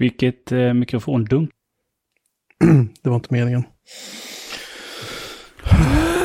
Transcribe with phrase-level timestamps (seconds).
[0.00, 1.50] Vilket eh, mikrofondunk.
[3.02, 3.62] det var inte meningen.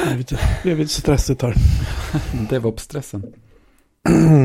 [0.06, 1.54] Det är lite, det är lite stressigt här.
[2.50, 3.34] DevOps-stressen.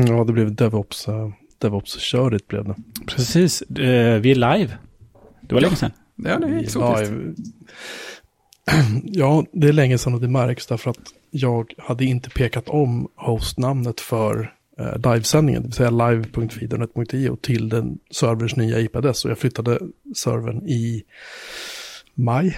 [0.07, 1.07] ja, det blev DevOps.
[1.07, 2.75] Uh, DevOps-körigt blev det.
[3.07, 3.75] Precis, uh,
[4.15, 4.77] vi är live.
[5.41, 5.91] Det var länge sedan.
[6.15, 7.13] Ja, det är exotiskt.
[9.03, 13.07] Ja, det är länge sedan och det märks därför att jag hade inte pekat om
[13.15, 14.53] hostnamnet för
[15.03, 19.25] livesändningen, det vill säga live.fidernet.io till den servers nya IP-adress.
[19.25, 19.79] Och jag flyttade
[20.15, 21.03] servern i
[22.13, 22.57] maj.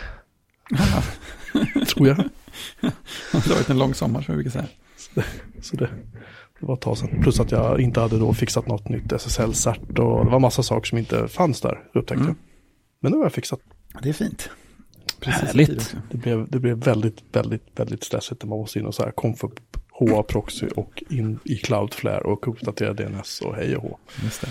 [1.88, 2.18] tror jag.
[2.82, 2.92] det
[3.32, 4.68] har varit en lång sommar som vi brukar säga.
[5.62, 5.90] Så det,
[6.60, 7.22] det var ett tag sedan.
[7.22, 10.88] Plus att jag inte hade då fixat något nytt SSL-cert och det var massa saker
[10.88, 12.28] som inte fanns där, upptäckte mm.
[12.28, 12.36] jag.
[13.00, 13.60] Men nu har jag fixat.
[14.02, 14.50] Det är fint.
[15.20, 15.96] Precis Härligt.
[16.12, 19.12] Det blev, det blev väldigt, väldigt, väldigt stressigt när man måste in och så här
[19.94, 23.98] HA proxy och in i Cloudflare och uppdatera DNS och hej och hå.
[24.24, 24.48] Just det.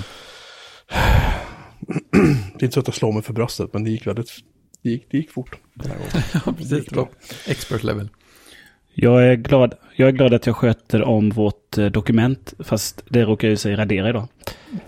[2.58, 4.30] det är inte så att jag slår mig för bröstet, men det gick väldigt,
[4.82, 5.56] det gick, det gick fort.
[5.74, 6.10] Den här gången.
[6.46, 6.86] ja, precis.
[6.86, 7.08] På
[7.46, 8.08] expert level.
[8.94, 13.24] Jag är, glad, jag är glad att jag sköter om vårt eh, dokument, fast det
[13.24, 14.28] råkar ju sig radera idag.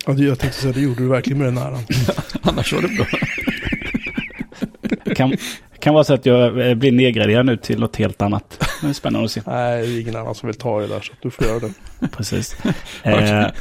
[0.06, 1.82] Ja, jag tänkte säga, det gjorde du verkligen med den äran.
[2.42, 3.06] Annars var det bra.
[5.14, 5.36] kan,
[5.85, 8.67] kan vara så att jag eh, blir nedgraderad nu till något helt annat.
[8.81, 9.43] Det är spännande att se.
[9.47, 11.73] Nej, det är ingen annan som vill ta det där så du får göra det.
[12.13, 12.57] Precis.
[13.03, 13.55] Hörde,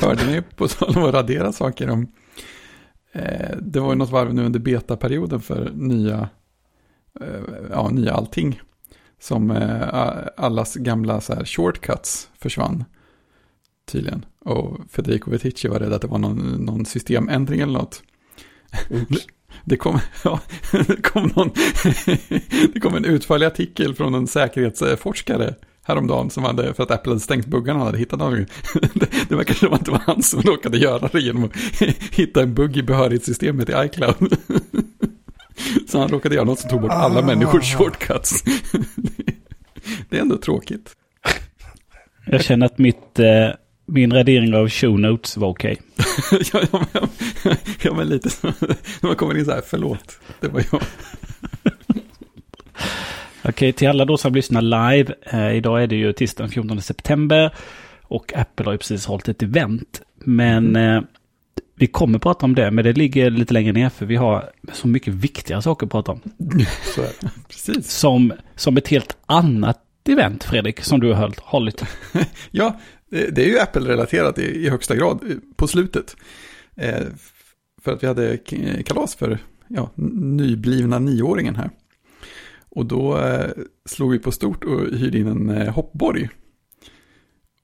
[0.00, 2.12] hörde ni på tal om att radera saker om...
[3.12, 6.28] Eh, det var ju något varv nu under betaperioden för nya,
[7.20, 8.60] eh, ja, nya allting.
[9.20, 12.84] Som eh, allas gamla så här, shortcuts försvann
[13.86, 14.24] tydligen.
[14.40, 18.02] Och Federico Vetici var rädd att det var någon, någon systemändring eller något.
[19.64, 20.40] Det kom, ja,
[20.70, 21.50] det, kom någon,
[22.72, 27.20] det kom en utförlig artikel från en säkerhetsforskare häromdagen som hade, för att Apple hade
[27.20, 28.46] stängt buggarna, han hade hittat någon.
[28.94, 31.56] Det, det verkar som att det var han som råkade göra det genom att
[32.12, 34.36] hitta en bugg i behörighetssystemet i iCloud.
[35.88, 37.26] Så han råkade göra något som tog bort alla ah.
[37.26, 38.44] människors shortcuts.
[40.08, 40.96] Det är ändå tråkigt.
[42.26, 43.50] Jag känner att mitt eh,
[43.90, 45.80] min radering av show notes var okej.
[45.98, 46.40] Okay.
[46.52, 48.52] ja, ja, men, ja, men lite så.
[49.00, 50.82] Man kommer in så här, förlåt, det var jag.
[51.62, 55.14] okej, okay, till alla då som lyssnar live.
[55.22, 57.54] Eh, idag är det ju tisdagen 14 september.
[58.02, 60.02] Och Apple har ju precis hållit ett event.
[60.24, 60.96] Men mm.
[60.96, 61.02] eh,
[61.74, 64.88] vi kommer prata om det, men det ligger lite längre ner för vi har så
[64.88, 66.20] mycket viktigare saker att prata om.
[67.48, 67.90] Precis.
[67.90, 69.78] Som, som ett helt annat
[70.08, 71.84] event, Fredrik, som du har hållit.
[72.50, 76.16] ja, det, är ju Apple-relaterat i, i, högsta grad eh, på slutet.
[76.76, 77.06] Eh,
[77.82, 79.38] för att vi hade eh, kalas för
[79.68, 81.70] ja, nyblivna nioåringen här.
[82.68, 83.50] Och då eh,
[83.84, 86.28] slog vi på stort och hyrde in en eh, hoppborg.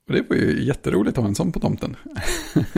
[0.08, 1.96] Och det var ju jätteroligt att ha en sån på tomten.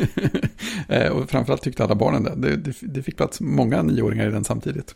[0.88, 2.34] eh, och framförallt tyckte alla barnen det.
[2.36, 2.74] Det, det.
[2.80, 4.94] det, fick plats många nioåringar i den samtidigt.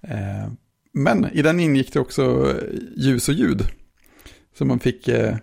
[0.00, 0.52] Eh,
[0.92, 3.62] men i den ingick det också eh, ljus och ljud.
[4.58, 5.36] Så man fick eh,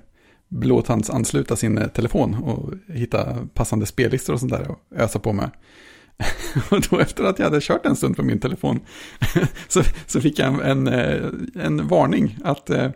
[0.55, 5.51] blåtandsansluta sin eh, telefon och hitta passande spellistor och sånt där och ösa på med.
[6.71, 8.79] Och då efter att jag hade kört en stund på min telefon
[9.67, 12.89] så, så fick jag en, en, eh, en varning att eh,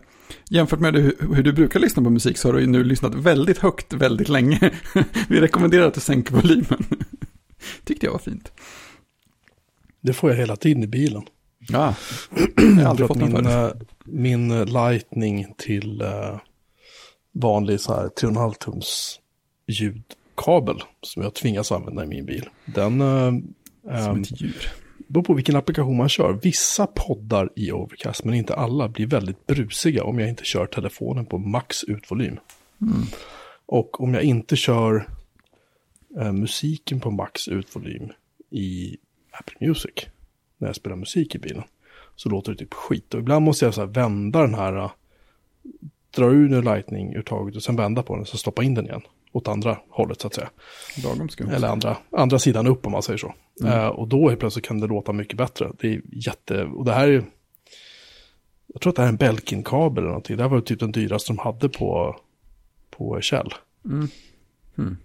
[0.50, 3.58] jämfört med hur, hur, du brukar lyssna på musik så har du nu lyssnat väldigt
[3.58, 4.70] högt väldigt länge.
[5.28, 6.84] Vi rekommenderar att du sänker volymen.
[7.84, 8.52] Tyckte jag var fint.
[10.00, 11.22] Det får jag hela tiden i bilen.
[11.68, 11.94] Ja,
[12.56, 13.48] jag har aldrig fått min,
[14.04, 16.02] min lightning till
[17.32, 19.20] vanlig så här 3,5 tums
[19.66, 22.48] ljudkabel som jag tvingas använda i min bil.
[22.64, 23.00] Den...
[23.00, 24.72] Äh, som ett djur.
[25.06, 26.32] beror på vilken applikation man kör.
[26.42, 31.26] Vissa poddar i Overcast, men inte alla, blir väldigt brusiga om jag inte kör telefonen
[31.26, 32.38] på max utvolym.
[32.80, 33.02] Mm.
[33.66, 35.08] Och om jag inte kör
[36.20, 38.12] äh, musiken på max utvolym
[38.50, 38.96] i
[39.30, 39.94] Apple Music,
[40.58, 41.62] när jag spelar musik i bilen,
[42.16, 43.14] så låter det typ skit.
[43.14, 44.90] Och ibland måste jag så vända den här
[46.16, 49.02] dra ur lightning-uttaget och sen vända på den så stoppa in den igen.
[49.32, 50.50] Åt andra hållet så att säga.
[51.56, 53.34] Eller andra, andra sidan upp om man säger så.
[53.60, 53.78] Mm.
[53.78, 55.70] Uh, och då helt plötsligt kan det låta mycket bättre.
[55.80, 57.24] Det är jätte, och det här är
[58.72, 60.36] jag tror att det här är en Belkin-kabel eller någonting.
[60.36, 62.16] Det här var typ den dyraste de hade på,
[62.90, 63.54] på Shell.
[63.84, 64.08] Mm.
[64.78, 64.96] Mm.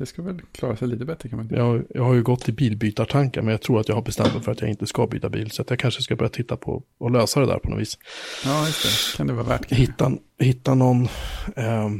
[0.00, 1.60] Det ska väl klara sig lite bättre kan man säga.
[1.60, 4.42] Jag, jag har ju gått i bilbytartankar men jag tror att jag har bestämt mig
[4.42, 5.50] för att jag inte ska byta bil.
[5.50, 7.98] Så att jag kanske ska börja titta på och lösa det där på något vis.
[8.44, 9.16] Ja, just det.
[9.16, 9.72] Kan det vara värt.
[9.72, 11.08] Hitta, hitta någon...
[11.56, 11.90] Eh,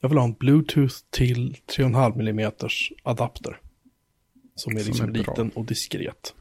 [0.00, 2.52] jag vill ha en Bluetooth till 3,5 mm
[3.02, 3.60] adapter.
[4.54, 6.34] Som är liksom som är liten och diskret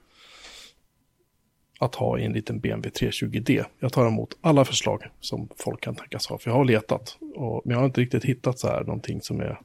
[1.79, 3.65] att ha i en liten BMW 320D.
[3.79, 7.17] Jag tar emot alla förslag som folk kan tänkas ha, för jag har letat.
[7.35, 9.61] Och, men jag har inte riktigt hittat så här någonting som är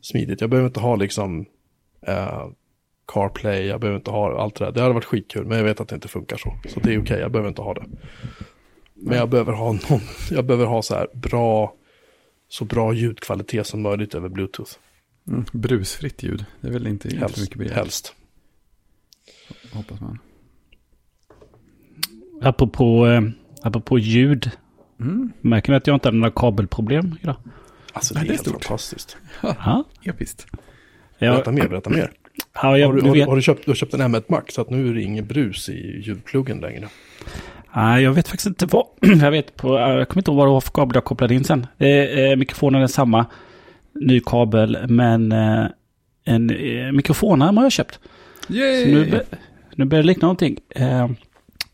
[0.00, 0.40] smidigt.
[0.40, 1.46] Jag behöver inte ha liksom
[2.00, 2.48] eh,
[3.12, 4.72] CarPlay, jag behöver inte ha allt det där.
[4.72, 6.58] Det hade varit skitkul, men jag vet att det inte funkar så.
[6.68, 7.84] Så det är okej, okay, jag behöver inte ha det.
[8.94, 10.00] Men jag behöver ha någon,
[10.30, 11.74] jag behöver ha så här bra,
[12.48, 14.72] så bra ljudkvalitet som möjligt över Bluetooth.
[15.28, 17.74] Mm, brusfritt ljud, det är väl inte, helst, inte mycket begärt.
[17.74, 18.14] Helst.
[19.72, 20.18] Hoppas man.
[22.42, 23.22] Apropå, eh,
[23.62, 24.50] apropå ljud.
[25.00, 25.32] Mm.
[25.40, 27.36] Märker ni att jag inte hade några kabelproblem idag?
[27.92, 28.64] Alltså det, Nej, är, det är helt stort.
[28.64, 29.16] fantastiskt.
[29.42, 30.46] Ja, episkt.
[31.18, 32.10] Berätta mer, berätta mer.
[32.62, 34.60] Ja, jag, har, du, har, har, du, köpt, du har köpt en M1 Max så
[34.60, 36.88] att nu är det ingen brus i ljudpluggen längre?
[37.74, 38.86] Nej, jag vet faktiskt inte vad.
[39.22, 41.44] Jag vet på, jag kommer inte ihåg vad det var för kabel jag kopplade in
[41.44, 41.66] sen.
[41.78, 43.26] Eh, mikrofonen är samma.
[43.94, 45.66] Ny kabel, men eh,
[46.24, 48.00] en eh, mikrofonarm har jag köpt.
[48.48, 48.82] Yay!
[48.82, 49.22] Så nu,
[49.74, 50.58] nu börjar det likna någonting.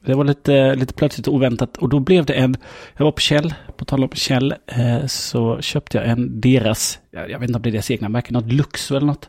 [0.06, 2.56] Det var lite, lite plötsligt oväntat och då blev det en,
[2.96, 7.30] jag var på Kjell, på tal om Kjell, eh, så köpte jag en deras, jag,
[7.30, 9.28] jag vet inte om det är deras egna märke, något Luxo eller något.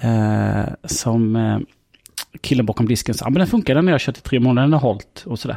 [0.00, 1.58] Eh, som eh,
[2.40, 4.80] killen bakom disken sa, men den funkade när jag kört i tre månader, den har
[4.80, 5.56] hållit och sådär.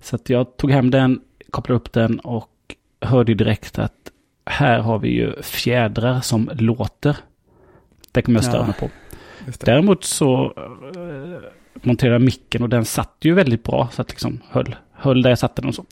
[0.00, 1.20] Så att jag tog hem den,
[1.50, 2.50] kopplade upp den och
[3.00, 4.10] hörde direkt att
[4.46, 7.16] här har vi ju fjädrar som låter.
[8.12, 8.90] Det kommer jag störa ja, mig på.
[9.64, 10.52] Däremot så
[11.82, 13.88] monterade micken och den satt ju väldigt bra.
[13.92, 15.84] Så att liksom höll, höll där jag satte den och så.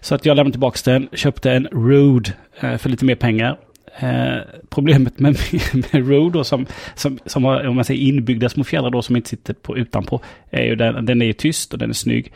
[0.00, 3.58] Så att jag lämnade tillbaka den, köpte en Rode eh, för lite mer pengar.
[3.98, 4.36] Eh,
[4.68, 5.38] problemet med,
[5.92, 9.16] med Rode då som, som, som har om man säger inbyggda små fjädrar då som
[9.16, 10.20] inte sitter på utanpå
[10.50, 12.32] är ju den, den är tyst och den är snygg.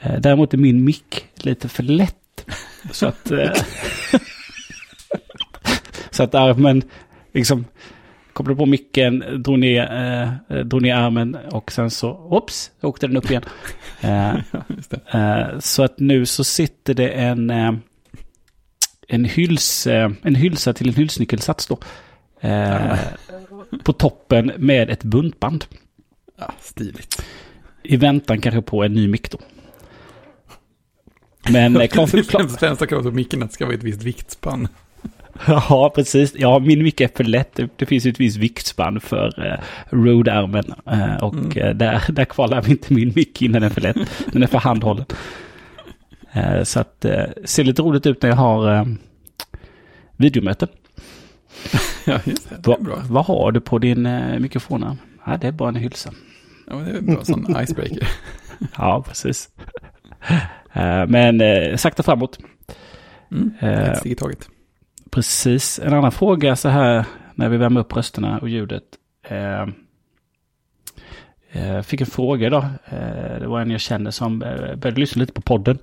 [0.00, 2.14] Eh, däremot är min mick lite för lätt.
[2.90, 3.50] Så att, eh,
[6.10, 6.82] så att armen
[7.32, 7.64] liksom
[8.40, 9.82] kopplade på micken, drog ner,
[10.48, 13.42] eh, drog ner armen och sen så, ops, åkte den upp igen.
[14.02, 14.34] Eh,
[15.14, 17.72] eh, så att nu så sitter det en, eh,
[19.08, 21.78] en, hyls, en hylsa till en hylsnyckelsats då.
[22.40, 22.98] Eh,
[23.84, 25.64] på toppen med ett buntband.
[26.38, 27.24] Ja, stiligt.
[27.82, 29.38] I väntan kanske på en ny mick då.
[31.50, 32.22] Men klart för...
[32.22, 32.58] Klart.
[32.58, 34.68] Främsta kravet på micken ska vara ett visst viktspann.
[35.46, 36.34] Ja, precis.
[36.36, 37.60] Ja, min mick är för lätt.
[37.76, 39.60] Det finns ju ett visst viktspann för eh,
[39.96, 40.74] roadarmen.
[40.86, 41.58] Eh, och mm.
[41.58, 43.96] eh, där, där kvalar inte min mick in den är för lätt.
[44.32, 45.04] Den är för handhållen.
[46.32, 48.84] Eh, så att det eh, ser lite roligt ut när jag har eh,
[50.16, 50.68] videomöte.
[52.06, 52.56] ja, just det.
[52.62, 54.98] det Va, vad har du på din eh, mikrofon?
[55.26, 56.10] Ja, det är bara en hylsa.
[56.66, 58.08] Ja, men det är en bra sån icebreaker.
[58.76, 59.48] ja, precis.
[60.72, 61.42] Eh, men
[61.78, 62.38] sakta framåt.
[63.32, 64.48] Mm, ett steg i taget.
[65.10, 65.78] Precis.
[65.78, 67.04] En annan fråga så här
[67.34, 68.84] när vi värmer upp rösterna och ljudet.
[69.22, 69.62] Eh,
[71.52, 72.64] eh, fick en fråga idag.
[72.84, 75.78] Eh, det var en jag kände som eh, började lyssna lite på podden.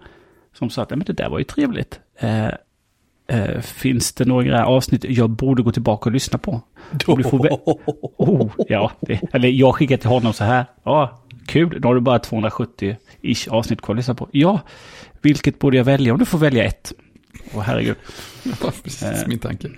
[0.54, 2.00] Som sa att men det där var ju trevligt.
[3.62, 6.62] Finns det några avsnitt jag borde gå tillbaka och lyssna på?
[7.08, 7.40] Och du får
[8.18, 10.66] oh, ja, det, eller jag skickar till honom så här.
[10.84, 11.82] Ja, kul.
[11.82, 14.30] Då har du bara 270-ish avsnitt kvar att lyssna på.
[14.32, 14.60] Ja,
[15.22, 16.14] vilket borde jag välja?
[16.14, 16.94] Om du får välja ett.
[17.54, 17.96] Åh herregud.
[18.84, 19.70] Precis eh, min tanke.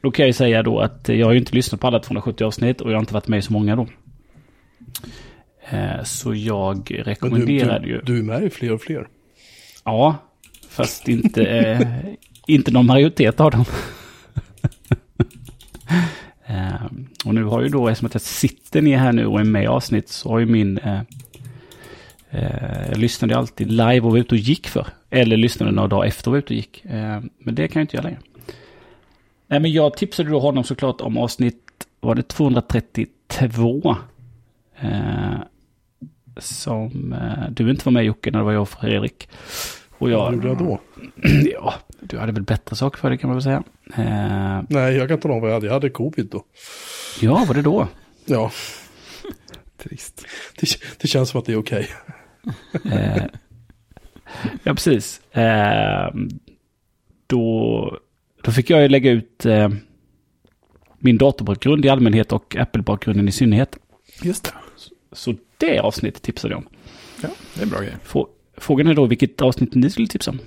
[0.00, 2.44] Då kan jag ju säga då att jag har ju inte lyssnat på alla 270
[2.44, 3.86] avsnitt och jag har inte varit med i så många då.
[5.70, 8.00] Eh, så jag rekommenderar du, ju...
[8.00, 9.08] Du är med i fler och fler.
[9.84, 10.16] Ja,
[10.68, 11.88] fast inte, eh,
[12.46, 13.64] inte någon majoritet av dem.
[16.46, 16.86] eh,
[17.24, 19.64] och nu har ju då, eftersom att jag sitter ner här nu och är med
[19.64, 20.78] i avsnitt, så har ju min...
[20.78, 21.00] Eh,
[22.88, 24.86] jag lyssnade alltid live och var ute och gick för.
[25.16, 26.84] Eller lyssnade några dagar efter och var ute och gick.
[26.84, 28.20] Eh, men det kan jag inte göra längre.
[29.46, 33.96] Nej, men jag tipsade då honom såklart om avsnitt, var det 232?
[34.80, 35.34] Eh,
[36.38, 39.28] som eh, du inte var med Jocke när det var jag och Fredrik.
[39.98, 40.80] Och jag, Vad gjorde jag då?
[41.52, 43.62] Ja, du hade väl bättre saker för dig kan man väl säga.
[43.96, 45.66] Eh, Nej, jag kan inte om vad jag hade.
[45.66, 46.44] Jag hade covid då.
[47.20, 47.88] Ja, var det då?
[48.24, 48.50] Ja.
[49.76, 50.26] Trist.
[50.60, 50.66] Det,
[51.00, 51.88] det, känns som att det är okej.
[52.74, 53.20] Okay.
[54.62, 55.20] Ja, precis.
[55.32, 56.14] Eh,
[57.26, 57.98] då,
[58.42, 59.68] då fick jag ju lägga ut eh,
[60.98, 63.78] min datorbakgrund i allmänhet och Apple-bakgrunden i synnerhet.
[64.22, 64.50] Just det.
[64.76, 66.68] Så, så det avsnittet tipsade jag om.
[67.22, 67.94] Ja, det är bra grej.
[68.56, 70.38] Frågan är då vilket avsnitt ni skulle tipsa om.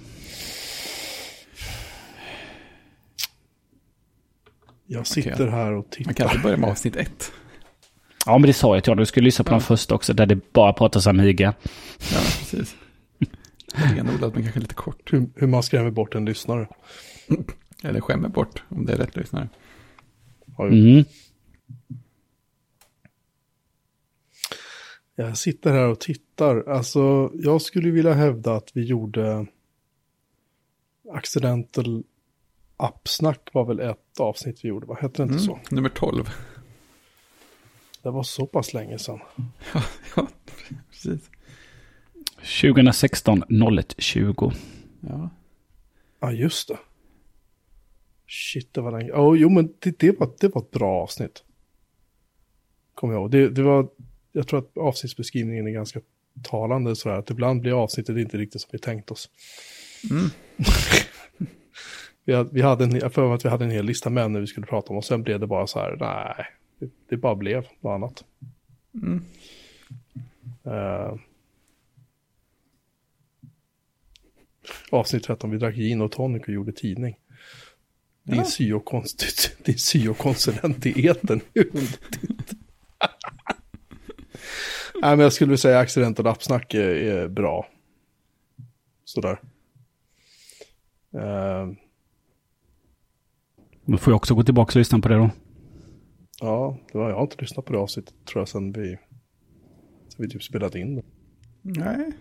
[4.92, 5.50] Jag sitter okay.
[5.50, 6.06] här och tittar.
[6.06, 7.32] Man kan börja med avsnitt ett.
[8.26, 9.02] Ja, men det sa jag till honom.
[9.02, 9.54] Du skulle lyssna på ja.
[9.54, 11.54] den första också, där det bara pratas Amiga.
[12.00, 12.76] Ja, precis.
[13.80, 15.14] Renodlat, men kanske lite kort.
[15.14, 16.68] Hur, hur man skrämmer bort en lyssnare.
[17.84, 19.50] Eller skämmer bort, om det är rätt lyssnare.
[20.60, 21.04] Mm.
[25.16, 26.70] Jag sitter här och tittar.
[26.70, 29.46] Alltså, jag skulle vilja hävda att vi gjorde
[31.12, 32.04] Accidental
[32.78, 35.60] Appsnack var väl ett avsnitt vi gjorde, vad hette det inte så?
[35.70, 36.30] Nummer 12.
[38.02, 39.20] Det var så pass länge sedan.
[40.16, 40.28] ja,
[40.90, 41.30] precis.
[42.40, 43.44] 2016
[43.80, 44.52] 01 20.
[45.02, 45.30] Ja.
[46.20, 46.78] Ja, just det.
[48.28, 49.12] Shit, det var länge.
[49.12, 51.44] Oh, jo, men det, det, var, det var ett bra avsnitt.
[52.94, 53.32] Kommer jag ihåg.
[53.32, 53.90] Det, det var,
[54.32, 56.02] jag tror att avsnittsbeskrivningen är ganska
[56.44, 57.16] talande sådär.
[57.16, 59.30] Att ibland blir avsnittet inte riktigt som vi tänkt oss.
[60.12, 60.30] Mm.
[62.26, 64.40] vi hade, vi hade en, jag för att vi hade en hel lista med när
[64.40, 66.46] vi skulle prata om och sen blev det bara så här, nej,
[66.80, 68.24] det, det bara blev något annat.
[68.94, 69.24] Mm.
[70.68, 71.20] Uh,
[74.92, 77.16] avsnitt 13, vi drack gin och tonic och gjorde tidning.
[78.24, 79.04] Din Ja.
[79.66, 81.42] din syokonsulent i eten.
[85.02, 87.68] Nej, men jag skulle vilja säga accident och lappsnack är, är bra.
[89.06, 89.42] Sådär.
[91.16, 91.74] Uh,
[93.86, 95.30] Då får jag också gå tillbaka och lyssna på det då.
[96.40, 98.98] ja, det var, jag har inte lyssnat på det avsnittet tror jag sen vi,
[100.08, 101.04] sen vi typ spelade in det.
[101.62, 102.12] Nej.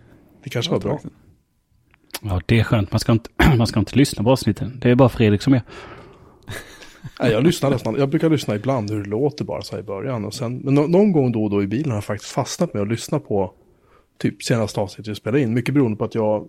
[0.43, 0.99] Det kanske var bra.
[2.21, 2.91] Ja, det är skönt.
[2.91, 4.79] Man ska inte, man ska inte lyssna på avsnitten.
[4.81, 5.61] Det är bara Fredrik som är.
[7.19, 9.85] Nej, jag lyssnar nästan, jag brukar lyssna ibland hur det låter bara så här i
[9.85, 10.25] början.
[10.25, 12.73] Och sen, men nå- någon gång då och då i bilen har jag faktiskt fastnat
[12.73, 13.53] med att lyssna på
[14.17, 15.53] typ senaste avsnittet vi spelade in.
[15.53, 16.47] Mycket beroende på att jag,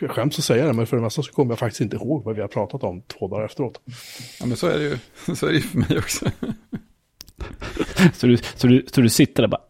[0.00, 2.24] jag skäms att säga det, men för det mesta så kommer jag faktiskt inte ihåg
[2.24, 3.80] vad vi har pratat om två dagar efteråt.
[4.40, 4.98] Ja, men så är det ju.
[5.34, 6.26] Så är det ju för mig också.
[8.14, 9.60] Så du, så du, så du sitter där bara...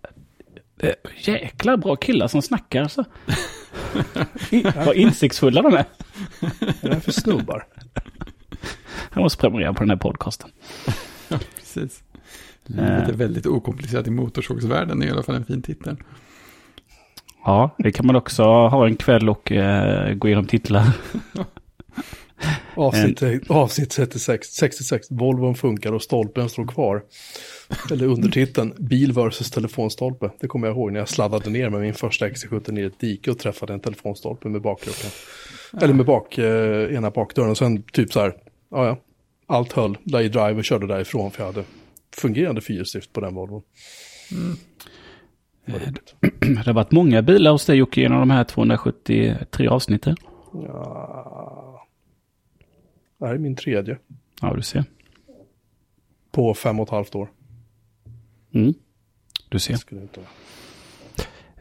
[0.81, 3.05] "Eh, Jäkla bra killar som snackar alltså.
[4.87, 5.85] Vad insiktsfulla de är.
[6.41, 7.67] Vad är det för snubbar?
[9.15, 10.51] Jag måste prenumerera på den här podcasten.
[11.57, 12.03] Precis.
[12.67, 15.97] Livet är väldigt okomplicerat i motorsågsvärlden är i alla fall en fin titel.
[17.45, 20.85] Ja, det kan man också ha en kväll och eh, gå igenom titlar.
[22.75, 27.03] Avsnitt, avsnitt 66, 66, Volvon funkar och stolpen står kvar.
[27.93, 30.31] Eller undertiteln, bil versus telefonstolpe.
[30.41, 33.31] Det kommer jag ihåg när jag sladdade ner med min första XC70 i ett dike
[33.31, 35.11] och träffade en telefonstolpe med bakluckan.
[35.83, 38.35] Eller med bak, eh, ena bakdörren och sen typ så här,
[38.71, 38.99] ja ja,
[39.47, 41.65] allt höll, la i drive och körde därifrån för jag hade
[42.17, 43.63] fungerande fyrhjulsdrift på den Volvon.
[45.67, 46.15] Roligt.
[46.41, 50.17] Det har varit många bilar hos dig Jocke genom de här 273 avsnitten.
[50.53, 51.68] Ja.
[53.19, 53.99] Det här är min tredje
[54.41, 54.85] Ja, du ser.
[56.31, 57.29] på fem och ett halvt år.
[58.55, 58.75] Mm.
[59.49, 59.79] Du ser.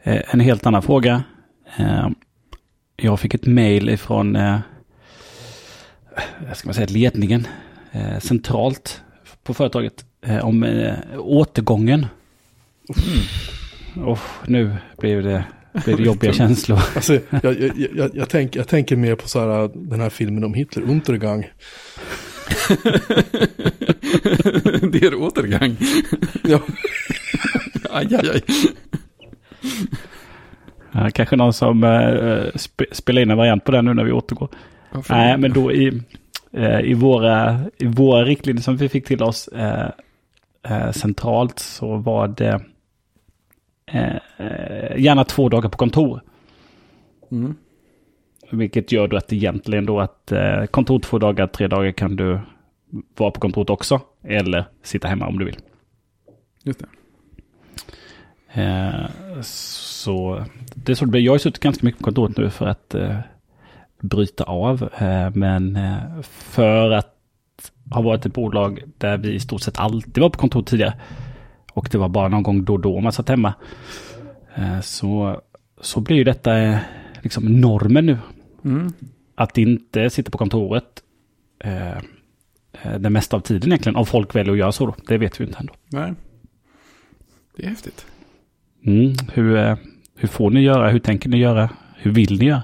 [0.02, 1.24] Eh, en helt annan fråga.
[1.76, 2.08] Eh,
[2.96, 4.58] jag fick ett mail ifrån, eh,
[6.54, 7.46] ska man säga, ledningen
[7.92, 9.02] eh, centralt
[9.42, 10.04] på företaget
[10.42, 10.86] om
[11.18, 12.06] återgången.
[13.96, 15.44] Och nu blev det,
[15.84, 16.78] det jobbiga känslor.
[16.94, 20.44] Alltså, jag, jag, jag, jag, tänker, jag tänker mer på så här, den här filmen
[20.44, 21.40] om Hitler, Untergang.
[24.92, 25.76] det är återgång.
[26.44, 26.60] Ja,
[27.90, 28.42] Aj, aj, aj.
[30.92, 34.12] Ja, kanske någon som eh, sp spelar in en variant på den nu när vi
[34.12, 34.48] återgår.
[35.08, 36.02] Nej, men då i,
[36.52, 39.90] eh, i, våra, i våra riktlinjer som vi fick till oss eh,
[40.68, 42.60] eh, centralt så var det
[43.92, 46.20] eh, eh, gärna två dagar på kontor.
[47.30, 47.54] Mm.
[48.50, 52.40] Vilket gör då att egentligen då att eh, kontor två dagar, tre dagar kan du
[53.16, 54.00] vara på kontoret också.
[54.22, 55.58] Eller sitta hemma om du vill.
[56.64, 56.86] Just det.
[58.62, 59.06] Eh,
[59.42, 61.20] så det är så det blir.
[61.20, 63.16] Jag har suttit ganska mycket på kontoret nu för att eh,
[64.00, 64.88] bryta av.
[64.98, 67.14] Eh, men eh, för att
[67.90, 70.94] ha varit ett bolag där vi i stort sett alltid var på kontor tidigare.
[71.78, 73.54] Och det var bara någon gång då och då man satt hemma.
[74.54, 75.40] Eh, så,
[75.80, 76.78] så blir ju detta eh,
[77.22, 78.18] liksom normen nu.
[78.64, 78.92] Mm.
[79.34, 81.02] Att inte sitta på kontoret
[81.64, 81.98] eh,
[82.98, 83.96] det mesta av tiden egentligen.
[83.96, 84.94] Om folk väljer att göra så då.
[85.06, 85.74] Det vet vi inte ändå.
[85.88, 86.14] Nej.
[87.56, 88.06] Det är häftigt.
[88.84, 89.76] Mm, hur,
[90.16, 90.90] hur får ni göra?
[90.90, 91.70] Hur tänker ni göra?
[91.96, 92.62] Hur vill ni göra?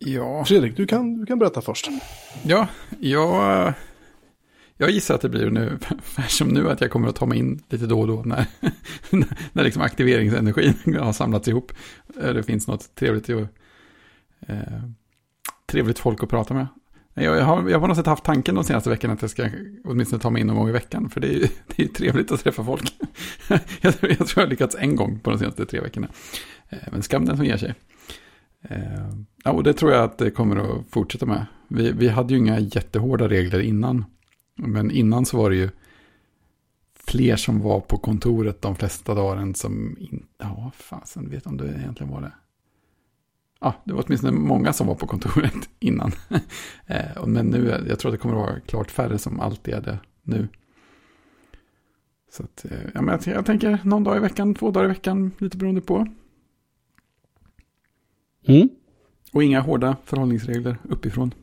[0.00, 1.88] Ja, Fredrik, du kan, du kan berätta först.
[2.42, 2.68] ja
[3.00, 3.72] jag,
[4.80, 5.78] jag gissar att det blir nu,
[6.28, 8.46] som nu, att jag kommer att ta mig in lite då och då när,
[9.52, 11.72] när liksom aktiveringsenergin har samlats ihop.
[12.22, 13.48] Eh, det finns något trevligt, eh,
[15.66, 16.66] trevligt folk att prata med.
[17.14, 19.30] Jag, jag, har, jag har på något sätt haft tanken de senaste veckorna att jag
[19.30, 19.48] ska
[19.84, 21.10] åtminstone ta mig in någon gång i veckan.
[21.10, 21.46] För det är ju
[21.76, 22.94] det är trevligt att träffa folk.
[23.80, 26.08] jag, tror- jag har lyckats en gång på de senaste tre veckorna.
[26.68, 27.74] Eh, men skam den som ger sig.
[28.62, 29.10] Eh,
[29.44, 31.46] ja, och det tror jag att det kommer att fortsätta med.
[31.68, 34.04] Vi, vi hade ju inga jättehårda regler innan.
[34.62, 35.70] Men innan så var det ju
[36.94, 40.26] fler som var på kontoret de flesta dagar än som inte...
[40.38, 42.32] Ja, fasen vet om det egentligen var det.
[43.60, 46.12] ja, det var åtminstone många som var på kontoret innan.
[46.86, 49.80] Eh, men nu, jag tror att det kommer att vara klart färre som alltid är
[49.80, 50.48] det nu.
[52.30, 54.88] Så att, eh, ja, men jag, jag tänker någon dag i veckan, två dagar i
[54.88, 56.06] veckan, lite beroende på.
[58.46, 58.68] Mm.
[59.32, 61.34] Och inga hårda förhållningsregler uppifrån.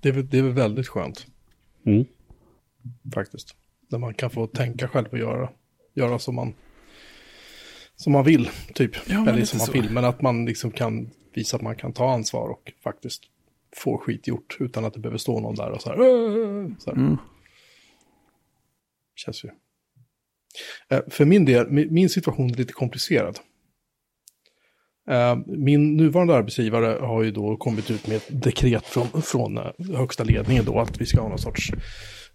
[0.00, 1.26] Det är, det är väl väldigt skönt
[1.86, 2.04] Mm.
[3.14, 3.56] faktiskt.
[3.90, 5.50] Där man kan få tänka själv och göra,
[5.94, 6.54] göra som, man,
[7.96, 8.92] som man vill, typ.
[9.08, 9.72] Ja, men Eller som man så.
[9.72, 13.22] vill, men att man liksom kan visa att man kan ta ansvar och faktiskt
[13.76, 15.96] få skit gjort utan att det behöver stå någon där och så här.
[16.78, 16.96] Så här.
[16.96, 17.16] Mm.
[19.16, 19.48] Känns ju.
[20.88, 23.38] Eh, För min del, mi- min situation är lite komplicerad.
[25.08, 29.64] Eh, min nuvarande arbetsgivare har ju då kommit ut med ett dekret från, från eh,
[29.96, 31.72] högsta ledningen då att vi ska ha någon sorts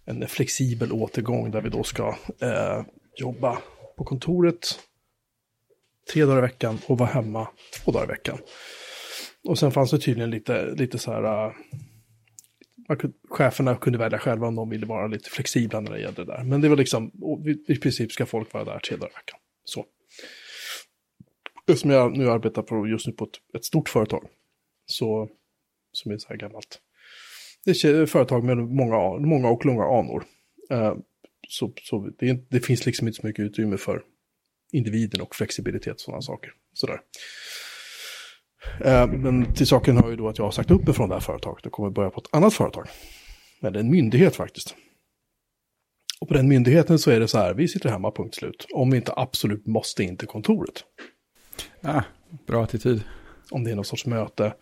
[0.04, 2.82] en flexibel återgång där vi då ska eh,
[3.16, 3.58] jobba
[3.96, 4.78] på kontoret
[6.12, 8.38] tre dagar i veckan och vara hemma två dagar i veckan.
[9.48, 11.52] Och sen fanns det tydligen lite, lite så här, eh,
[12.88, 16.24] man kunde, cheferna kunde välja själva om de ville vara lite flexibla när det gällde
[16.24, 16.44] det där.
[16.44, 17.10] Men det var liksom,
[17.46, 19.38] i, i princip ska folk vara där tre dagar i veckan.
[19.64, 19.84] Så.
[21.68, 24.28] Eftersom jag nu arbetar på, just nu på ett, ett stort företag,
[24.86, 25.28] så,
[25.92, 26.80] som är så här gammalt.
[27.64, 30.24] Det är ett företag med många, många och långa anor.
[30.70, 30.94] Eh,
[31.48, 34.02] så så det, det finns liksom inte så mycket utrymme för
[34.72, 36.52] individen och flexibilitet och sådana saker.
[36.72, 37.00] Sådär.
[38.84, 41.14] Eh, Men till saken har ju då att jag har sagt upp mig från det
[41.14, 42.88] här företaget och kommer börja på ett annat företag.
[43.62, 44.76] Eller en myndighet faktiskt.
[46.20, 48.66] Och på den myndigheten så är det så här, vi sitter hemma, punkt slut.
[48.74, 50.84] Om vi inte absolut måste in till kontoret.
[51.84, 52.02] Ah,
[52.46, 53.02] bra attityd.
[53.50, 54.54] Om det är någon sorts möte.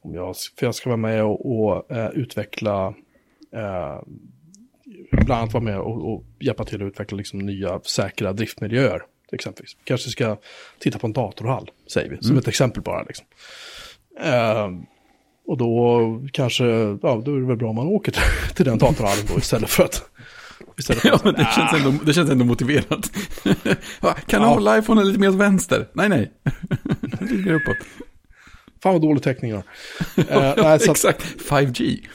[0.00, 2.94] Om jag, för jag ska vara med och, och eh, utveckla,
[3.52, 4.02] eh,
[5.10, 9.02] bland annat vara med och, och hjälpa till att utveckla liksom, nya säkra driftmiljöer.
[9.32, 9.76] Exempelvis.
[9.84, 10.36] Kanske ska
[10.78, 13.02] titta på en datorhall, säger vi, som ett exempel bara.
[13.02, 13.26] Liksom.
[14.20, 14.68] Eh,
[15.46, 16.00] och då
[16.32, 16.64] kanske,
[17.02, 18.22] ja, då är det väl bra om man åker till,
[18.54, 20.10] till den datorhallen då istället för att...
[21.04, 23.12] Ja, men det känns ändå, det känns ändå motiverat.
[24.26, 24.54] Kan du Ja.
[24.54, 25.88] hålla iPhone lite mer åt vänster?
[25.92, 26.32] Nej, nej.
[27.54, 27.76] uppåt.
[28.82, 29.56] Fan vad dålig täckning jag
[30.16, 30.46] har.
[30.48, 32.06] Eh, nej, så att, Exakt, 5G.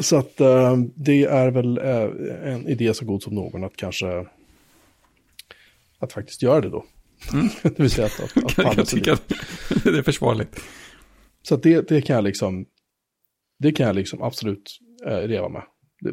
[0.00, 4.26] så att eh, det är väl eh, en idé så god som någon att kanske
[5.98, 6.84] att faktiskt göra det då.
[7.62, 9.34] det vill säga att, att, att kan tycka lite.
[9.76, 10.60] att det är försvarligt.
[11.42, 12.66] Så att det, det kan jag liksom,
[13.58, 15.62] det kan jag liksom absolut eh, leva med.
[16.00, 16.10] Det,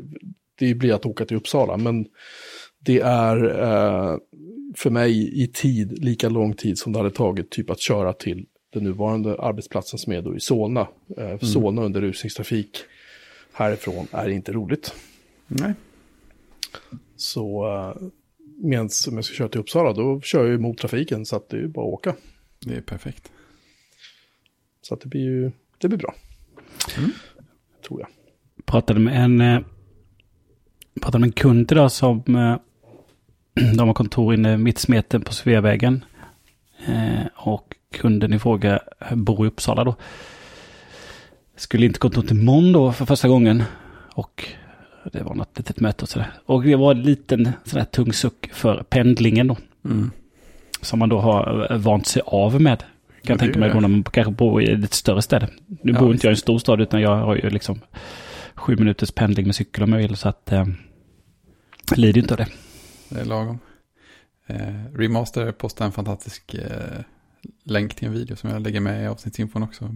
[0.56, 2.08] det blir att åka till Uppsala, men
[2.80, 4.18] det är eh,
[4.76, 8.46] för mig i tid lika lång tid som det hade tagit typ att köra till
[8.74, 10.88] den nuvarande arbetsplatsen som är då i Solna.
[11.18, 12.78] Eh, Solna under rusningstrafik
[13.54, 14.94] härifrån är inte roligt.
[15.48, 15.74] Nej.
[17.16, 18.08] Så eh,
[18.58, 21.50] medan om jag ska köra till Uppsala då kör jag ju mot trafiken så att
[21.50, 22.16] det är ju bara att åka.
[22.60, 23.32] Det är perfekt.
[24.82, 26.16] Så att det blir ju, det blir bra.
[27.88, 28.10] Tror jag.
[28.66, 29.60] pratade med en, eh,
[31.02, 32.56] pratade med en kund idag som eh,
[33.78, 36.06] de har kontor inne mitt smeten på Sveavägen.
[36.88, 38.80] Eh, och kunden i fråga
[39.12, 39.96] bor i Uppsala då.
[41.56, 43.64] Skulle inte kontor till imorgon då för första gången.
[44.14, 44.48] Och
[45.12, 46.32] det var något litet möte och sådär.
[46.46, 49.58] Och det var en liten sådär tung suck för pendlingen då.
[49.86, 50.12] Mm.
[50.82, 52.80] Som man då har eh, vant sig av med.
[52.80, 52.88] Kan
[53.22, 55.48] Ja, jag tänka mig då när man kanske bor i ett större ställe.
[55.82, 57.80] Nu Ja, bor inte jag i en stor stad utan jag har ju liksom
[58.56, 60.18] sju minuters pendling med cykel om jag vill.
[60.18, 60.66] Så att eh,
[61.90, 62.48] jag lider inte av det.
[63.10, 63.60] Det är lagom.
[64.48, 67.02] Eh, Remaster postar en fantastisk eh,
[67.64, 69.90] länk till en video som jag lägger med i avsnittsinfon också.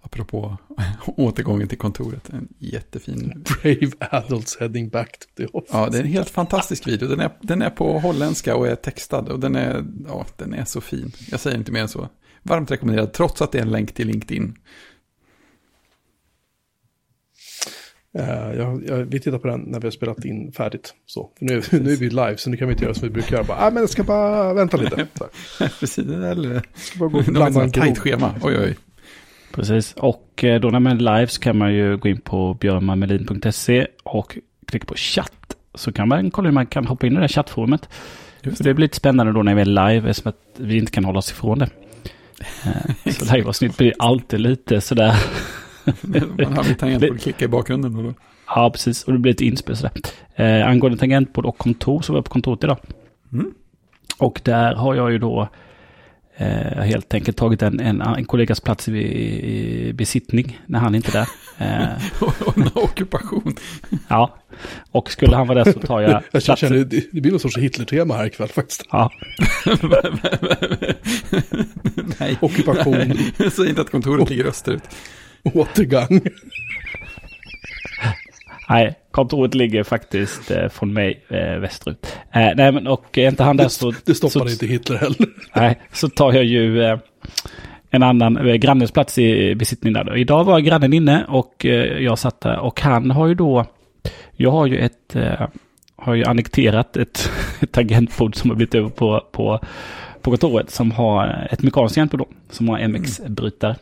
[0.00, 0.56] Apropå
[1.06, 2.30] återgången till kontoret.
[2.30, 3.44] En jättefin.
[3.62, 5.76] Brave adults heading back to the office.
[5.76, 7.08] Ja, det är en helt fantastisk video.
[7.08, 9.28] Den är, den är på holländska och är textad.
[9.28, 11.12] Och den är, ja, den är så fin.
[11.30, 12.08] Jag säger inte mer än så.
[12.42, 14.56] Varmt rekommenderad, trots att det är en länk till LinkedIn.
[18.18, 20.94] Eh, jag, jag, vi tittar på den när vi har spelat in färdigt.
[21.06, 23.14] Så, för nu, nu är vi live så nu kan vi inte göra som vi
[23.14, 23.44] brukar göra.
[23.44, 25.06] Bara, ah, men jag ska bara vänta lite.
[25.80, 26.62] Precis, eller?
[26.74, 28.34] Ska bara gå och blanda en tajt schema.
[28.42, 28.76] Oj, oj.
[29.54, 29.94] Precis.
[29.96, 33.86] Och eh, då när man är live så kan man ju gå in på björnmamelin.se
[34.02, 35.56] och klicka på chatt.
[35.74, 37.88] Så kan man kolla hur man kan hoppa in i det här chattforumet.
[38.42, 40.92] Just Så det blir lite spännande då när vi är live eftersom att vi inte
[40.92, 41.68] kan hålla oss ifrån det.
[42.64, 45.14] Eh, Så liveavsnitt blir alltid lite sådär.
[46.38, 47.92] Man har lite tangentbord klicka i bakgrunden.
[48.04, 48.14] Då.
[48.46, 49.04] Ja, precis.
[49.04, 49.92] Och det blir ett inspel sådär.
[50.34, 52.78] Eh, angående tangentbord och kontor så var jag på kontoret idag.
[53.32, 53.50] Mm.
[54.18, 55.48] Och där har jag ju då
[56.36, 61.08] eh, helt enkelt tagit en, en, en kollegas plats i, i besittning när han inte
[61.08, 61.28] är där.
[61.58, 61.88] Eh,
[62.46, 63.54] Och en ockupation.
[64.08, 64.36] ja,
[64.90, 66.22] Och skulle han vara där så tar jag...
[66.32, 68.86] Jag känner, det, det blir någon sorts Hitler-tema här ikväll faktiskt.
[68.90, 69.10] Ja,
[72.20, 72.38] Nej.
[72.40, 73.18] Ockupation,
[73.52, 74.82] Säg inte att kontoret ligger österut.
[75.54, 76.20] återgång.
[78.68, 82.16] nej, kontoret ligger faktiskt eh, från mig eh, västerut.
[82.32, 83.92] Eh, nej, men och är inte han där så...
[84.04, 85.28] Det stoppade så, inte Hitler heller.
[85.54, 86.98] Nej, så tar jag ju eh,
[87.90, 90.04] en annan eh, grannens plats i besittning där.
[90.04, 90.16] då.
[90.16, 93.66] Idag var grannen inne och eh, jag satt där och han har ju då...
[94.32, 95.16] Jag har ju ett...
[95.16, 95.48] Eh,
[95.96, 99.60] har ju annekterat ett, ett tangentbord som har blivit över på, på,
[100.22, 103.76] på kontoret som har ett mekaniskt tangentbord då, som har MX-brytare.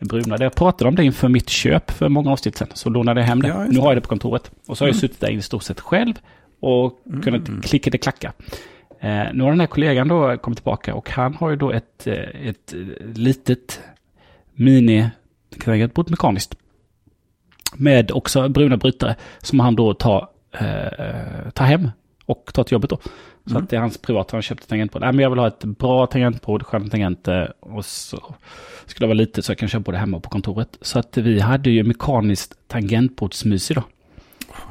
[0.00, 0.36] Bruna.
[0.40, 2.68] Jag pratade om det inför mitt köp för många avsnitt sedan.
[2.74, 3.48] Så lånade jag hem det.
[3.48, 4.50] Ja, nu har jag det på kontoret.
[4.66, 6.14] Och så har jag suttit där i stort sett själv
[6.60, 8.32] och kunnat klicka det klacka.
[9.00, 12.06] Eh, nu har den här kollegan då kommit tillbaka och han har ju då ett,
[12.06, 13.80] eh, ett eh, litet
[14.54, 15.10] mini
[15.64, 16.54] tangentbord mekaniskt.
[17.74, 21.90] Med också bruna brytare som han då tar, eh, tar hem
[22.26, 22.98] och tar till jobbet då.
[23.44, 23.62] Så Mm.
[23.62, 25.02] att det är hans privata, han köpte tangentbord.
[25.02, 28.34] Nej men jag vill ha ett bra tangentbord, sköna tangenter och så
[28.86, 30.78] skulle det vara lite så jag kan köra både hemma på kontoret.
[30.80, 33.84] Så att vi hade ju mekaniskt tangentbordsmys idag.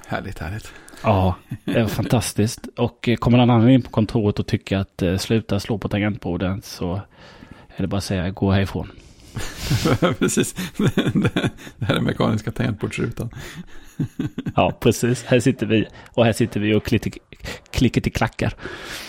[0.08, 0.72] Härligt, härligt.
[1.04, 2.68] Ja, det var fantastiskt.
[2.78, 5.88] Och eh, kommer någon annan in på kontoret och tycker att eh, sluta slå på
[5.90, 7.02] tangentborden så
[7.78, 8.92] är det bara att säga gå härifrån.
[10.20, 10.56] Precis.
[11.78, 13.30] Det här är mekaniska tangentbordsrutan.
[14.56, 15.24] Ja, precis.
[15.24, 17.14] Här sitter vi och här sitter vi och klickar,
[17.72, 18.54] klickar till klackar.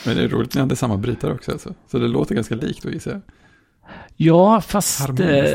[0.06, 1.52] Men det är roligt det är samma brytare också.
[1.52, 1.74] Alltså.
[1.90, 3.20] Så det låter ganska likt då gissar jag.
[4.16, 5.20] Ja, fast...
[5.20, 5.54] Eh,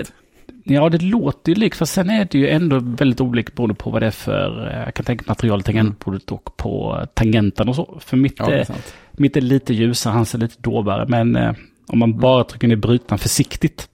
[0.64, 1.78] ja, det låter ju likt.
[1.78, 4.68] Fast sen är det ju ändå väldigt olikt beroende på vad det är för...
[4.72, 7.98] eh, Jag kan tänka material i tangentbordet och på tangenten och så.
[8.06, 8.68] För mitt, Ja, är
[9.12, 11.06] mitt är lite ljusare, hans är lite dovare.
[11.08, 11.54] Men eh,
[11.88, 13.88] om man bara trycker ner brytaren försiktigt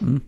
[0.00, 0.20] Mm.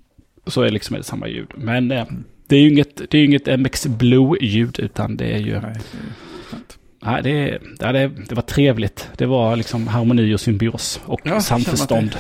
[0.46, 1.50] så är det liksom det samma ljud.
[1.57, 2.05] Men eh,
[2.46, 5.52] det är ju inget, det är inget MX Blue-ljud utan det är ju...
[5.52, 6.57] Nej, det är.
[7.06, 9.10] Nej, det, ja, det, det var trevligt.
[9.16, 12.16] Det var liksom harmoni och symbios och Ja, samförstånd.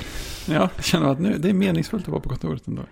[0.48, 2.82] Ja, jag känner att nu, det är meningsfullt att vara på kontoret ändå.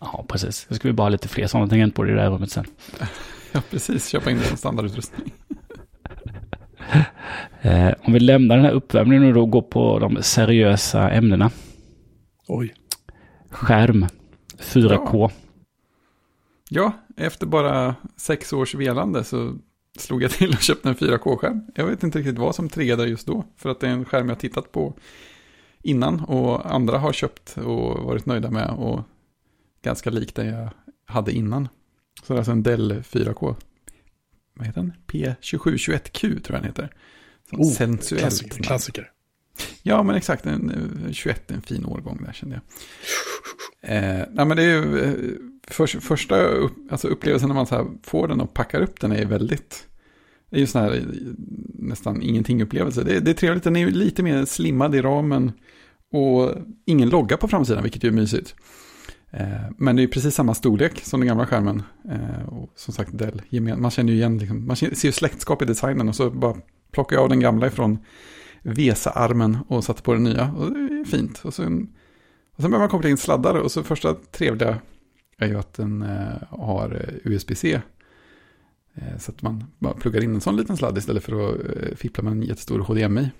[0.00, 0.66] Ja, precis.
[0.68, 2.64] Nu ska vi bara ha lite fler sådana tangentbord i det här rummet sen.
[3.54, 4.08] Ja, precis.
[4.08, 5.32] Köpa in det som standardutrustning.
[7.62, 11.50] Eh, om vi lämnar den här uppvärmningen och då går på de seriösa ämnena.
[12.48, 12.74] Oj.
[13.50, 14.06] Skärm.
[14.58, 15.30] 4K.
[16.68, 19.54] Ja, efter bara sex års velande så
[19.98, 21.66] slog jag till och köpte en 4K-skärm.
[21.74, 23.44] Jag vet inte riktigt vad som triggade just då.
[23.56, 24.94] För att det är en skärm jag tittat på
[25.82, 28.70] innan och andra har köpt och varit nöjda med.
[28.70, 29.00] Och
[29.82, 30.68] ganska lik den jag
[31.04, 31.68] hade innan.
[32.22, 33.56] Så det är alltså en Dell 4K.
[34.54, 34.92] Vad heter den?
[35.06, 36.92] P2721Q tror jag den heter.
[37.50, 38.22] Som Oh, sensuellt.
[38.22, 38.62] klassiker.
[38.62, 39.10] klassiker.
[39.82, 40.46] Ja, men exakt.
[40.46, 40.70] En,
[41.06, 42.62] eh, 21 är en fin årgång där kände jag.
[43.90, 45.14] Eh, nej, men det är ju eh,
[45.68, 49.12] för, första upp, alltså upplevelsen när man så här får den och packar upp den
[49.12, 49.86] är väldigt...
[50.50, 51.04] Det är ju sån här
[51.74, 53.02] nästan ingenting-upplevelse.
[53.04, 55.52] Det, det är trevligt, den är ju lite mer slimmad i ramen
[56.12, 58.54] och ingen logga på framsidan, vilket ju är mysigt.
[59.30, 61.82] Eh, men det är precis samma storlek som den gamla skärmen.
[62.10, 63.42] Eh, och som sagt, Dell,
[63.78, 66.56] man känner ju igen, liksom, man ser ju släktskap i designen och så bara
[66.92, 67.98] plockar jag av den gamla ifrån
[68.62, 70.52] Vesa-armen och satte på den nya.
[70.52, 71.38] Och det är fint.
[71.44, 71.88] Och sen,
[72.56, 74.78] och sen börjar man koppla in sladdar och så första trevliga
[75.42, 77.80] är ju att den eh, har eh, USB-C.
[78.94, 82.22] Eh, så att man bara pluggar in en sån liten sladd istället för att fippla
[82.22, 83.30] med en jättestor HDMI.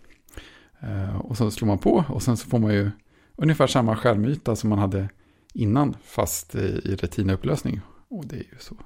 [1.23, 2.91] Och så slår man på och sen så får man ju
[3.37, 5.09] ungefär samma skärmyta som man hade
[5.55, 7.81] innan fast i, retinaupplösning.
[8.09, 8.77] Och det är ju så.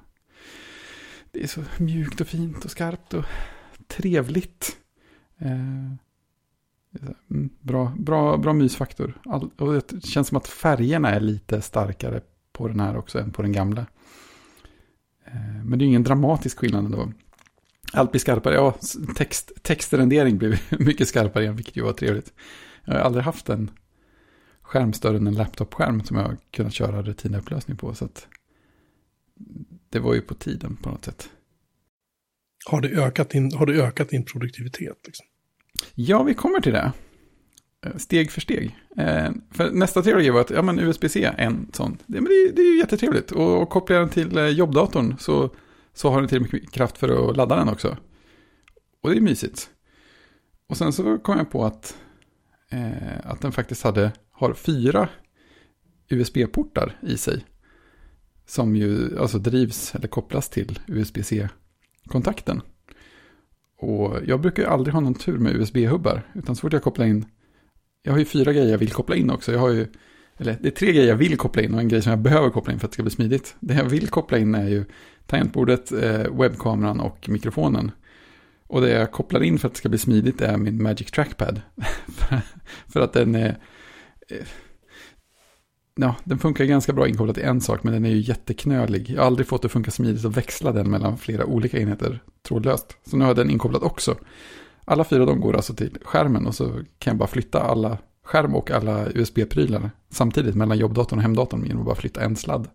[1.31, 3.25] Det är så mjukt och fint och skarpt och
[3.87, 4.77] trevligt.
[7.29, 9.21] Mm, bra, bra, bra mysfaktor.
[9.25, 12.21] All, och det känns som att färgerna är lite starkare
[12.57, 13.85] på den här också än på den gamla.
[15.25, 17.11] Eh, men det är ingen dramatisk skillnad ändå.
[17.93, 18.53] Allt blir skarpare.
[18.53, 18.75] Ja,
[19.15, 22.33] text, textrendering blir mycket skarpare igen, vilket ju var trevligt.
[22.85, 23.71] Jag har aldrig haft en
[24.61, 27.93] skärm större än en laptopskärm som jag har kunnat köra retina-upplösning på.
[27.93, 28.27] Så att
[29.89, 31.29] det var ju på tiden på något sätt.
[32.65, 34.97] Har det ökat din, har det ökat din produktivitet?
[35.05, 35.25] Liksom?
[35.95, 36.91] Ja, vi kommer till det.
[37.85, 38.77] Eh, steg för steg.
[38.97, 41.97] Eh, för nästa trevliga grej var att ja, men USB-C är en sån.
[42.05, 43.31] Det, men det, är- det är ju jättetrevligt.
[43.31, 45.55] Och, och kopplar jag den till eh, jobbdatorn så,
[45.93, 47.97] så har den till mycket kraft för att ladda den också.
[49.01, 49.69] Och det är mysigt.
[50.67, 51.97] Och sen så kom jag på att,
[52.69, 55.09] eh, att den faktiskt hade, har fyra
[56.09, 57.45] USB-portar i sig.
[58.45, 62.61] Som ju alltså drivs eller kopplas till USB-C-kontakten.
[63.79, 66.21] Och jag brukar ju aldrig ha någon tur med USB-hubbar.
[66.35, 67.25] Utan så fort jag kopplar in,
[68.07, 69.51] jag har ju fyra grejer jag vill koppla in också.
[69.51, 69.87] Jag har ju,
[70.37, 72.49] eller det är tre grejer jag vill koppla in och en grej som jag behöver
[72.49, 73.55] koppla in för att det ska bli smidigt.
[73.59, 74.85] Det jag vill koppla in är ju
[75.25, 77.91] tangentbordet, eh, webbkameran och mikrofonen.
[78.67, 81.61] Och det jag kopplar in för att det ska bli smidigt är min Magic Trackpad.
[82.87, 83.57] för att den är...
[84.29, 84.47] Eh,
[85.95, 89.09] ja, den funkar ganska bra inkopplad till en sak, men den är ju jätteknölig.
[89.09, 92.23] Jag har aldrig fått det att funka smidigt att växla den mellan flera olika enheter
[92.47, 92.97] trådlöst.
[93.05, 94.15] Så nu har jag den inkopplad också.
[94.89, 96.69] Alla fyra de går alltså till skärmen och så
[96.99, 101.79] kan jag bara flytta alla skärm och alla USB-prylar samtidigt mellan jobbdatorn och hemdatorn genom
[101.81, 102.67] att bara flytta en sladd.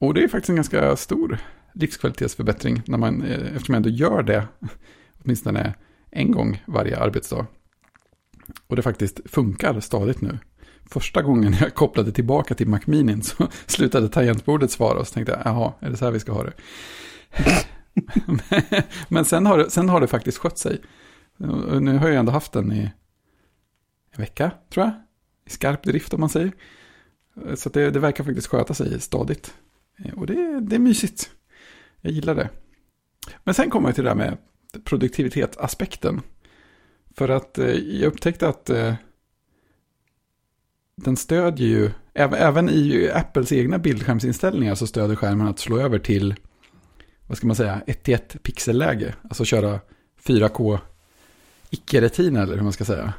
[0.00, 1.38] Och det är faktiskt en ganska stor
[1.74, 4.46] livskvalitetsförbättring när man, eh, eftersom jag ändå gör det
[5.24, 5.74] åtminstone
[6.10, 7.46] en gång varje arbetsdag.
[8.66, 10.38] Och det faktiskt funkar stadigt nu.
[10.90, 15.40] Första gången jag kopplade tillbaka till MacMinin så slutade tangentbordet svara och så tänkte jag,
[15.44, 16.52] jaha, är det så här vi ska ha det?
[19.08, 20.80] Men sen har, det, sen har det faktiskt skött sig.
[21.80, 22.90] Nu har jag ändå haft den i
[24.12, 24.94] en vecka, tror jag.
[25.46, 26.52] I skarp drift om man säger.
[27.54, 29.54] Så det, det verkar faktiskt sköta sig stadigt.
[30.16, 31.30] Och det, det är mysigt.
[32.00, 32.48] Jag gillar det.
[33.44, 34.36] Men sen kommer jag till det där med
[34.84, 36.20] produktivitetsaspekten.
[37.16, 38.94] För att eh, jag upptäckte att eh,
[40.96, 46.34] den stödjer ju, även i Apples egna bildskärmsinställningar så stöder skärmen att slå över till,
[47.30, 49.14] vad ska man säga, 1 till 1 pixelläge.
[49.22, 49.80] Alltså köra
[50.24, 50.78] 4K
[51.70, 53.12] icke-retina eller hur man ska säga.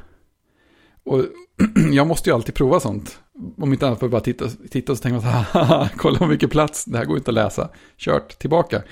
[1.04, 1.24] Och
[1.92, 3.18] jag måste ju alltid prova sånt.
[3.56, 6.18] Om inte annat för att bara titta, titta och så tänker man så här, kolla
[6.18, 7.68] hur mycket plats, det här går inte att läsa.
[7.96, 8.82] Kört, tillbaka.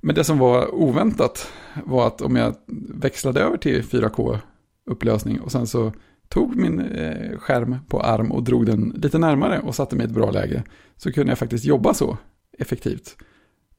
[0.00, 1.52] Men det som var oväntat
[1.84, 2.54] var att om jag
[2.94, 5.92] växlade över till 4K-upplösning och sen så
[6.28, 10.08] tog min eh, skärm på arm och drog den lite närmare och satte mig i
[10.08, 10.62] ett bra läge
[10.96, 12.18] så kunde jag faktiskt jobba så
[12.58, 13.16] effektivt.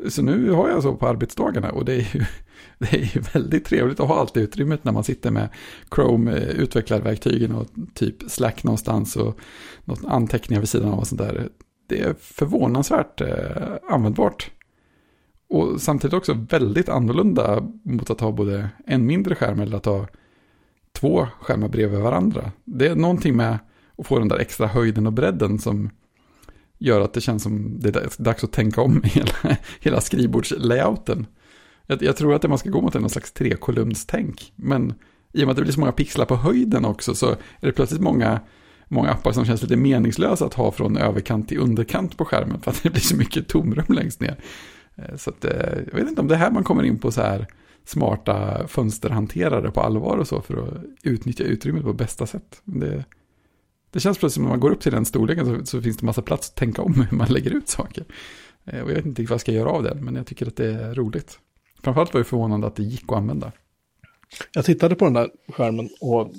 [0.10, 2.26] Så nu har jag så på arbetsdagarna och det är ju,
[2.78, 5.50] det är ju väldigt trevligt att ha allt det utrymmet när man sitter med
[5.90, 9.40] Chrome-utvecklarverktygen eh, och typ Slack någonstans och
[9.86, 11.50] något anteckningar vid sidan av och sånt där.
[11.88, 14.52] Det är förvånansvärt eh, användbart.
[15.50, 20.08] Och samtidigt också väldigt annorlunda mot att ha både en mindre skärm eller att ha
[20.92, 22.52] två skärmar bredvid varandra.
[22.66, 23.60] Det är någonting med
[23.98, 25.90] att få den där extra höjden och bredden som
[26.78, 31.26] gör att det känns som det är dags att tänka om hela, hela skrivbordslayouten.
[31.88, 34.54] Jag, jag tror att det man ska gå mot är någon slags trekolumnstänk.
[34.56, 34.94] Men
[35.34, 37.72] i och med att det blir så många pixlar på höjden också så är det
[37.72, 38.40] plötsligt många,
[38.88, 42.60] många appar som känns lite meningslösa att ha från överkant till underkant på skärmen.
[42.60, 44.38] För att det blir så mycket tomrum längst ner.
[44.96, 47.12] Eh, så att, eh, jag vet inte om det är här man kommer in på
[47.12, 47.48] så här
[47.86, 52.62] smarta fönsterhanterare på allvar och så för att utnyttja utrymmet på bästa sätt.
[52.64, 53.06] Det,
[53.92, 56.06] det känns plötsligt som när man går upp till den storleken så, så finns det
[56.06, 58.06] massa plats att tänka om hur man lägger ut saker.
[58.66, 60.56] Eh, Och jag vet inte vad jag ska göra av det, men jag tycker att
[60.56, 61.40] det är roligt.
[61.84, 63.52] Framförallt var det förvånande att det gick att använda.
[64.54, 66.32] Jag tittade på den där skärmen och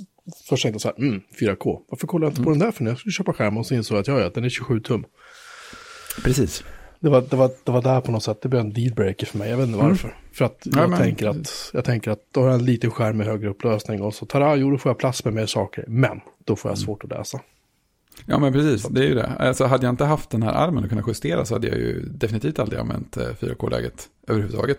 [0.48, 1.80] först tänkte jag så här, mm, 4K.
[1.88, 3.74] Varför kollade jag inte på den där för när jag skulle köpa skärm och så
[3.74, 5.04] insåg jag att ja, ja, den är 27 tum.
[6.24, 6.64] Precis.
[7.00, 9.38] Det var, det, var, det var där på något sätt, det blev en dealbreaker för
[9.38, 10.16] mig, jag vet inte varför.
[10.32, 12.90] För att Ja, jag, men- tänker att, jag tänker att då har jag en liten
[12.90, 15.84] skärm med högre upplösning och så tar jo då får jag plats med mer saker,
[15.88, 17.40] men då får jag svårt att läsa.
[18.26, 18.88] Ja, men precis.
[18.88, 19.26] Det är ju det.
[19.26, 22.00] Alltså, hade jag inte haft den här armen och kunnat justera så hade jag ju
[22.08, 24.78] definitivt aldrig använt eh, 4K-läget överhuvudtaget.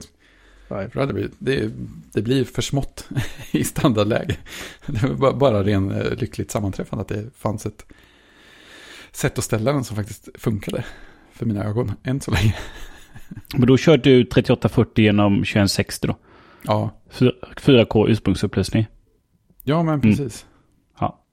[0.72, 0.90] Nej.
[0.90, 1.72] För det, blivit, det,
[2.14, 3.08] det blir för smått
[3.52, 4.38] i standardläge.
[4.86, 7.86] Det var bara- bara ren eh, lyckligt sammanträffande att det fanns ett
[9.12, 10.84] sätt att ställa den som faktiskt funkade
[11.40, 12.56] för mina ögon än så länge.
[13.58, 16.16] Men då kör du 3840 genom 2160 då?
[16.64, 16.92] Ja,
[17.56, 18.88] 4K ursprungsupplösning.
[19.64, 20.46] ja men precis.
[21.00, 21.24] Ja.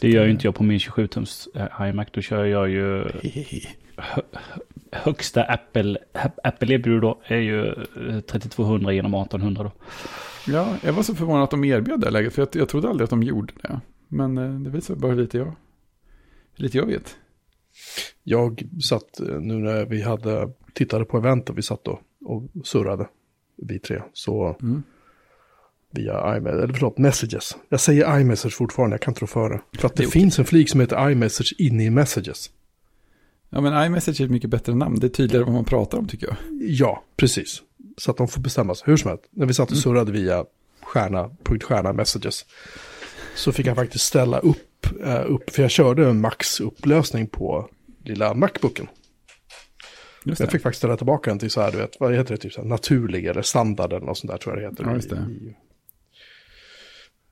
[0.00, 2.08] Det gör ju inte jag på min 27-tums eh, iMac.
[2.12, 3.04] Då kör jag ju
[4.92, 5.98] högsta Apple,
[6.44, 9.72] Apple erbjuder då är ju eh, 3200 genom 1800 då.
[10.52, 13.04] Ja, jag var så förvånad att de erbjöd det läget, för jag, jag trodde aldrig
[13.04, 13.80] att de gjorde det.
[14.08, 15.52] Men eh, det visar bara lite jag,
[16.54, 17.16] lite jag vet.
[18.22, 23.08] Jag satt, eh, nu när vi hade, tittade på eventet, vi satt då och surrade,
[23.56, 24.82] vi tre, så Mm.
[25.90, 27.56] via iMessage, eller förlåt, Messages.
[27.68, 29.60] Jag säger iMessage fortfarande, jag kan inte rå för det.
[29.78, 30.20] För att det, Det är okej.
[30.20, 32.50] finns en flik som heter iMessage inne i Messages.
[33.50, 34.98] Ja, men iMessage är ett mycket bättre namn.
[35.00, 36.36] Det är tydligare vad man pratar om tycker jag.
[36.60, 37.62] Ja, precis.
[37.98, 38.84] Så att de får bestämma sig.
[38.86, 40.44] Hur som helst, när vi satt och surrade via
[40.82, 42.44] stjärna, punkt stjärna messages.
[43.36, 47.68] Så fick jag faktiskt ställa upp, eh, upp för jag körde en maxupplösning på
[48.04, 48.86] lilla Macbooken.
[50.24, 52.52] Jag fick faktiskt ställa tillbaka den till så här, du vet, vad heter det, typ
[52.52, 54.84] så här, naturlig eller standard eller något sånt där tror jag det heter.
[54.84, 55.16] Ja, just det.
[55.16, 55.54] I,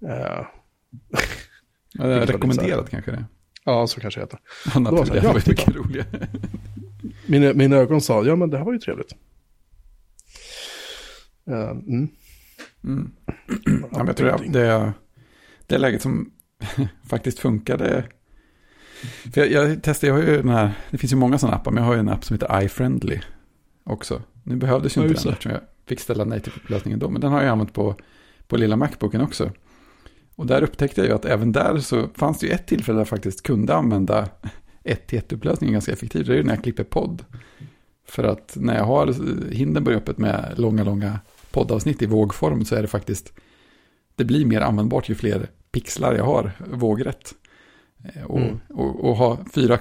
[0.08, 0.46] eh,
[1.98, 3.24] Ja, det är rekommenderat kanske det.
[3.64, 4.38] ja, så kanske det heter.
[4.74, 5.08] Ja, naturligt.
[5.08, 5.50] här, Det ja, var ju titta.
[5.70, 6.28] mycket roligare.
[7.26, 9.12] Mina, mina ögon sa, ja men det här var ju trevligt.
[11.50, 12.08] Eh, mm.
[12.84, 13.12] Mm.
[13.92, 14.92] Ja, men jag tror det, det,
[15.66, 16.30] det läget som
[17.08, 18.04] faktiskt funkade.
[19.34, 21.70] För jag, jag testade, jag har ju den här, det finns ju många sådana appar,
[21.70, 23.20] men jag har ju en app som heter iFriendly.
[23.84, 24.22] också.
[24.42, 27.10] Nu behövdes ju inte den eftersom jag fick ställa nej till upplösningen då.
[27.10, 27.94] Men den har jag använt på,
[28.46, 29.50] på lilla Macbooken också.
[30.36, 33.00] Och där upptäckte jag ju att även där så fanns det ju ett tillfälle där
[33.00, 34.28] jag faktiskt kunde använda
[34.84, 36.26] 1 till 1 upplösningen ganska effektivt.
[36.26, 37.24] Det är ju när jag klipper podd.
[38.06, 39.14] För att när jag har
[39.52, 43.32] Hindenburg öppet med långa, långa poddavsnitt i vågform så är det faktiskt,
[44.16, 47.34] det blir mer användbart ju fler pixlar jag har vågrätt.
[48.14, 48.60] Eh, Och, Mm.
[48.68, 49.78] och, och ha 4,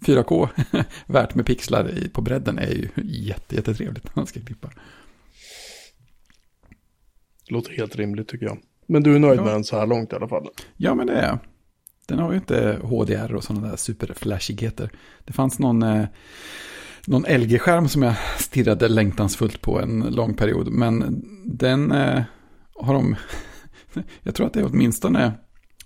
[0.00, 0.48] 4K
[1.06, 4.70] värt med pixlar i, på bredden är ju jätte, jättetrevligt när man ska klippa.
[7.48, 8.58] Låter helt rimligt tycker jag.
[8.86, 9.44] Men du är nöjd Ja.
[9.44, 10.48] med den så här långt i alla fall?
[10.76, 11.38] Ja, men det är jag.
[12.06, 14.90] Den har ju inte HDR och sådana där superflashigheter.
[15.24, 16.04] Det fanns någon, eh,
[17.06, 20.68] någon LG-skärm som jag stirrade längtansfullt på en lång period.
[20.72, 22.22] Men den eh,
[22.74, 23.16] har de,
[24.22, 25.32] jag tror att det är åtminstone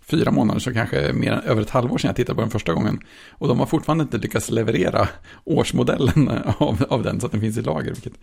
[0.03, 2.75] fyra månader, så kanske mer än över ett halvår sedan jag tittade på den första
[2.75, 3.01] gången.
[3.31, 5.09] Och de har fortfarande inte lyckats leverera
[5.45, 7.91] årsmodellen av, av den så att den finns i lager.
[7.91, 8.15] Vilket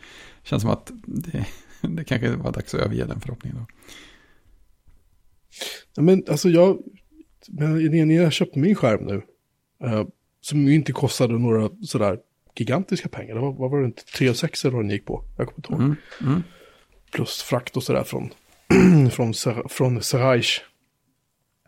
[0.43, 1.45] känns som att det,
[1.81, 3.65] det kanske var dags att överge den förhoppningen då.
[5.95, 6.77] Ja, men alltså jag,
[7.47, 9.21] men jag köpte min skärm nu,
[9.83, 10.07] eh,
[10.41, 12.17] som ju inte kostade några sådär
[12.55, 15.23] gigantiska pengar, det var, vad var det inte, 3 6 eller vad den gick på,
[15.37, 15.81] jag kommer inte ihåg.
[15.81, 16.43] Mm, mm.
[17.11, 18.29] Plus frakt och sådär från,
[19.11, 19.33] från,
[19.69, 20.61] från Serreich.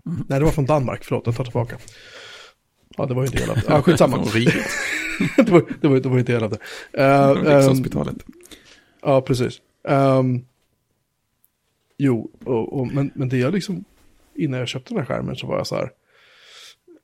[0.04, 1.78] Nej, det var från Danmark, förlåt, jag tar tillbaka.
[2.98, 3.64] Ja, det var ju en del av det.
[3.68, 4.18] Ja, skitsamma.
[5.38, 6.58] Det, var, det, var, det var en del av det.
[7.04, 8.16] Ehm, Rikshospitalet.
[9.02, 9.62] Ja, precis.
[9.88, 10.46] Ehm,
[11.98, 13.84] jo, och, och, men, men det jag liksom,
[14.36, 15.92] innan jag köpte den här skärmen så var jag så här,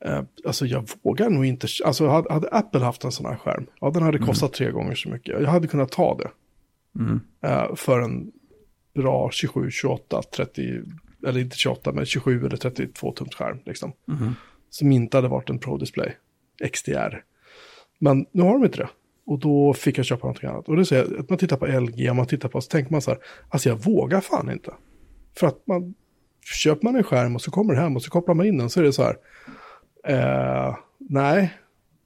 [0.05, 3.65] eh, alltså jag vågar nog inte, alltså hade, hade Apple haft en sån här skärm,
[3.81, 6.29] ja den hade kostat tre gånger så mycket, jag hade kunnat ta det
[6.99, 7.19] Mm.
[7.41, 8.31] eh, för en
[9.01, 10.81] bra 27, 28, 30,
[11.27, 13.91] eller inte 28, men 27 eller 32 tums skärm liksom.
[14.07, 14.33] Mm.
[14.69, 16.15] Som inte hade varit en Pro Display
[16.73, 17.23] XDR.
[17.99, 18.89] Men nu har de inte det.
[19.25, 20.69] Och då fick jag köpa någonting annat.
[20.69, 23.11] Och det säger att man tittar på LG, man tittar på, så tänker man så
[23.11, 24.73] här, alltså jag vågar fan inte.
[25.37, 25.93] För att man,
[26.45, 28.69] köper man en skärm och så kommer det hem och så kopplar man in den
[28.69, 29.15] så är det så här,
[30.07, 31.53] eh, nej,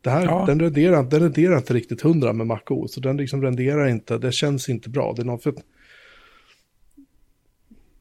[0.02, 0.44] det här, Ja.
[0.48, 2.94] den, renderar, den renderar inte riktigt hundra med MacOS.
[2.94, 5.14] Så den liksom renderar inte, det känns inte bra.
[5.16, 5.54] Det är något för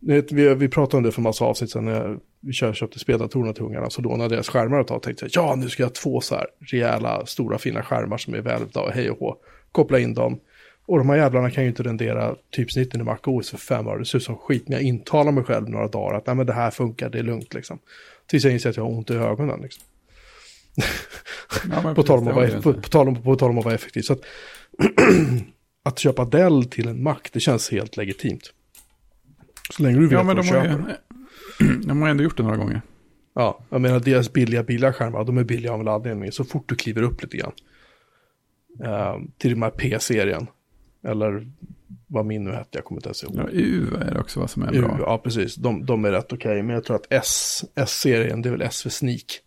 [0.01, 3.63] vi, vi pratade om det för massa avsnitt sedan när vi kör, köpte speldatorerna till
[3.63, 3.91] ungarna.
[3.91, 6.21] Så lånade deras skärmar ett tag och tänkte jag, ja nu ska jag ha två
[6.21, 9.37] så här rejäla, stora, fina skärmar som är välvda och hej och hå.
[9.73, 10.41] Koppla in dem.
[10.87, 13.99] Och de här jävlarna kan ju inte rendera typsnitten i MacOS för fem år.
[13.99, 16.47] Det ser ut som skit, men jag intalar mig själv några dagar att nej men
[16.47, 17.79] det här funkar, det är lugnt liksom.
[18.27, 19.83] Tills jag inser att jag har ont i ögonen liksom.
[21.71, 24.03] Ja, På tal, vara, på, på, tal om, på tal om att vara effektiv.
[24.03, 24.21] Så att,
[25.85, 28.53] att köpa Dell till en Mac, det känns helt legitimt.
[29.71, 30.99] Så länge du vet Ja, men vad de du har, köper.
[31.61, 32.83] ju, de har ändå gjort det några gånger.
[33.35, 36.33] Ja, jag menar deras billiga billiga skärmar, de är billiga av en anledning.
[36.33, 37.53] Så fort du kliver upp lite grann.
[38.85, 40.47] eh, till de här P-serien.
[41.05, 41.47] Eller
[42.07, 43.37] vad min nu hette, jag kommer inte ens ihåg.
[43.37, 44.97] Ja, U är det också vad som är U, bra.
[45.01, 45.55] ja, precis.
[45.55, 46.63] De, de är rätt okej.
[46.63, 49.41] Men jag tror att S, S-serien, det är väl S för Sneak.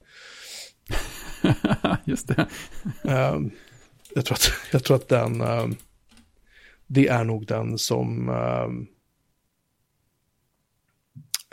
[2.06, 2.48] Just det.
[3.04, 3.52] Ehm,
[4.16, 5.76] jag, tror att, jag tror att den, ehm,
[6.88, 8.30] det är nog den som,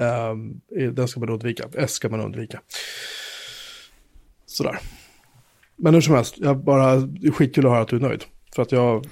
[0.05, 1.69] är- den ska man undvika.
[1.75, 2.61] S ska man undvika.
[4.47, 4.79] Sådär.
[5.77, 8.25] Men hur som helst, jag bara, det skitkul att höra att du är nöjd.
[8.55, 9.07] För att jag,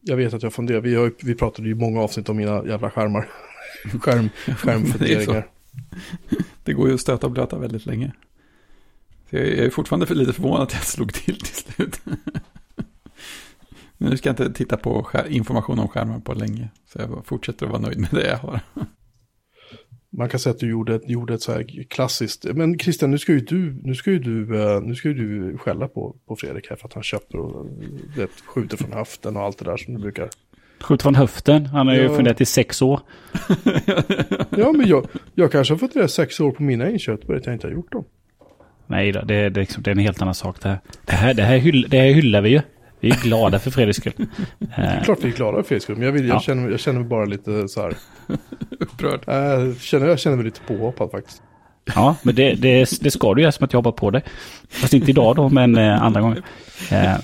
[0.00, 2.90] jag vet att jag funderar, vi, har, vi pratade ju många avsnitt om mina jävla
[2.90, 3.28] skärmar.
[4.00, 5.48] Skärm, skärmfunderingar.
[6.64, 8.12] Det går ju att stöta och blöta väldigt länge.
[9.30, 12.00] Så jag är fortfarande för lite förvånad att jag slog till till slut.
[13.98, 16.68] Men nu ska jag inte titta på information om skärmar på länge.
[16.92, 18.60] Så jag fortsätter att vara nöjd med det jag har.
[20.16, 23.18] Man kan säga att du gjorde, ett- gjorde ett så här klassiskt, men Christian, nu
[23.18, 26.36] ska ju du, nu ska ju du, eh, nu ska ju du skälla på, på
[26.36, 27.66] Fredrik här för att han köper och
[28.16, 30.28] vet, skjuter från höften och allt det där som du brukar.
[30.80, 31.66] Skjut från höften.
[31.66, 32.16] Han har ju Ja.
[32.16, 33.00] funderat i sex år.
[34.56, 37.46] Ja, men jag, jag kanske har fått det sex år på mina inköp, bara att
[37.46, 38.04] jag inte har gjort dem.
[38.86, 40.78] Nej det, det, är liksom, det är en helt annan sak det här.
[41.04, 42.60] Det här, det här, hyll, det här hyllar vi ju.
[43.00, 44.12] Vi är glada för Fredriks skull.
[44.58, 46.40] Det är klart vi är glada för Fredriks skull, men jag, vill, jag, Ja.
[46.40, 47.94] känner, jag känner mig bara lite så här,
[48.80, 49.20] Upprörd.
[49.26, 51.42] jag, känner, jag känner mig lite påhoppad faktiskt.
[51.94, 54.22] Ja, men det, det, det ska du göra som att jag hoppas på det.
[54.70, 56.42] Fast inte idag då, men eh, andra gånger.
[56.90, 57.14] Eh,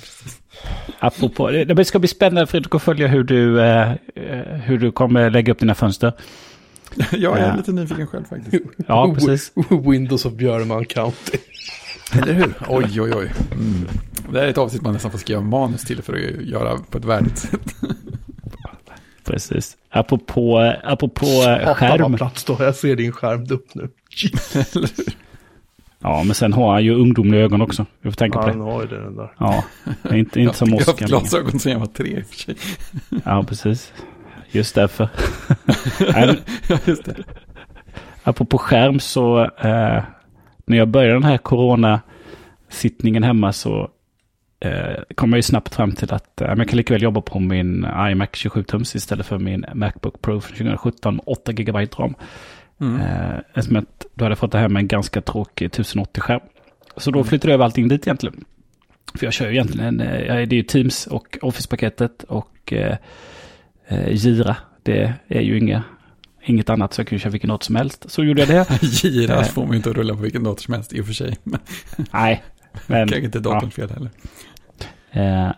[0.99, 3.97] apropå, det, ska bli spännande Fredrik att följa hur du, eh, eh,
[4.65, 6.13] hur du kommer lägga upp dina fönster.
[7.13, 7.57] Jag är Ja.
[7.57, 8.65] lite nyfiken själv faktiskt.
[8.87, 9.53] Ja, precis.
[9.87, 11.39] Windows of Björneman County.
[12.13, 12.55] Eller hur?
[12.69, 13.33] Oj, oj, oj.
[13.53, 13.89] Mm.
[14.33, 16.99] Det här är ett avsnitt man nästan får skriva manus till för att göra på
[16.99, 17.77] ett värdigt sätt.
[19.25, 19.77] precis.
[19.91, 21.27] Apropå, apropå
[21.77, 22.17] skärm.
[22.17, 23.89] plats då, jag ser din skärm upp nu.
[26.03, 27.87] Ja, men sen har han ju ungdomliga ögon också.
[28.01, 28.65] Vi får tänka på Han det.
[28.65, 29.33] har ju det den där.
[29.39, 32.37] Ja, inte, inte Jag som har haft glasögon sedan jag var tre i och för
[32.37, 32.57] sig.
[33.25, 33.93] Ja, precis.
[34.51, 35.09] Just därför.
[35.99, 36.35] Ja,
[36.87, 37.15] just det.
[38.23, 40.03] Apropå skärm så eh,
[40.71, 43.91] när jag började den här corona-sittningen hemma så
[44.61, 47.41] eh, kom jag ju snabbt fram till att eh, jag kan lika väl jobba på
[47.41, 52.15] min iMac 27-tums istället för min Macbook Pro från 2017 med 8 GB ram.
[52.81, 53.01] Mm.
[53.01, 56.41] Eh, eftersom att du hade fått det här med en ganska tråkig 1080-skärm.
[56.97, 58.45] Så då flyttade jag över allting dit egentligen.
[59.15, 62.97] För jag kör ju egentligen, eh, det är ju Teams och Office-paketet och eh,
[63.89, 64.57] eh, Gira.
[64.83, 65.83] Det är ju inga,
[66.45, 68.11] inget annat så jag ju köra vilken dator som helst.
[68.11, 68.83] Så gjorde jag det.
[68.83, 69.45] Gira Eh.
[69.45, 71.37] får man ju inte att rulla på vilken dator som helst i och för sig.
[72.13, 72.43] Nej,
[72.87, 73.09] men...
[73.09, 74.11] kanske inte datorns fel heller.
[75.11, 75.53] Eh,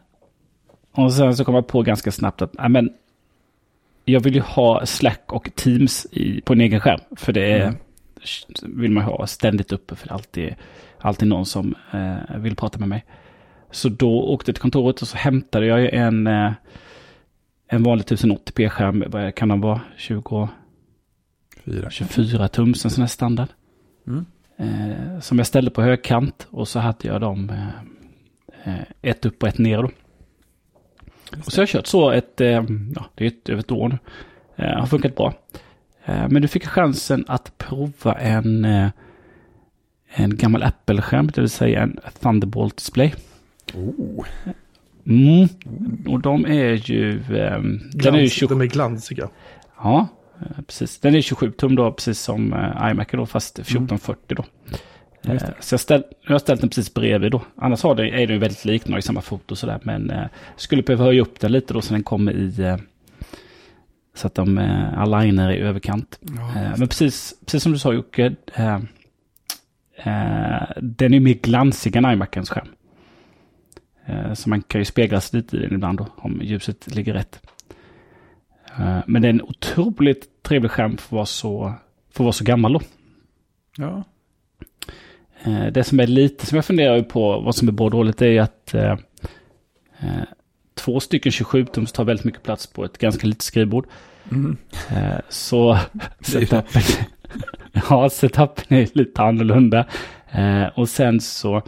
[0.93, 2.91] och sen så kom jag på ganska snabbt att men,
[4.05, 7.01] jag vill ju ha Slack och Teams i, på en egen skärm.
[7.17, 7.75] För det Mm.
[8.63, 10.55] vill man ha ständigt uppe för det är alltid,
[10.99, 13.05] alltid någon som eh, vill prata med mig.
[13.71, 16.53] Så då åkte jag till kontoret och så hämtade jag en, eh,
[17.69, 19.05] en vanlig 1080p-skärm.
[19.07, 19.81] Vad kan den vara?
[19.97, 20.49] 20,
[21.65, 21.91] Fyra.
[21.91, 23.49] 24 tums, en sån här standard.
[24.07, 24.25] Mm.
[24.57, 29.43] Eh, som jag ställde på högkant och så hade jag dem eh, eh, ett upp
[29.43, 29.91] och ett ner då.
[31.39, 33.89] Och så har jag kört så ett, eh, ja det är ett, över ett år
[33.89, 33.99] nu.
[34.57, 35.35] Eh, har funkat bra.
[36.05, 38.91] Eh, men du fick chansen att prova en, eh,
[40.15, 43.15] en gammal Apple-skärm, det vill säga en Thunderbolt display.
[43.75, 44.27] Oh.
[45.07, 45.49] Mm.
[46.07, 49.29] Och de är ju, den är ju Glans, 27, de är glansiga.
[49.77, 50.09] ja,
[50.67, 50.99] precis.
[50.99, 54.45] Den är 27 tum då, precis som eh, iMac då, fast 1440 då.
[55.25, 55.55] Just Eh, det.
[55.61, 57.43] Så jag, ställ, jag har ställt den precis bredvid då.
[57.57, 59.81] Annars har det, är den ju väldigt lik, den har ju samma foto sådär.
[59.83, 60.27] Men eh,
[60.57, 62.63] skulle behöva höja upp den lite då så den kommer i...
[62.63, 62.77] Eh,
[64.15, 66.19] så att de eh, alignar i överkant.
[66.21, 68.35] Ja, Eh, men precis, precis som du sa Jocke.
[68.55, 68.75] Eh,
[69.97, 72.69] eh, den är mer glansig än iMacens skärm.
[74.07, 77.15] Eh, så man kan ju spegla sig lite i den ibland då, om ljuset ligger
[77.15, 77.41] rätt.
[78.79, 81.75] Eh, men det är en otroligt trevlig skärm för att vara så,
[82.11, 82.81] för att vara så gammal då.
[83.77, 84.05] ja.
[85.45, 88.23] Eh, Det som är lite som jag funderar på vad som är bra och dåligt
[88.23, 88.93] är att eh,
[90.01, 90.23] eh,
[90.75, 93.87] två stycken 27-tums tar väldigt mycket plats på ett ganska litet skrivbord.
[94.31, 94.57] Mm.
[94.91, 95.79] Eh, så
[96.21, 96.83] setupen,
[97.91, 99.87] ja, setupen är lite annorlunda.
[100.31, 101.63] Eh, och sen så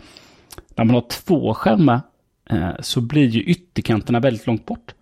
[0.76, 2.00] när man har två skärmar
[2.80, 4.94] så blir ju ytterkanterna väldigt långt bort.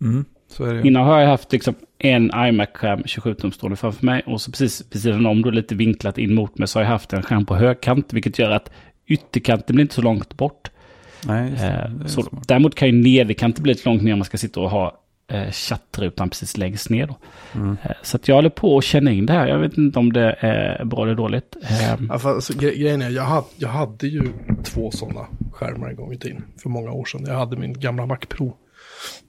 [0.00, 0.24] Mm.
[0.60, 5.02] Innan har jag haft liksom en iMac-skärm 27-tum stående framför mig och så precis vid
[5.02, 7.56] sidan om då lite vinklat in mot mig så har jag haft en skärm på
[7.56, 8.70] högkant vilket gör att
[9.06, 10.70] ytterkanten blir inte så långt bort.
[11.26, 11.66] Nej, det.
[11.66, 12.48] Eh, det så, smart.
[12.48, 15.50] däremot kan ju nederkanten bli lite långt ner om man ska sitta och ha eh,
[15.50, 17.06] chattrutan precis längst ner.
[17.06, 17.16] Då.
[17.54, 17.76] Mm.
[17.82, 19.46] Eh, så att jag håller på att känna in det här.
[19.46, 21.56] Jag vet inte om det är bra eller dåligt.
[21.62, 24.22] Eh, Ja, fast, alltså, gre grejen är, jag hade, jag hade ju
[24.64, 26.44] två sådana skärmar en gång i tiden.
[26.62, 27.24] För många år sedan.
[27.26, 28.56] Jag hade min gamla Mac Pro.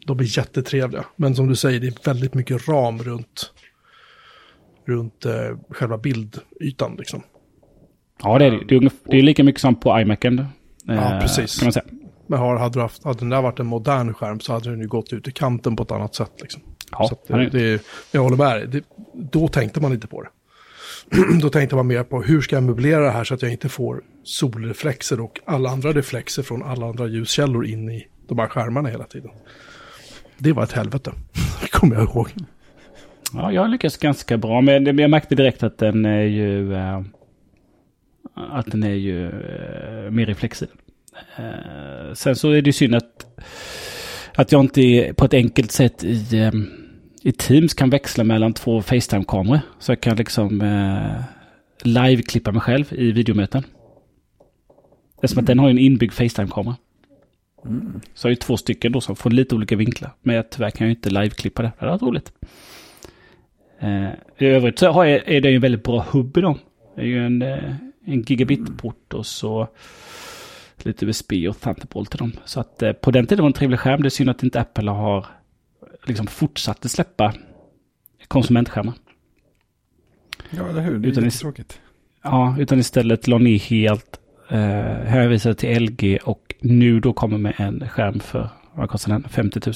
[0.06, 1.06] De är jättetrevliga.
[1.16, 3.52] Men som du säger, det är väldigt mycket ram runt,
[4.86, 6.96] runt eh, själva bildytan.
[6.98, 7.22] Liksom.
[8.24, 8.66] ja, det är det.
[8.68, 10.40] Det är, ungef- det är lika mycket som på iMacen.
[10.40, 10.46] eh,
[10.86, 11.60] Ja, precis.
[11.60, 11.86] Kan man säga.
[12.28, 14.88] Men har, hade, haft, hade den där varit en modern skärm så hade den ju
[14.88, 16.32] gått ut i kanten på ett annat sätt.
[16.42, 16.62] Liksom.
[16.92, 18.68] Ja, så det, är- det, jag håller med dig.
[18.68, 18.84] Det,
[19.32, 20.30] då tänkte man inte på det.
[21.42, 23.70] då tänkte man mer på hur ska jag möblera det här så att jag inte
[23.70, 28.90] får solreflexer och alla andra reflexer från alla andra ljuskällor in i de här skärmarna
[28.90, 29.32] hela tiden.
[30.38, 31.12] Det var ett helvete,
[31.72, 32.28] kommer jag ihåg.
[33.34, 34.62] Ja, jag lyckas ganska bra.
[34.62, 36.74] Men jag märkte direkt att den är ju...
[36.76, 37.02] Eh,
[38.36, 40.68] att den är ju eh, mer reflexiv.
[41.38, 43.26] Eh, sen så är det ju synd att,
[44.36, 46.52] att jag inte på ett enkelt sätt i,
[47.22, 49.60] i Teams kan växla mellan två Facetime-kameror.
[49.80, 50.64] Så jag kan liksom
[51.84, 53.64] live-klippa mig själv i videomöten.
[55.24, 56.76] Eftersom att den har en inbyggd Facetime-kamera.
[58.14, 60.12] Så jag har ju två stycken då som får lite olika vinklar.
[60.22, 61.72] Men jag, tyvärr kan jag inte live-klippa det.
[61.80, 62.34] Det hade varit roligt.
[63.80, 66.60] Eh, I övrigt så har jag, är det ju en väldigt bra hubb i dem.
[66.96, 69.68] Det är ju en, eh, en gigabit-port och så
[70.78, 72.32] lite USB och Thunderbolt till dem.
[72.46, 74.02] Så att eh, på den tiden var det en trevlig skärm.
[74.02, 75.26] Det är synd att inte Apple har
[76.06, 77.34] liksom fortsatt att släppa
[78.28, 78.94] konsumentskärmar.
[80.50, 81.00] Ja, eller hur?
[81.00, 81.80] Det är Utan jättetråkigt.
[82.24, 84.60] Ja, utan istället la ner helt, eh,
[85.06, 89.24] hänvisade till LG och nu då kommer med en skärm för, vad kostar den?
[89.30, 89.74] 50 000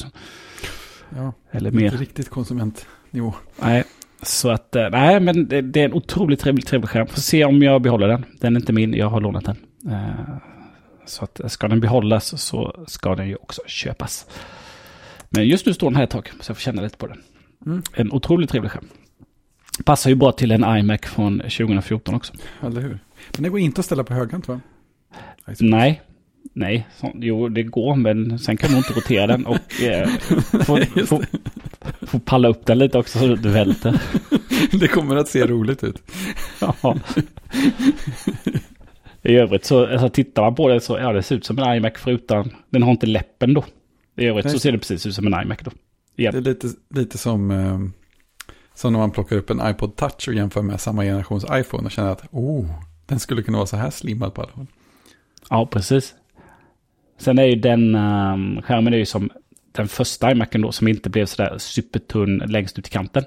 [1.16, 1.82] Ja, eller mer.
[1.82, 1.98] mer.
[1.98, 3.34] riktigt konsumentnivå.
[3.62, 3.84] Nej,
[4.22, 7.08] så att, eh, nej men det, det är en otroligt trevlig, trevlig skärm.
[7.08, 8.26] Får se om jag behåller den.
[8.40, 9.58] Den är inte min, jag har lånat den.
[9.94, 10.38] Eh,
[11.06, 14.26] så att ska den behållas så ska den ju också köpas.
[15.30, 17.22] Men just nu står den här ett tag, så jag får känna lite på den.
[17.66, 17.84] Mm.
[17.94, 18.88] En otroligt trevlig skärm.
[19.86, 22.34] Passar ju bra till en iMac från 2014 också.
[22.64, 23.00] Eller hur?
[23.34, 24.60] Men det går inte att ställa på högkant va?
[25.60, 26.02] Nej.
[26.60, 30.10] Nej, så, jo det går men sen kan du inte rotera den och eh,
[30.66, 31.24] få, få,
[32.02, 34.02] få palla upp den lite också så du välter.
[34.80, 36.02] det kommer att se roligt ut.
[36.62, 36.98] Ja.
[39.22, 41.76] I övrigt så alltså, tittar man på det så ja, det ser ut som en
[41.76, 43.66] iMac förutom den har inte läppen då.
[44.16, 44.54] I övrigt Nej.
[44.54, 45.72] så ser det precis ut som en iMac då.
[46.16, 46.34] Igen.
[46.34, 47.80] Det är lite, lite som, eh,
[48.74, 51.92] som när man plockar upp en iPod Touch och jämför med samma generations iPhone och
[51.92, 52.66] känner att oh,
[53.06, 54.68] den skulle kunna vara så här slimmad på alla håll.
[55.50, 56.16] Ja, precis.
[57.18, 59.30] Sen är ju den um, skärmen är ju som
[59.72, 63.24] den första iMacen då som inte blev sådär supertunn längst ut i kanten.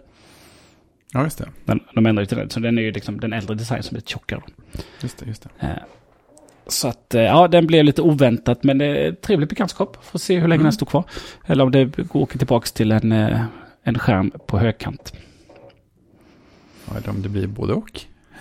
[1.12, 1.48] Ja, just det.
[1.64, 3.94] Den, de ändrade ju till den, så den är ju liksom den äldre designen som
[3.94, 4.40] är lite tjockare.
[4.46, 4.52] Då.
[5.02, 5.66] Just det, just det.
[5.66, 5.76] Eh,
[6.66, 10.04] Så att, eh, ja, den blev lite oväntat, men det är ett trevligt bekantskap.
[10.04, 10.62] Får se hur länge Mm.
[10.64, 11.04] den står kvar.
[11.46, 13.42] Eller om det går åker tillbaka till en, eh,
[13.82, 15.12] en skärm på högkant.
[16.88, 18.00] Ja, eller om det blir både och.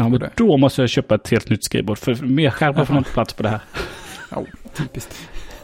[0.00, 0.30] Ja, men det.
[0.36, 3.42] då måste jag köpa ett helt nytt skrivbord, för mer skärmar får inte plats på
[3.42, 3.60] det här.
[4.30, 4.44] Ja,
[4.74, 5.14] typiskt.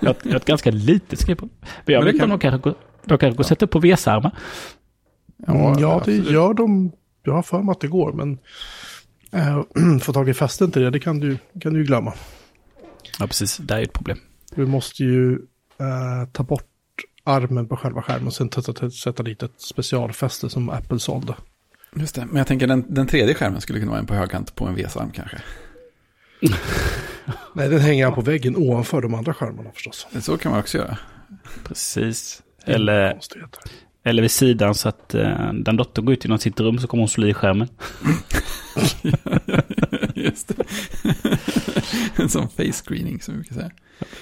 [0.01, 1.49] Jag har, jag har ett ganska litet skrivbord.
[1.61, 3.67] Men jag Men vet inte om de kan- kanske går, de kanske går att sätta
[3.67, 4.37] på V-armar.
[5.49, 6.93] Mm, Ja, det gör de.
[7.23, 8.39] Jag har för mig att det går, men
[9.33, 9.63] äh,
[10.03, 12.13] få tag i fästen till det, det kan du, kan du ju glömma.
[13.19, 13.57] Ja, precis.
[13.57, 14.19] Det är ju ett problem.
[14.55, 15.33] Du måste ju
[15.79, 16.65] eh, ta bort
[17.25, 21.35] armen på själva skärmen och sen sätta, sätta dit ett specialfäste som Apple sålde.
[21.99, 24.55] Just det, men jag tänker den, den tredje skärmen skulle kunna vara en på högkant
[24.55, 25.39] på en VS-arm kanske.
[27.55, 30.07] Nej, den hänger på väggen ovanför de andra skärmarna förstås.
[30.21, 30.99] Så kan man också göra.
[31.65, 32.43] Precis.
[32.65, 33.19] Eller,
[34.03, 37.01] eller vid sidan så att eh, den dottern går ut genom sitt rum så kommer
[37.01, 37.69] hon slå i skärmen.
[40.15, 40.65] Just det.
[42.23, 43.71] en sån face screening som vi brukar säga.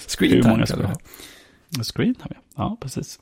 [0.09, 0.95] Screen time kallar
[1.69, 1.85] det.
[1.85, 2.37] Screen har vi.
[2.57, 3.19] Ja, precis.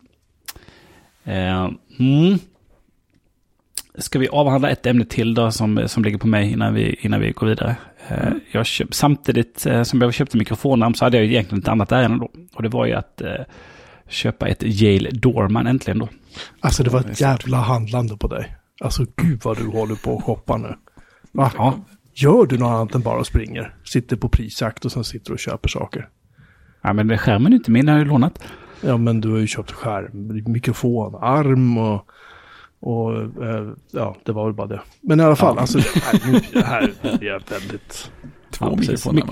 [1.25, 2.39] Eh, mm.
[3.99, 7.21] Ska vi avhandla ett ämne till då som, som ligger på mig innan vi, innan
[7.21, 7.77] vi går vidare?
[8.09, 8.41] Eh, Mm.
[8.53, 11.93] jag köp, samtidigt eh, som jag köpte mikrofonarm så hade jag ju egentligen ett annat
[11.93, 12.31] ärende då.
[12.55, 13.31] Och det var ju att eh,
[14.09, 16.09] köpa ett Yale Dorman äntligen då.
[16.61, 18.57] Alltså det var ett jävla handlande på dig.
[18.81, 20.75] Alltså gud vad du håller på och shoppar nu.
[21.33, 21.53] Va?
[21.57, 21.75] Ja,
[22.15, 23.75] Gör du något annat än bara springer?
[23.85, 26.09] Sitter på prisjakt och sen sitter och köper saker.
[26.83, 28.43] ja men det- skärmen är inte min, den har jag ju lånat.
[28.81, 32.07] Ja men du har ju köpt skärm, mikrofon, arm och...
[32.83, 34.81] Och eh, ja, det var väl bara det.
[35.01, 35.61] Men i alla fall, Ja.
[35.61, 35.79] alltså
[36.25, 38.11] nej, nu, här blir jag väldigt...
[38.51, 39.25] Två Ja, mikrofoner.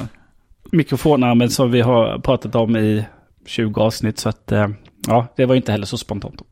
[0.72, 3.04] Mikrofonarmen som vi har pratat om i
[3.46, 4.68] 20 avsnitt så att eh,
[5.06, 6.42] ja, det var inte heller så spontant.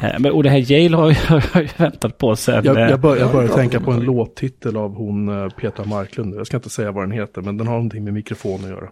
[0.00, 2.64] Eh, men, och det här Yale har jag, har väntat på sen.
[2.64, 6.34] Jag, eh, jag, bör, jag bra tänka på en låttitel av hon eh, Petra Marklund.
[6.34, 8.88] Jag ska inte säga vad den heter, men den har någonting med mikrofon att göra.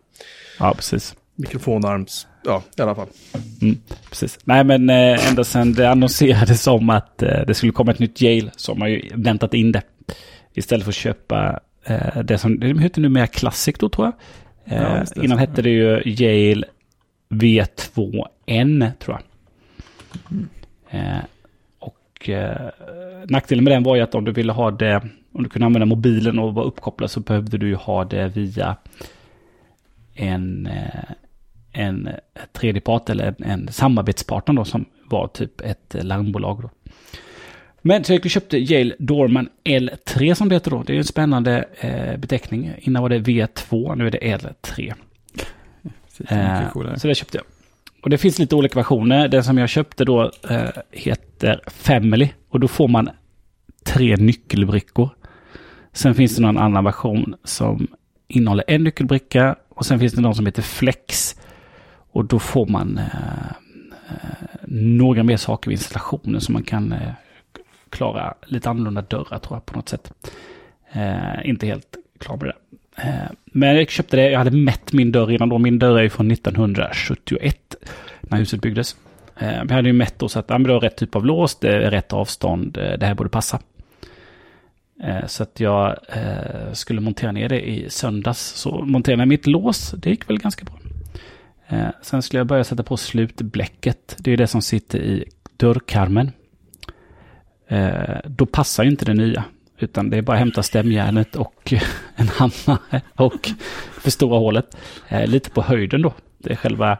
[0.58, 1.16] Ja, precis.
[1.38, 3.06] Mikrofonarms, ja i alla fall.
[3.62, 3.76] Mm,
[4.08, 4.38] precis.
[4.44, 8.22] Nej, men eh, ända sedan det annonserades om att eh, det skulle komma ett nytt
[8.22, 9.82] Yale så har man ju väntat in det.
[10.54, 14.14] Istället för att köpa eh, det som det heter numera Classic då tror jag.
[14.78, 15.40] Ja, det, innan så.
[15.40, 16.66] hette det ju Yale
[17.28, 19.22] V2N tror jag.
[20.90, 21.18] Eh,
[21.78, 22.30] och
[23.28, 25.86] nackdelen med den var ju att om du ville ha det, om du kunde använda
[25.86, 28.76] mobilen och vara uppkopplad så behövde du ju ha det via
[30.14, 30.68] en,
[31.72, 32.08] en
[32.52, 36.70] tredjepart eller en, en samarbetspartner då som var typ ett larmbolag då.
[37.82, 40.82] Men så jag köpte Yale Dorman L3 som det heter då.
[40.82, 42.72] Det är en spännande eh, beteckning.
[42.78, 44.94] Innan var det V2, nu är det L3.
[46.18, 46.30] Precis.
[46.30, 47.44] Eh, så det köpte jag.
[48.02, 49.28] Och det finns lite olika versioner.
[49.28, 52.28] Den som jag köpte då eh, heter Family.
[52.48, 53.10] Och då får man
[53.84, 55.10] tre nyckelbrickor.
[55.92, 57.86] Sen finns det någon annan version som
[58.28, 59.56] innehåller en nyckelbricka.
[59.68, 61.36] Och sen finns det någon som heter Flex.
[62.18, 63.48] Och då får man eh,
[64.08, 67.12] eh, några mer saker vid installationen som man kan eh,
[67.90, 70.12] klara lite annorlunda dörrar tror jag på något sätt.
[70.92, 72.54] Eh, inte helt klar med det.
[73.02, 75.58] Eh, men jag köpte det, jag hade mätt min dörr innan då.
[75.58, 77.76] Min dörr är ju från 1971
[78.20, 78.96] när huset byggdes.
[79.36, 81.26] Eh, men jag hade ju mätt då så att ja, det var rätt typ av
[81.26, 83.60] lås, det är rätt avstånd, eh, det här borde passa.
[85.02, 85.96] Eh, så att jag
[86.72, 88.40] skulle montera ner det i söndags.
[88.40, 90.77] Så monterade jag mitt lås, det gick väl ganska bra.
[91.68, 94.16] Eh, sen skulle jag börja sätta på slutbläcket.
[94.18, 95.24] Det är det som sitter i
[95.56, 96.32] dörrkarmen.
[97.68, 99.44] Eh, då passar ju inte det nya.
[99.78, 101.72] Utan det är bara att hämta stämjärnet och
[102.16, 103.50] en hammare och
[104.00, 104.76] förstora hålet.
[105.08, 106.12] Eh, lite på höjden då.
[106.38, 106.98] Det är själva,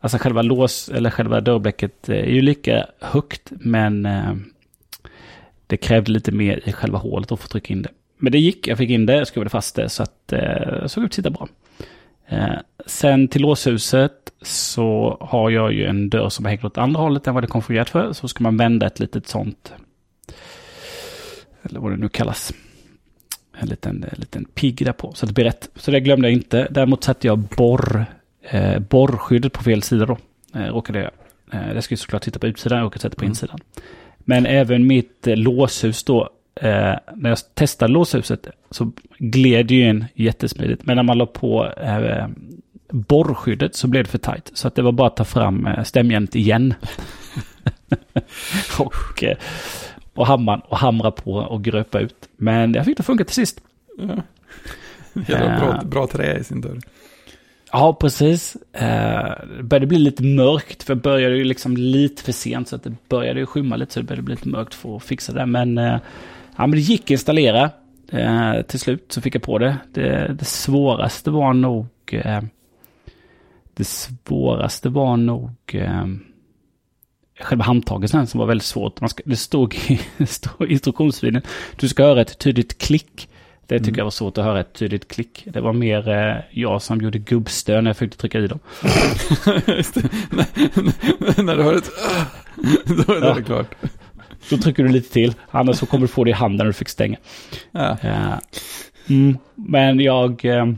[0.00, 4.34] alltså själva lås eller själva dörrbläcket eh, är ju lika högt men eh,
[5.66, 7.90] det krävde lite mer i själva hålet att få trycka in det.
[8.18, 11.04] Men det gick, jag fick in det, jag skruvade fast det så att eh, såg
[11.04, 11.48] ut att sitta bra.
[12.28, 12.54] Eh,
[12.86, 17.26] sen till låshuset så har jag ju en dörr som är hängt åt andra hållet
[17.26, 18.12] än vad det är konfigurerat för.
[18.12, 19.72] Så ska man vända ett litet sånt,
[21.62, 22.52] eller vad det nu kallas.
[23.58, 25.12] en liten, en liten pigg där på.
[25.14, 25.70] Så det blir rätt.
[25.76, 26.68] Så det glömde jag inte.
[26.70, 28.04] Däremot satte jag borr,
[28.42, 30.18] eh, borrskyddet på fel sida då.
[30.54, 31.10] Eh, råkade jag.
[31.52, 33.30] Eh, det ska ju såklart titta på utsidan, jag råkade sätta på mm.
[33.30, 33.60] insidan.
[34.18, 36.30] Men även mitt eh, låshus då.
[36.54, 40.86] Eh, när jag testade låshuset så gled ju in jättesmidigt.
[40.86, 42.26] Men när man la på eh,
[42.92, 44.50] borrskyddet så blev det för tajt.
[44.54, 46.74] Så att det var bara att ta fram eh, stämjärnet igen.
[48.78, 49.36] och, eh,
[50.14, 52.28] och hammaren och hamra på och gröpa ut.
[52.36, 53.60] Men jag fick det funka till sist.
[53.98, 54.22] Ja.
[55.28, 56.78] Jävla bra, uh, bra trä i sin dörr.
[57.72, 58.56] Ja, precis.
[58.74, 58.82] Uh,
[59.56, 62.82] det började bli lite mörkt, för det började ju liksom lite för sent, så att
[62.82, 65.46] det började ju skymma lite, så det började bli lite mörkt för att fixa det.
[65.46, 65.98] Men, uh,
[66.56, 67.70] ja, men det gick att installera.
[68.14, 69.76] Uh, till slut så fick jag på det.
[69.92, 71.86] Det, det svåraste var nog...
[73.74, 75.50] det svåraste var nog
[77.40, 79.00] själva handtaget sen som var väldigt svårt.
[79.00, 81.42] Man ska, det stod i, i instruktionsvideon,
[81.76, 83.28] du ska höra ett tydligt klick.
[83.66, 83.98] Det tycker mm.
[83.98, 85.44] jag var svårt att höra ett tydligt klick.
[85.46, 88.58] Det var mer eh, jag som gjorde gubbstön när jag försökte trycka i dem.
[91.20, 91.90] när, när du hör ett
[93.06, 93.34] då är det ja.
[93.34, 93.74] klart.
[94.50, 96.72] Då trycker du lite till, annars så kommer du få det i handen när du
[96.72, 97.16] fick stänga.
[97.70, 97.96] Ja.
[98.04, 98.38] Uh,
[99.08, 100.44] mm, men jag...
[100.44, 100.72] Uh,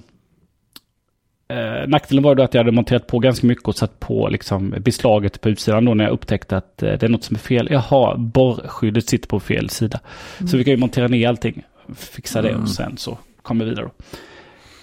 [1.48, 4.74] Eh, nackdelen var då att jag hade monterat på ganska mycket och satt på liksom
[4.78, 7.68] beslaget på utsidan då när jag upptäckte att eh, det är något som är fel.
[7.70, 10.00] Jaha, borrskyddet sitter på fel sida.
[10.38, 10.48] Mm.
[10.48, 11.62] Så vi kan ju montera ner allting,
[11.96, 12.62] fixa det mm.
[12.62, 13.90] och sen så kommer vi vidare.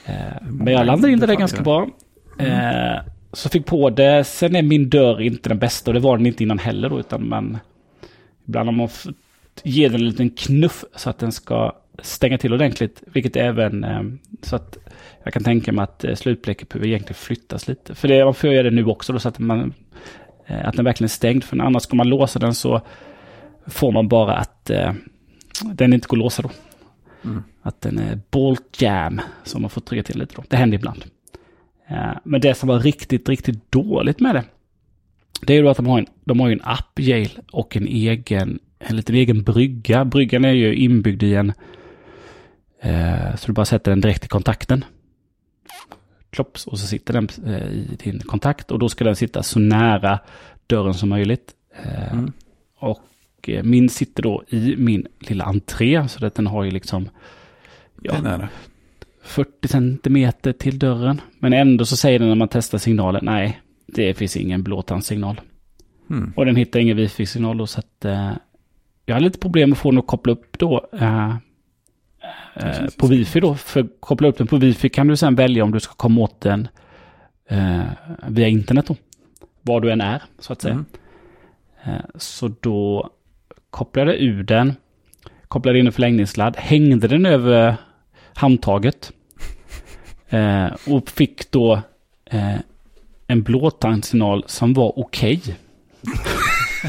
[0.05, 1.87] Eh, men jag landade in det där ganska bra.
[2.39, 2.51] Mm.
[2.51, 3.01] Eh,
[3.33, 4.23] så fick på det.
[4.23, 6.99] Sen är min dörr inte den bästa och det var den inte innan heller då,
[6.99, 7.57] utan man...
[8.45, 8.89] Ibland har man
[9.63, 13.03] ger den en liten knuff så att den ska stänga till ordentligt.
[13.13, 14.01] Vilket även eh,
[14.41, 14.77] så att
[15.23, 17.95] jag kan tänka mig att eh, slutblecket behöver egentligen flyttas lite.
[17.95, 19.73] För det, man får göra det nu också då, så att, man,
[20.47, 21.43] eh, att den verkligen är stängd.
[21.43, 22.81] För annars ska man låsa den så
[23.67, 24.93] får man bara att eh,
[25.73, 26.49] den inte går att låsa då.
[27.23, 27.43] Mm.
[27.61, 30.43] Att den är bolt jam, som man får trycka till lite då.
[30.47, 31.05] Det händer ibland.
[32.23, 34.43] Men det som var riktigt, riktigt dåligt med det,
[35.41, 38.59] det är ju att de har en, de har en app, Yale, och en egen,
[38.79, 40.05] en liten egen brygga.
[40.05, 41.53] Bryggan är ju inbyggd i en,
[42.81, 44.85] eh, så du bara sätter den direkt i kontakten
[46.31, 49.59] klopps och så sitter den eh, i din kontakt och då ska den sitta så
[49.59, 50.19] nära
[50.67, 51.51] dörren som möjligt.
[51.83, 52.31] Eh, mm.
[52.77, 52.99] Och
[53.47, 57.09] eh, min sitter då i min lilla entré så att den har ju liksom
[58.01, 58.47] ja,
[59.23, 61.21] 40 centimeter till dörren.
[61.39, 63.60] Men ändå så säger den när man testar signalen, nej,
[63.95, 65.41] det finns ingen blåtandssignal.
[66.09, 66.33] Mm.
[66.35, 68.31] Och den hittar ingen wifi-signal då så att eh,
[69.05, 70.89] jag har lite problem att få den att koppla upp då.
[70.93, 71.35] Eh,
[72.55, 73.55] eh, på wifi då.
[73.55, 76.21] För att koppla upp den på wifi kan du sen välja om du ska komma
[76.21, 76.67] åt den
[77.49, 77.81] eh,
[78.27, 78.95] via internet då.
[79.61, 80.73] Var du än är, så att säga.
[80.73, 80.85] Mm.
[81.83, 83.09] Eh, så då
[83.69, 84.73] kopplade jag ur den,
[85.47, 87.75] kopplade in en förlängningssladd, hängde den över
[88.33, 89.11] handtaget.
[90.33, 91.81] Eh, och fick då
[93.31, 95.41] en blåtandssignal som var okej.
[95.43, 95.55] Okay.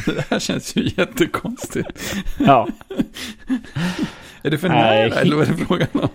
[0.15, 2.15] det här känns ju jättekonstigt.
[2.39, 2.69] ja.
[4.43, 6.09] Är det för nära eller vad är det frågan om?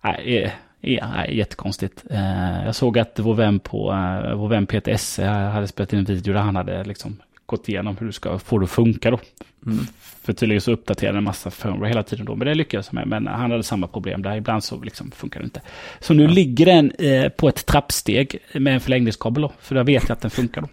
[0.00, 2.04] Nej, ja, jättekonstigt.
[2.10, 5.98] Eh, jag såg att vår vän, på, eh, vår vän Peter Esse hade spelat in
[5.98, 7.16] en video där han hade liksom
[7.46, 9.18] gått igenom hur du ska få det att funka då.
[9.66, 9.86] Mm.
[9.98, 13.08] För tydligen så uppdaterade en massa firmware hela tiden då, men det lyckades med.
[13.08, 15.62] Men han hade samma problem där, ibland så liksom funkar det inte.
[16.00, 16.30] Så nu ja.
[16.30, 20.20] ligger den eh, på ett trappsteg med en förlängningskabel då, för då vet jag att
[20.20, 20.68] den funkar då.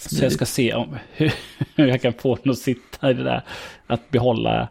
[0.00, 1.32] Så jag ska se om, hur,
[1.74, 3.44] jag kan få den att sitta i det där.
[3.86, 4.68] Att behålla,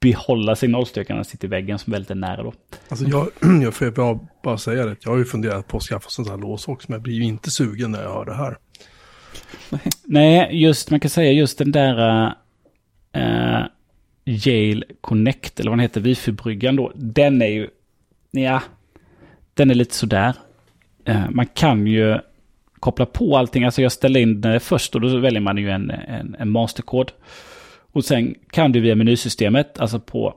[0.00, 2.52] behålla signalstyrkan sitter i väggen som väldigt är nära då.
[2.88, 3.28] Alltså jag,
[3.62, 4.96] jag får bara säga det.
[5.00, 6.86] Jag har ju funderat på att skaffa sånt här lås också.
[6.88, 8.56] Men jag blir ju inte sugen när jag hör det här.
[10.04, 12.26] Nej, just man kan säga just den där
[13.16, 13.66] uh,
[14.24, 16.92] Yale Connect, eller vad den heter, wifi-bryggan då.
[16.94, 17.68] Den är ju,
[18.30, 18.62] ja,
[19.54, 20.34] den är lite sådär.
[21.08, 22.18] Uh, man kan ju
[22.80, 23.64] koppla på allting.
[23.64, 27.12] Alltså jag ställer in det först och då väljer man ju en, en, en masterkod.
[27.92, 30.34] Och sen kan du via menysystemet, alltså på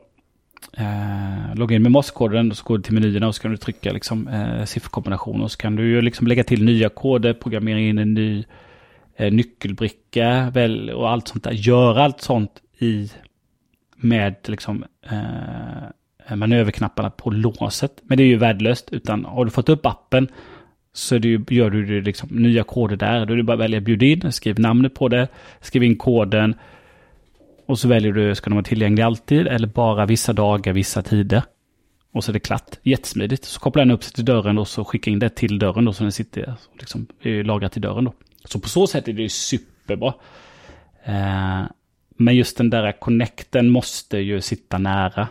[0.77, 3.57] eh, logga in med masterkoden och så går du till menyerna och så kan du
[3.57, 7.79] trycka liksom, eh, sifferkombination och så kan du ju liksom lägga till nya koder, programmera
[7.79, 8.45] in en ny eh,
[9.15, 11.51] Eh, nyckelbricka väl, och allt sånt där.
[11.51, 13.11] Göra allt sånt i
[13.95, 15.83] med liksom eh,
[16.27, 18.01] eh, manöverknapparna på låset.
[18.03, 20.27] Men det är ju värdelöst, utan har du fått upp appen
[20.93, 23.25] så det, gör du liksom nya koder där.
[23.25, 25.27] Då är det bara att välja bjud in, skriv namnet på det,
[25.61, 26.55] skriv in koden.
[27.65, 31.43] Och så väljer du, ska de vara tillgängliga alltid eller bara vissa dagar, vissa tider.
[32.11, 32.79] Och så är det klart.
[32.83, 33.45] Jättesmidigt.
[33.45, 35.93] Så kopplar den upp sig till dörren och så skickar in det till dörren då
[35.93, 38.13] så den sitter liksom lagrat i dörren då.
[38.45, 40.13] Så på så sätt är det ju superbra.
[41.03, 41.63] Eh,
[42.17, 45.27] men just den där connecten måste ju sitta nära.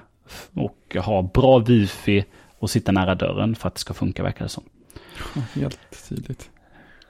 [0.54, 2.24] och ha bra wifi
[2.58, 4.64] och sitta nära dörren för att det ska funka verkar det som.
[5.54, 6.50] Helt tydligt.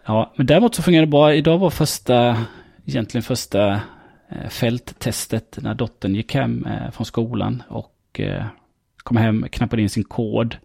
[0.04, 1.34] Ja, men däremot så fungerar det bra.
[1.34, 2.44] Idag var första,
[2.86, 3.80] egentligen första
[4.28, 8.44] eh, fälttestet när dottern gick hem eh, från skolan och eh,
[8.96, 10.56] kom hem, knappade in sin kod,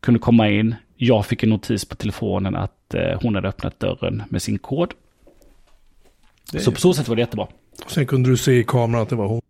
[0.00, 0.74] kunde komma in.
[0.96, 4.94] Jag fick en notis på telefonen att eh, hon hade öppnat dörren med sin kod.
[6.52, 7.46] Det är- Så på så sätt var det jättebra.
[7.86, 9.40] Sen kunde du se i kameran att det var hon.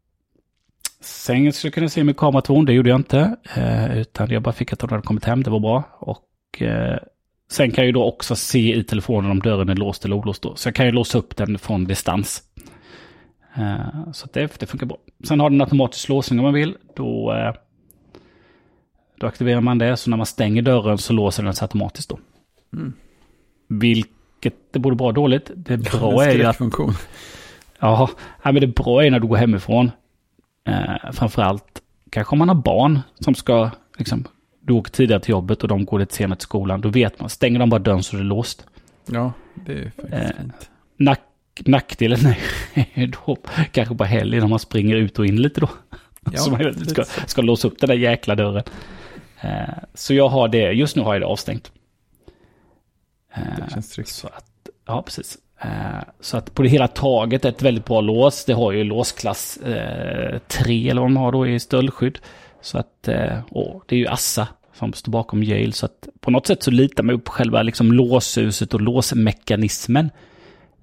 [1.01, 3.36] Sen skulle jag kunna se med kameraton, det gjorde jag inte.
[3.57, 5.84] Eh, utan jag bara fick att hon hade kommit hem, det var bra.
[5.99, 6.99] Och eh,
[7.51, 10.43] sen kan jag ju då också se i telefonen om dörren är låst eller olåst
[10.43, 10.57] då.
[10.57, 12.43] Så jag kan ju låsa upp den från distans.
[13.57, 14.99] Eh, så det, det funkar bra.
[15.24, 16.76] Sen har den automatisk låsning om man vill.
[16.97, 17.34] Då,
[19.20, 19.97] då aktiverar man det.
[19.97, 22.18] Så när man stänger dörren så låser den sig automatiskt då.
[22.76, 22.93] Mm.
[23.81, 25.51] Vilket det borde vara dåligt.
[25.55, 26.95] Det bra är ju att funktion.
[27.79, 28.11] Ja,
[28.45, 29.91] men det bra är när du går hemifrån.
[30.68, 34.25] Eh, framförallt kanske om man har barn som ska, liksom,
[34.61, 36.81] du åker tidigare till jobbet och de går lite senare till skolan.
[36.81, 38.66] Då vet man, stänger de bara dörren så är det låst.
[39.07, 40.70] Ja, det är faktiskt Eh, fint.
[40.97, 41.20] Nack,
[41.66, 42.35] nackdelen
[42.95, 43.37] är då
[43.73, 45.68] kanske på helgen när man springer ut och in lite då.
[46.31, 48.64] Ja, så man ska, ska låsa upp den där jäkla dörren.
[49.41, 49.51] Eh,
[49.95, 51.73] så jag har det, just nu har jag det avstängt.
[53.35, 54.09] Eh, Det känns tryggt.
[54.09, 54.45] så att,
[54.87, 55.39] ja, precis.
[55.61, 55.68] Eh,
[56.20, 58.45] Så att på det hela taget ett väldigt bra lås.
[58.45, 62.18] Det har ju låsklass eh, 3 eller vad de har då i stöldskydd.
[62.61, 65.72] Så att, eh, och det är ju Assa som står bakom Yale.
[65.72, 70.11] Så att på något sätt så litar man upp själva liksom låshuset och låsmekanismen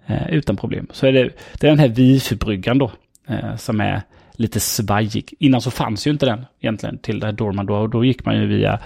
[0.07, 0.87] eh, utan problem.
[0.91, 1.29] Så är det,
[1.59, 2.91] det är den här wifi-bryggan då
[3.27, 5.33] eh, som är lite svajig.
[5.39, 7.75] Innan så fanns ju inte den egentligen till det här Dorman då.
[7.75, 8.79] Och då gick man ju via,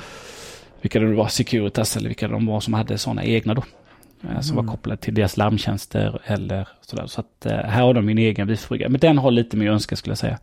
[0.84, 3.64] vilka det nu var, Securitas eller vilka de var som hade sådana egna då.
[4.24, 7.08] Eh, Som var kopplade till deras larmtjänster eller sådär.
[7.08, 8.90] Så att eh, här har de min egen wifi-brygga.
[8.90, 10.40] Men den har lite mer önska skulle jag säga.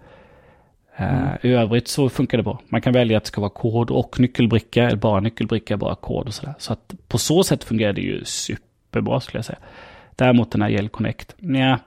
[0.97, 2.61] Eh, I övrigt så funkar det bra.
[2.68, 6.26] Man kan välja att det ska vara kod och nyckelbricka, eller bara nyckelbricka, bara kod
[6.26, 6.55] och sådär.
[6.59, 9.59] Så att på så sätt fungerar det ju superbra skulle jag säga.
[10.16, 11.78] Däremot den här Yale Connect, nja.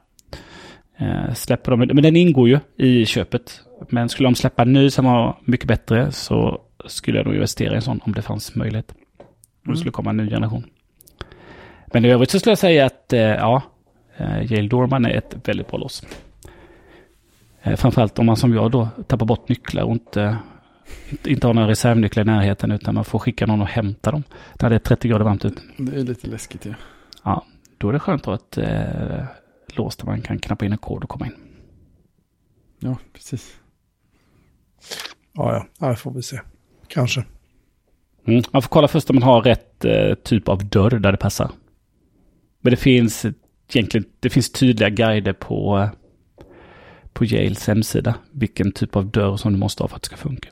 [1.34, 3.62] Släpper de, men den ingår ju i köpet.
[3.90, 7.74] Men skulle de släppa en ny som var mycket bättre så skulle jag nog investera
[7.74, 8.94] i en sån om det fanns möjlighet.
[9.66, 10.64] Om det skulle komma en ny generation.
[11.94, 13.62] Men i övrigt så skulle jag säga att eh, ja,
[14.18, 16.06] eh, Yale Dorman är ett väldigt bra lås.
[17.62, 20.38] Eh, Framförallt om man som jag då tappar bort nycklar och inte,
[21.10, 24.24] inte, inte har några reservnycklar i närheten utan man får skicka någon och hämta dem.
[24.62, 25.62] När det är 30 grader varmt ute.
[25.78, 26.74] Det är lite läskigt ja.
[27.24, 27.46] Ja,
[27.78, 29.26] då är det skönt att ha ett eh,
[29.76, 31.36] lås där man kan knappa in en kod och komma in.
[32.80, 33.58] Ja, precis.
[35.34, 36.40] Ja, ja, ja, det får vi se.
[36.88, 37.26] Kanske.
[38.28, 38.44] Mm.
[38.52, 41.52] Man får kolla först om man har rätt eh, typ av dörr där det passar.
[42.62, 43.26] Men det finns
[43.70, 45.90] egentligen det finns tydliga guider på, eh,
[47.14, 48.16] på Yales hemsida.
[48.32, 50.50] Vilken typ av dörr som du måste ha för att det ska funka.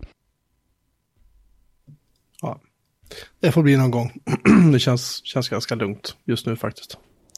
[3.40, 4.12] Det får bli någon gång.
[4.72, 6.98] det känns, känns ganska lugnt just nu faktiskt.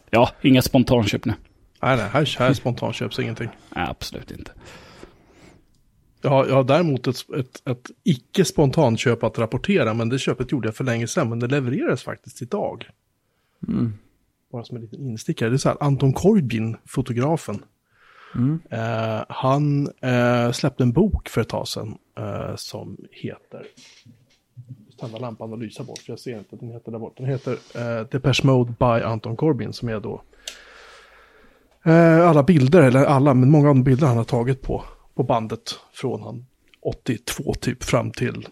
[0.09, 1.33] Ja, inga spontanköp nu.
[1.81, 3.49] Nej, nej, här, här spontanköps ingenting.
[3.75, 4.51] Nej, absolut inte.
[6.23, 10.51] Jag har, jag har däremot ett, ett, ett icke spontanköp att rapportera, men det köpet
[10.51, 12.89] gjorde jag för länge sedan, men det levereras faktiskt idag.
[13.67, 13.93] Mm.
[14.51, 15.49] Bara som en liten instickare.
[15.49, 17.63] Det är så här, Anton Corbin, fotografen,
[18.35, 18.59] Mm.
[18.69, 23.65] eh, han eh, släppte en bok för ett tag sedan eh, som heter,
[24.99, 27.17] tända lampan och lysa bort, för jag ser inte, den heter där bort.
[27.17, 30.21] Den heter eh, Depeche Mode by Anton Corbin, som är då
[31.85, 34.83] eh, alla bilder, eller alla, men många av de bilder han har tagit på,
[35.15, 36.45] på bandet från han
[36.81, 38.47] 82 typ fram till,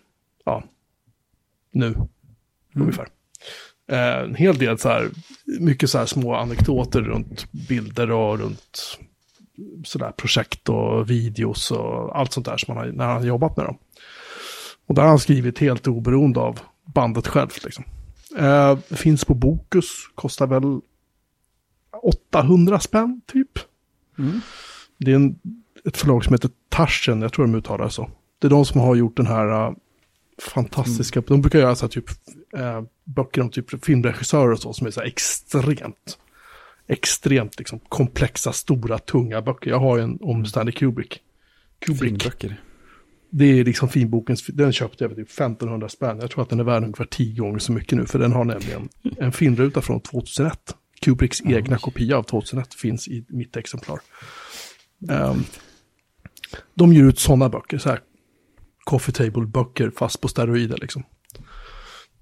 [0.45, 0.63] ja,
[1.71, 1.95] nu
[2.75, 3.07] ungefär.
[3.87, 5.09] Eh, en hel del så här,
[5.59, 8.99] mycket så här små anekdoter runt bilder och runt
[9.83, 13.57] sådär projekt och videos och allt sånt där som han har, när han har jobbat
[13.57, 13.77] med dem.
[14.85, 17.83] Och där har han skrivit helt oberoende av bandet självt liksom.
[18.37, 20.79] Eh, finns på Bokus, kostar väl
[22.03, 23.59] 800 spänn typ.
[24.17, 24.41] Mm.
[24.97, 25.39] Det är en,
[25.85, 28.09] ett förlag som heter Taschen, jag tror de uttalar det så.
[28.39, 29.75] Det är de som har gjort den här uh,
[30.41, 32.09] fantastiska, de brukar göra så här typ
[32.57, 36.17] uh, böcker om typ filmregissörer och så som är så här extremt,
[36.87, 39.69] extremt liksom komplexa, stora, tunga böcker.
[39.69, 41.19] Jag har en om Stanley Kubrick.
[41.79, 42.09] Kubrick.
[42.09, 42.61] Finböcker.
[43.29, 46.17] Det är liksom finbokens, den köpte jag för typ 1500 spänn.
[46.21, 48.45] Jag tror att den är värd ungefär 10 gånger så mycket nu, för den har
[48.45, 50.75] nämligen en filmruta från 2001.
[51.01, 53.99] Kubricks egna kopia av 2001 finns i mitt exemplar.
[55.09, 55.43] Ehm,
[56.73, 57.99] de ger ut sådana böcker, så här
[58.83, 61.03] coffee table-böcker fast på steroider liksom.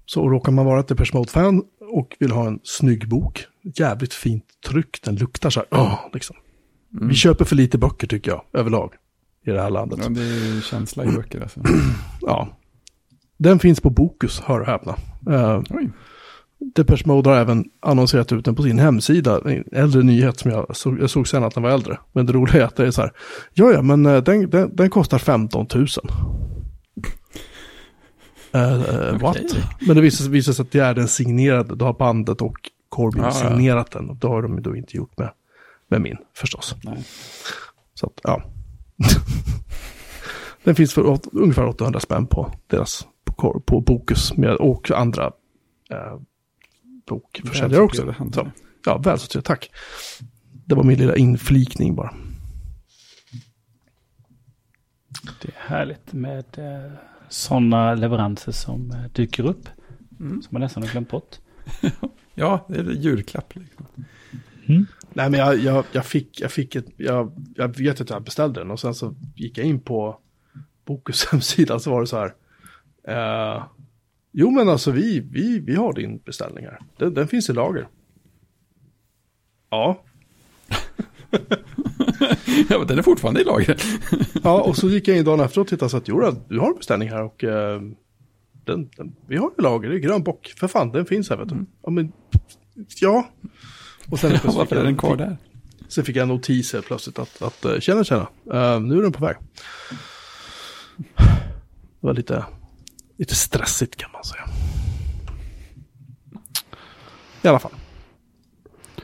[0.06, 1.62] Så råkar man vara ett Depeche Mode-fan
[1.92, 6.36] och vill ha en snygg bok, jävligt fint tryck, den luktar så här, åh, liksom.
[6.90, 8.94] Vi köper för lite böcker tycker jag, överlag.
[9.46, 9.98] i det här landet.
[10.02, 11.60] Ja, det är ju känsla i böcker alltså.
[12.20, 12.48] Ja.
[13.36, 14.96] Den finns på Bokus, hör och häpna.
[15.28, 15.62] Uh.
[16.60, 19.40] Depeche Mode har även annonserat ut den på sin hemsida.
[19.44, 21.98] En äldre nyhet som jag såg, jag såg sen att den var äldre.
[22.12, 23.12] Men det roliga är att det är så här.
[23.52, 25.86] Ja, ja, men eh, den, den, den kostar 15 000.
[28.54, 29.36] Uh, What?
[29.80, 31.74] Men det visar, visar sig att det är den signerade.
[31.74, 32.56] Då har bandet och
[32.88, 33.50] Corbin Ja, ja.
[33.50, 34.10] signerat den.
[34.10, 35.30] Och det har de ju då inte gjort med,
[35.88, 36.76] med min förstås.
[36.82, 37.04] Nej.
[37.94, 38.42] Så att, ja.
[40.64, 45.32] den finns för åt, ungefär 800 spänn på deras på, på Bokus med, och andra
[45.90, 46.18] eh,
[47.10, 48.14] bokförsäljare också.
[48.32, 48.50] Så,
[48.84, 49.70] ja, välsorterat, tack.
[50.64, 52.14] Det var min lilla inflikning bara.
[55.42, 56.92] Det är härligt med eh,
[57.28, 59.68] sådana leveranser som eh, dyker upp.
[60.20, 60.42] Mm.
[60.42, 61.36] Som man nästan har glömt bort.
[62.34, 63.86] Ja, det är julklapp liksom.
[65.12, 68.60] Nej, men jag, jag, jag, fick, jag fick ett, jag, jag vet att jag beställde
[68.60, 70.18] den och sen så gick jag in på
[70.84, 72.34] Bokus hemsida så var det så här.
[73.08, 73.64] Eh,
[74.32, 76.78] jo, men alltså vi, vi, vi har din beställning här.
[76.96, 77.88] Den, den finns i lager.
[79.70, 80.04] Ja,
[82.68, 83.82] Ja, men den är fortfarande i lager.
[84.42, 86.66] Ja, och så gick jag in dagen efter och tittade så att jo, du har
[86.66, 87.80] en beställning här och eh,
[88.64, 90.54] den, den, vi har i lager, det är grön bock.
[90.56, 91.66] För fan, den finns här vet du.
[91.82, 92.12] Ja, men
[93.00, 93.28] ja.
[94.10, 95.36] Och sen Ja, varför är den kvar där?
[95.88, 99.02] Sen fick jag en notis helt plötsligt att, att eh, tjena, tjena, eh, nu är
[99.02, 99.36] den på väg.
[102.00, 102.44] Det var lite,
[103.20, 104.44] lite stressigt kan man säga.
[107.42, 107.72] I alla fall.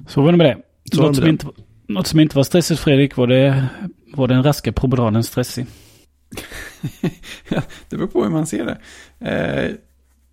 [0.06, 0.62] Så var det med det.
[0.92, 1.30] Så något, med som det.
[1.30, 1.46] inte,
[1.86, 3.66] något som inte var stressigt Fredrik var det,
[4.12, 5.66] var den raska promenaden stressig.
[7.48, 8.78] Ja, det beror på hur man ser det.
[9.18, 9.74] Eh,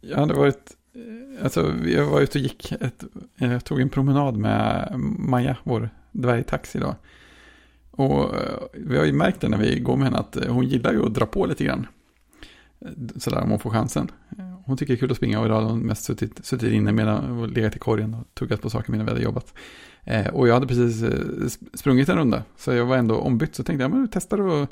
[0.02, 3.04] jag hade varit, eh, alltså jag var ute och gick, ett,
[3.40, 6.96] eh, jag tog en promenad med Maja, vår dvärgtax idag.
[7.92, 10.68] Och eh, vi har ju märkt det när vi går med henne att eh, hon
[10.68, 11.88] gillar ju att dra på lite grann.
[13.16, 14.12] Sådär om hon får chansen.
[14.66, 16.92] Hon tycker det är kul att springa och idag har hon mest suttit, suttit inne
[16.92, 19.54] medan och legat i korgen och tuggat på saker medan vi hade jobbat.
[20.04, 23.56] Eh, och jag hade precis eh, sprungit en runda, så jag var ändå ombytt.
[23.56, 24.70] Så tänkte jag, men vi testar och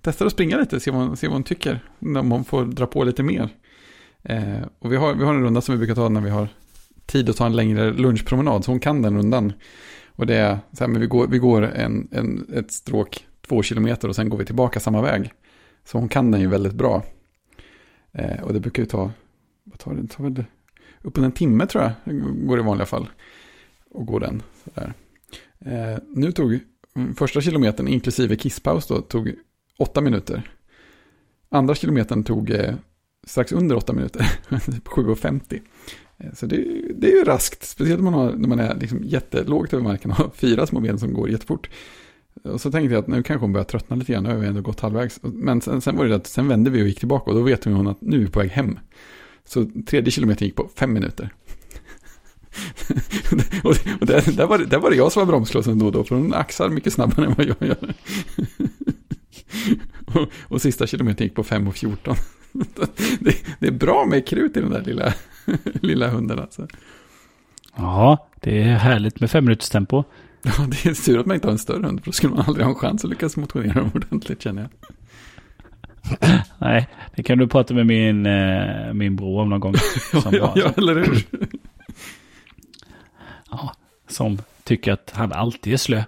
[0.00, 1.80] testar att springa lite, se vad, se vad hon tycker.
[2.00, 3.48] Om hon får dra på lite mer.
[4.22, 6.48] Eh, och vi har, vi har en runda som vi brukar ta när vi har
[7.06, 8.64] tid att ta en längre lunchpromenad.
[8.64, 9.52] Så hon kan den rundan.
[10.08, 13.62] Och det är så här, men vi går, vi går en, en, ett stråk två
[13.62, 15.32] kilometer och sen går vi tillbaka samma väg.
[15.84, 17.02] Så hon kan den ju väldigt bra.
[18.18, 19.10] Eh, och det brukar ju ta,
[19.64, 21.92] vad tar det, det tar väl en timme tror jag,
[22.46, 23.08] går i vanliga fall.
[23.90, 24.42] Och går den.
[24.64, 24.94] Sådär.
[25.60, 26.58] Eh, nu tog
[27.16, 29.32] första kilometern, inklusive kisspaus då, tog
[29.78, 30.50] åtta minuter.
[31.48, 32.74] Andra kilometern tog eh,
[33.26, 35.60] strax under åtta minuter, 7.50.
[36.18, 38.74] Eh, Så det, är- det är ju raskt, speciellt när man har, när man är
[38.76, 41.70] liksom jättelågt över marken och har fyra små ben som går jättefort.
[42.42, 44.46] Och så tänkte jag att nu kanske hon börjar tröttna lite grann, nu har vi
[44.46, 45.20] ändå gått halvvägs.
[45.22, 47.64] Men sen, sen var det att sen vände vi och gick tillbaka och då vet
[47.64, 48.78] hon att nu är vi på väg hem.
[49.44, 51.32] Så tredje kilometern gick på fem minuter.
[53.64, 55.92] och och där, där, var det, där var det jag som var bromsklossen då och
[55.92, 57.94] då, för hon axar mycket snabbare än vad jag gör.
[60.14, 62.16] och, och sista kilometern gick på 5.14.
[63.20, 65.14] det, det är bra med krut i den där lilla,
[65.80, 66.68] lilla hunden alltså.
[67.76, 70.04] Ja, det är härligt med fem minuters tempo.
[70.46, 72.44] Ja, det är sur att man inte har en större hund, för då skulle man
[72.46, 74.70] aldrig ha en chans att lyckas motionera dem ordentligt känner jag.
[76.58, 79.74] Nej, det kan du prata med min, eh, min bror om någon gång.
[80.22, 81.24] Som, ja, ja, eller hur?
[83.50, 83.74] ja,
[84.08, 86.04] som tycker att han alltid är slö.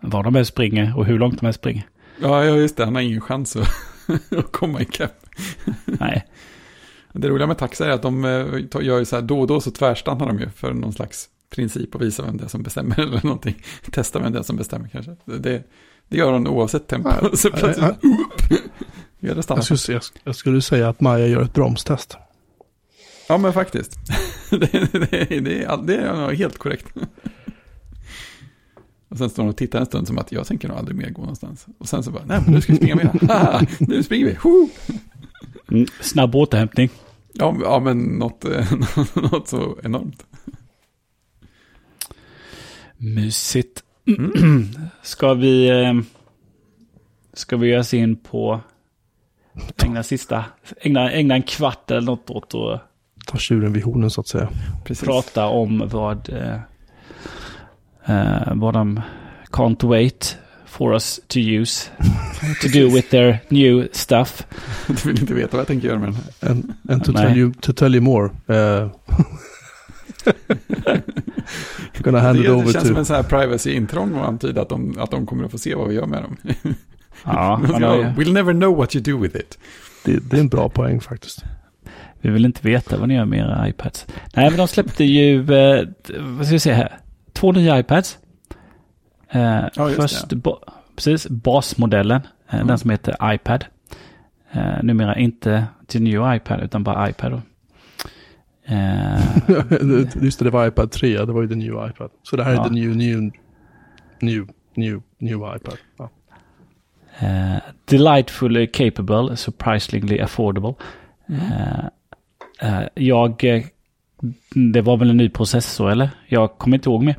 [0.00, 1.86] Var de än springer och hur långt de än springer.
[2.22, 3.68] Ja, ja, just det, han har ingen chans att,
[4.38, 5.26] att komma ikapp.
[5.84, 6.26] Nej,
[7.12, 9.60] Det roliga med taxar är att de eh, gör ju så här, då och då
[9.60, 13.00] så tvärstannar de ju för någon slags princip och visar vem det är som bestämmer
[13.00, 13.62] eller någonting.
[13.90, 15.16] Testa vem det är som bestämmer kanske.
[15.24, 15.62] Det,
[16.08, 17.10] det gör de oavsett tempo.
[17.22, 17.86] Ja, så ja, plötsligt,
[19.20, 19.44] gör det.
[19.48, 22.16] Jag skulle, jag, jag skulle säga att Maja gör ett bromstest.
[23.28, 23.98] Ja, men faktiskt.
[24.50, 24.58] det,
[24.92, 26.86] det, det, är, det är helt korrekt.
[29.08, 31.10] Och sen står de och tittar en stund som att jag tänker nog aldrig mer
[31.10, 31.66] gå någonstans.
[31.78, 33.10] Och sen så bara, nej men nu ska vi springa mer.
[33.78, 34.36] Nu springer vi.
[34.42, 34.68] Woo!
[35.70, 36.90] mm, snabb återhämtning.
[37.32, 38.72] Ja, ja men något, eh,
[39.14, 40.26] något så enormt.
[43.00, 43.82] Mysigt.
[45.02, 45.68] Ska vi...
[45.68, 45.94] eh,
[47.32, 48.60] Ska vi ge oss in på...
[49.82, 50.44] Ägna sista...
[50.80, 52.82] Ägna, ägna en kvart eller något åt att
[53.26, 54.48] Ta tjuren vid hornen så att säga.
[54.84, 55.04] Precis.
[55.04, 56.28] prata om vad...
[56.28, 56.54] Eh,
[58.16, 59.00] eh, vad de
[59.50, 60.36] can't wait
[60.66, 61.90] for us to use.
[62.62, 64.46] to do with their new stuff.
[64.86, 66.50] Du vill inte veta vad jag tänker göra med den.
[66.50, 67.26] En, en to, Nej.
[67.26, 68.30] tell you, to tell you more.
[68.48, 68.90] Uh,
[72.02, 72.98] gonna hand Det, it det over känns som to...
[72.98, 75.88] en sån här privacy-intrång och antyda att de, att de kommer att få se vad
[75.88, 76.36] vi gör med dem.
[77.24, 77.68] Ja, ju,
[78.24, 79.58] We'll never know what you do with it.
[80.04, 81.44] Det, det är en bra poäng faktiskt.
[82.20, 84.06] vi vill inte veta vad ni gör med era iPads.
[84.34, 85.88] Nej, men de släppte ju, eh,
[86.18, 86.98] vad ska vi se här,
[87.32, 88.18] två nya iPads.
[89.30, 89.40] Eh,
[89.74, 90.36] Ja, just först, det.
[90.36, 90.56] ba,
[90.96, 92.66] precis, basmodellen, eh, Mm.
[92.66, 93.64] den som heter iPad.
[94.52, 97.42] Eh, numera inte till New iPad, utan bara iPad.
[98.70, 99.36] Eh,
[100.22, 102.10] Just det, det var iPad 3, det var ju the new iPad.
[102.22, 102.64] Så det här Ja.
[102.64, 103.30] är the new, new,
[104.20, 105.76] new, new, new iPad.
[105.98, 106.10] Ja.
[107.18, 110.74] Eh, delightfully capable, surprisingly affordable.
[111.28, 111.84] Eh,
[112.60, 113.44] eh, jag...
[113.44, 113.64] eh,
[114.72, 116.10] det var väl en ny processor eller?
[116.28, 117.16] Jag kommer inte ihåg mer.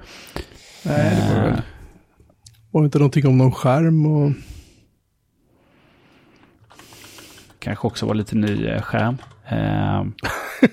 [0.85, 1.61] Nej, det var Eh, väl.
[2.71, 4.31] Var det inte någonting om någon skärm och...
[7.59, 9.17] Kanske också var lite ny eh, skärm.
[10.61, 10.67] Ja,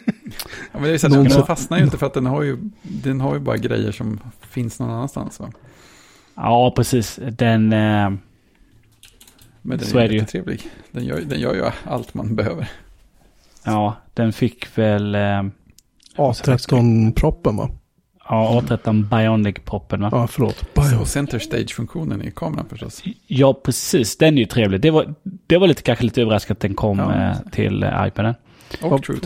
[0.72, 2.58] men det är så att Någon den fastnar ju inte för att den har ju,
[2.82, 5.40] den har ju bara grejer som finns någon annanstans.
[5.40, 5.50] Va?
[6.34, 7.18] ja, precis.
[7.32, 7.72] Den...
[7.72, 8.10] Eh,
[9.62, 10.62] Men den Så är, är jättetrevlig.
[10.90, 12.70] Den gör, den gör ju allt man behöver.
[13.64, 15.14] ja, den fick väl...
[15.14, 15.42] Eh,
[16.16, 17.70] A13-proppen va?
[18.28, 20.08] ja, A13 Bionic-proppen va?
[20.12, 20.74] Ja, förlåt.
[20.74, 21.04] Bio.
[21.04, 23.02] center stage-funktionen i kameran förstås.
[23.26, 24.16] Ja, precis.
[24.18, 24.80] Den är ju trevlig.
[24.80, 27.14] Det var, det var lite, kanske lite överraskande att den kom Ja.
[27.30, 28.34] eh, till iPaden.
[28.82, 29.18] Och Vad, True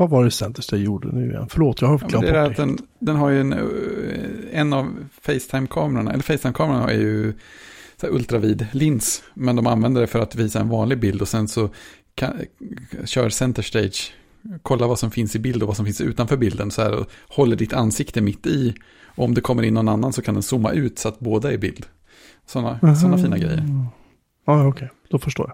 [0.00, 1.46] vad, var det Centers det gjorde nu igen?
[1.50, 2.62] Förlåt, jag har Ja, glömt det är bort att det.
[2.62, 3.58] den, den har ju en, eh,
[4.60, 7.32] en av Facetime-kamerorna, eller Facetime-kameran är ju
[8.00, 11.28] så här ultravid lins, men de använder det för att visa en vanlig bild och
[11.28, 11.68] sen så
[12.14, 12.32] kan,
[13.04, 14.12] kör center stage,
[14.62, 17.06] kolla vad som finns i bild och vad som finns utanför bilden så här och
[17.28, 18.74] håller ditt ansikte mitt i.
[19.14, 21.48] Och om det kommer in någon annan så kan den zooma ut så att båda
[21.50, 21.86] är i bild.
[22.46, 23.64] Sådana såna fina grejer.
[24.46, 24.90] Ja, okej.
[25.10, 25.46] Då förstår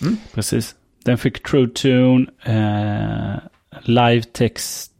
[0.00, 0.16] jag.
[0.34, 0.74] Precis.
[1.04, 3.38] Den fick True Tune, eh,
[3.82, 4.92] live text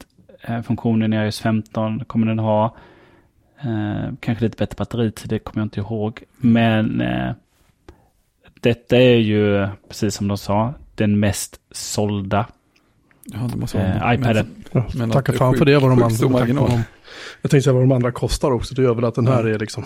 [0.43, 2.77] eh, funktionen i iOS 15 kommer den ha.
[3.61, 6.23] Eh, kanske lite bättre batteritid, det kommer jag inte ihåg.
[6.37, 7.33] Men eh,
[8.61, 12.47] detta är ju, precis som de sa, den mest sålda
[13.25, 14.47] Ja, det måste eh, iPaden.
[14.73, 16.85] Ja, Men tacka fan för det vad de andra...
[17.43, 18.75] Jag tänkte säga vad de andra kostar också.
[18.75, 19.55] Det gör väl att den här Ja.
[19.55, 19.85] är liksom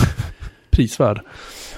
[0.70, 1.20] prisvärd.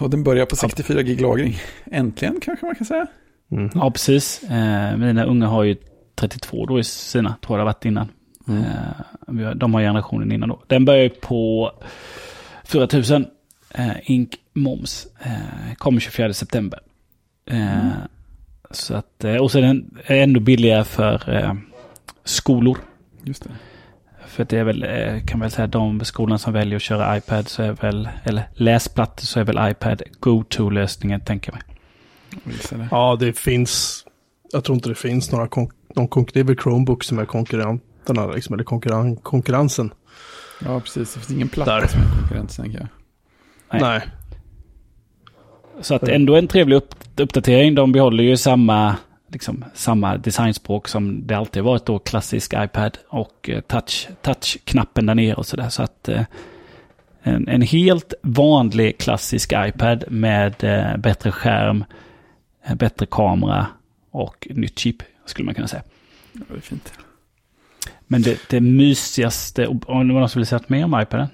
[0.00, 1.56] Och den börjar på 64 gig lagring.
[1.84, 3.06] Äntligen kanske man kan säga.
[3.50, 3.70] Mm.
[3.74, 4.42] Ja, precis.
[4.42, 5.76] Eh, mina unga har ju
[6.28, 8.08] 32 då i sina, tror jag det har varit innan.
[8.48, 8.64] Mm.
[9.46, 10.62] Eh, de har generationen innan då.
[10.66, 11.72] Den börjar ju på
[12.64, 13.26] 4000
[13.70, 15.06] eh, ink moms.
[15.20, 16.80] Eh, kommer 24 september.
[17.46, 17.88] Eh,
[18.70, 21.54] så att, eh, och så är den ändå billigare för eh,
[22.24, 22.78] skolor.
[23.24, 23.50] Just det.
[24.26, 24.86] För det är väl,
[25.26, 29.24] kan väl säga, de skolorna som väljer att köra iPad så är väl, eller läsplattor
[29.24, 32.88] så är väl iPad go-to-lösningen, tänker jag mig.
[32.90, 34.04] Ja, det finns...
[34.52, 35.48] Jag tror inte det finns några...
[35.48, 39.92] Kon- någon konk- det är väl Chromebook som är konkurrenterna, liksom, eller konkurren- konkurrensen.
[40.64, 41.14] Ja, precis.
[41.14, 41.86] Det finns ingen platta Där.
[41.86, 42.88] som är konkurrent, tänker jag.
[43.72, 43.80] Nej.
[43.82, 44.00] Nej.
[45.80, 47.74] Så att ändå en trevlig upp, uppdatering.
[47.74, 48.96] De behåller ju samma,
[49.28, 55.14] liksom, samma designspråk som det alltid varit då, klassisk iPad och eh, touch, touch-knappen där
[55.14, 55.68] nere och sådär.
[55.68, 56.22] Så att eh,
[57.22, 61.84] en, en helt vanlig klassisk iPad med eh, bättre skärm,
[62.66, 63.66] eh, bättre kamera
[64.10, 64.96] och nytt chip
[65.32, 65.82] skulle man kunna säga.
[66.32, 66.92] Ja, det är fint.
[68.06, 71.00] Men det, det mysigaste, och- om det var någon som ville säga något mer om
[71.02, 71.28] iPaden?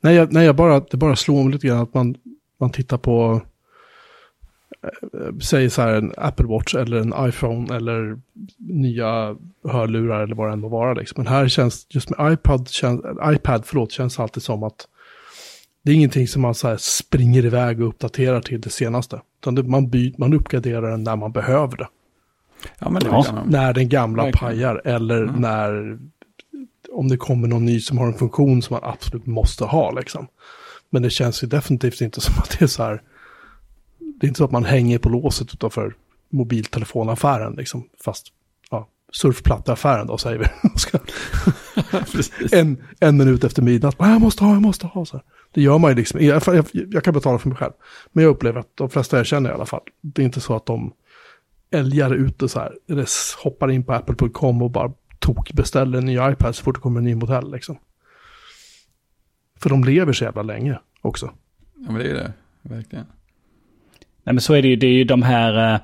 [0.00, 2.14] Nej, jag, nej jag bara, det bara slår mig lite grann att man,
[2.60, 3.42] man tittar på,
[4.82, 8.20] eh, säg så här en Apple Watch eller en iPhone eller
[8.58, 9.36] nya
[9.68, 10.94] hörlurar eller vad det än må vara.
[10.94, 11.22] Liksom.
[11.24, 13.00] Men här känns, just med iPad, känns,
[13.34, 14.88] iPad förlåt, känns alltid som att
[15.82, 19.20] det är ingenting som man så här springer iväg och uppdaterar till det senaste.
[19.40, 21.88] Utan det, man, by, man uppgraderar den när man behöver det.
[22.78, 23.44] Ja, men det Ja.
[23.46, 24.40] När den gamla Verkligen.
[24.54, 25.34] pajar eller Mm.
[25.40, 25.98] när
[26.92, 30.26] om det kommer någon ny som har en funktion som man absolut måste ha liksom.
[30.90, 33.02] Men det känns ju definitivt inte som att det är så här.
[34.20, 35.94] Det är inte så att man hänger på låset utanför
[36.30, 37.88] mobiltelefonaffären liksom.
[38.04, 38.26] Fast
[38.70, 40.46] ja, surfplatteaffären då säger vi.
[42.52, 43.94] En, en minut efter midnatt.
[43.98, 45.04] "Ah, Jag måste ha, jag måste ha.
[45.06, 45.24] Så här.
[45.54, 46.20] Det gör man ju liksom.
[46.24, 47.72] Jag, jag, jag kan betala för mig själv.
[48.12, 49.80] Men jag upplever att de flesta jag känner i alla fall.
[50.00, 50.92] Det är inte så att de
[51.70, 52.72] älgar ut det så här.
[52.88, 53.06] Eller
[53.44, 57.04] hoppar in på apple.com och bara tokbeställer en ny iPad så fort det kommer en
[57.04, 57.78] ny modell liksom.
[59.58, 61.30] För de lever så jävla länge också.
[61.74, 62.32] Ja, men det är det.
[62.62, 63.06] Verkligen.
[64.24, 65.80] Nej men så är det ju, det är ju de här, eh,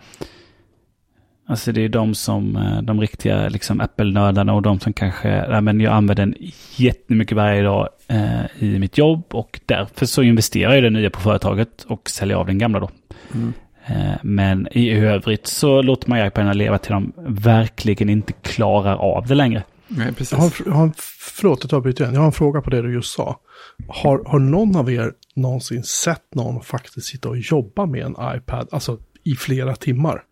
[1.46, 5.60] alltså det är de som, eh, de riktiga liksom Apple-nördarna och de som kanske, nej
[5.60, 6.34] men jag använder den
[6.76, 11.10] jättemycket varje dag eh, i mitt jobb och därför så investerar jag i det nya
[11.10, 12.90] på företaget och säljer av den gamla då.
[13.34, 13.52] Mm.
[13.86, 19.26] Eh, men i övrigt så låter man iPaden leva till de verkligen inte klarar av
[19.26, 19.64] det längre.
[19.88, 20.32] Nej, precis.
[20.32, 22.14] Jag har, jag har, förlåt, jag tar och bryter igen.
[22.14, 23.40] Jag har en fråga på det du just sa.
[23.88, 28.68] Har, har någon av er någonsin sett någon faktiskt sitta och jobba med en iPad,
[28.72, 30.22] alltså i flera timmar?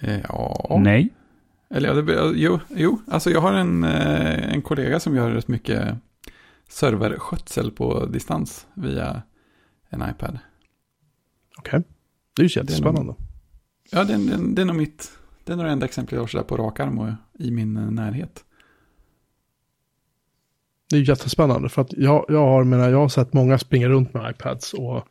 [0.00, 0.78] Eh, Ja.
[0.82, 1.08] Nej.
[1.70, 5.48] Eller ja, det, jo, jo, alltså jag har en, eh, en kollega som gör rätt
[5.48, 5.94] mycket
[6.68, 9.22] serverskötsel på distans via
[9.90, 10.38] en iPad.
[11.58, 11.82] Okej,
[12.36, 13.14] det är ju jättespännande.
[13.90, 15.10] Ja, det, är- det, det är nog mitt,
[15.44, 17.76] det är nog det enda exemplet jag har sådär på rak arm och i min
[17.76, 18.44] eh, närhet.
[20.90, 23.88] Det är ju jättespännande för att jag, jag, har, menar, jag har sett många springa
[23.88, 25.04] runt med iPads och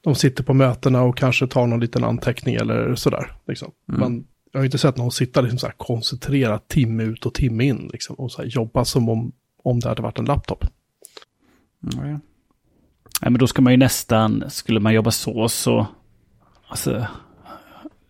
[0.00, 3.32] de sitter på mötena och kanske tar någon liten anteckning eller sådär.
[3.46, 3.72] Liksom.
[3.88, 4.00] Mm.
[4.00, 7.64] Men jag har inte sett någon sitta liksom så här koncentrerat timme ut och timme
[7.64, 10.64] in liksom, och så här jobba som om, om det hade varit en laptop.
[11.94, 12.20] Mm, ja.
[13.20, 15.86] Ja, men då ska man ju nästan, skulle man jobba så så,
[16.68, 17.06] alltså,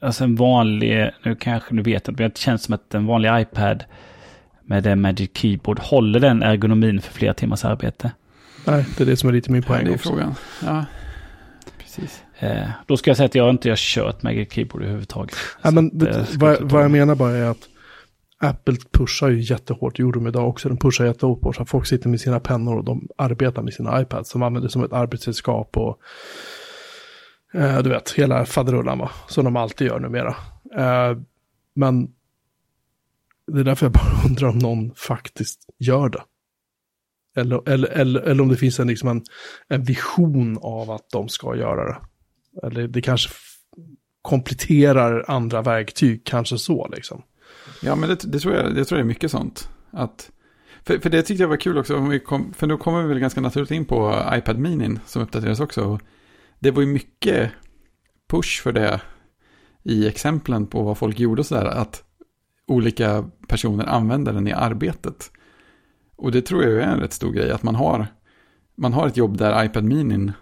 [0.00, 3.84] alltså en vanlig, nu kanske du vet, men det känns som att en vanlig iPad
[4.62, 8.12] med en Magic Keyboard håller den ergonomin för flera timmars arbete.
[8.66, 10.34] Nej, det är det som är lite min Ja, poäng det är frågan.
[10.64, 10.84] Ja,
[11.78, 12.22] precis.
[12.38, 15.36] Eh, då ska jag säga att jag inte har kört Magic Keyboard överhuvudtaget.
[15.62, 17.68] Ja, men det, eh, vad, ta vad jag menar bara är att
[18.43, 21.70] Apple pushar ju jättehårt, det gjorde de idag också, de pushar jättehårt på så att
[21.70, 24.84] folk sitter med sina pennor och de arbetar med sina iPads som använder det som
[24.84, 25.99] ett arbetsredskap och
[27.55, 30.36] eh, du vet, hela faderullan va, som de alltid gör numera.
[30.76, 31.18] Eh,
[31.74, 32.09] men
[33.47, 36.22] det är därför jag bara undrar om någon faktiskt gör det.
[37.36, 39.22] Eller, eller, eller, eller om det finns en, liksom en,
[39.68, 41.99] en vision av att de ska göra det.
[42.66, 43.30] Eller det kanske
[44.22, 47.22] kompletterar andra verktyg, kanske så liksom.
[47.82, 49.68] Ja, men det, det, tror jag, det tror jag är mycket sånt.
[49.90, 50.30] Att,
[50.82, 53.08] för, för det tyckte jag var kul också, om vi kom, för då kommer vi
[53.08, 55.98] väl ganska naturligt in på iPad Mini som uppdateras också.
[56.58, 57.50] Det var ju mycket
[58.30, 59.00] push för det
[59.82, 62.04] i exemplen på vad folk gjorde och sådär, att
[62.66, 65.30] olika personer använder den i arbetet.
[66.16, 68.06] Och det tror jag är en rätt stor grej, att man har,
[68.76, 70.32] man har ett jobb där iPad Mini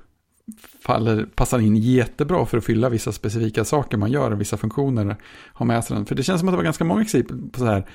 [0.80, 5.16] faller, passar in jättebra för att fylla vissa specifika saker man gör, vissa funktioner
[5.52, 6.06] har med sig den.
[6.06, 7.86] För det känns som att det var ganska många exempel på så här,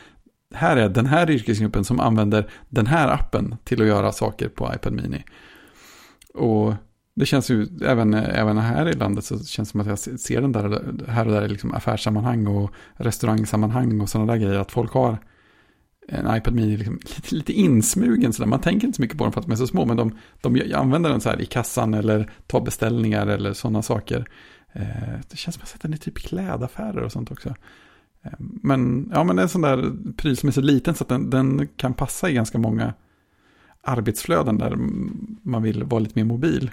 [0.54, 4.72] här är den här yrkesgruppen som använder den här appen till att göra saker på
[4.76, 5.24] iPad Mini.
[6.34, 6.74] Och
[7.16, 10.42] det känns ju, även, även här i landet så känns det som att jag ser
[10.42, 14.72] den där, här och där i liksom affärssammanhang och restaurangsammanhang och sådana där grejer, att
[14.72, 15.18] folk har
[16.08, 18.50] en iPad Mini liksom lite, lite insmugen sådär.
[18.50, 20.18] Man tänker inte så mycket på dem för att de är så små, men de,
[20.42, 24.30] de använder den så här i kassan eller tar beställningar eller sådana saker.
[24.74, 27.56] Eh, det känns som att jag sett den typ i typ klädaffärer och sånt också.
[28.22, 31.04] Eh, men, ja, men det är en sån där pryl som är så liten så
[31.04, 32.94] att den, den kan passa i ganska många
[33.82, 34.76] arbetsflöden där
[35.42, 36.72] man vill vara lite mer mobil.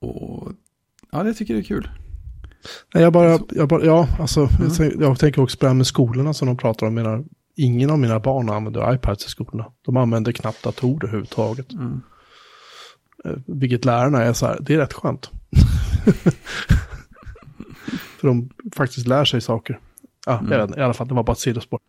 [0.00, 0.52] Och
[1.10, 1.88] ja, det tycker jag är kul.
[2.94, 4.52] Nej, jag bara, jag bara ja, alltså, Mm.
[4.60, 6.94] jag, tänker, jag tänker också på det här med skolorna som de pratar om.
[6.94, 7.24] Menar,
[7.56, 9.66] ingen av mina barn använder iPads i skolorna.
[9.86, 11.72] De använder knappt datorer överhuvudtaget.
[11.72, 12.00] Mm.
[13.24, 15.30] Eh, Vilket lärarna är så här, det är rätt skönt.
[18.20, 19.78] För de faktiskt lär sig saker.
[20.26, 20.52] Ja, Mm.
[20.52, 21.80] jag i alla fall, det var bara ett sidospår.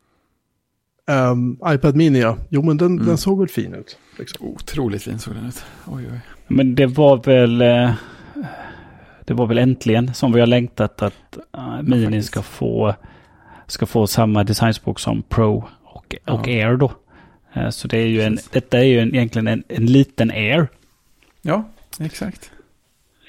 [1.32, 2.38] Um, iPad Mini, ja.
[2.50, 3.06] Jo, men den, Mm.
[3.06, 3.98] den såg väl fin ut.
[4.18, 4.48] Liksom.
[4.48, 5.64] Otroligt fin såg den ut.
[5.88, 6.20] Oj, oj.
[6.48, 7.62] Men det var väl...
[7.62, 7.92] eh,
[9.30, 12.28] Det var väl äntligen som vi har längtat att uh, Mini faktiskt.
[12.28, 12.96] ska få,
[13.68, 16.34] ska få samma designspråk som Pro och, Ja.
[16.34, 16.92] och Air då.
[17.54, 18.50] Eh, Så det är ju en, Precis.
[18.52, 20.68] detta är ju en, egentligen en, en liten Air.
[21.42, 21.64] Ja,
[22.00, 22.52] exakt.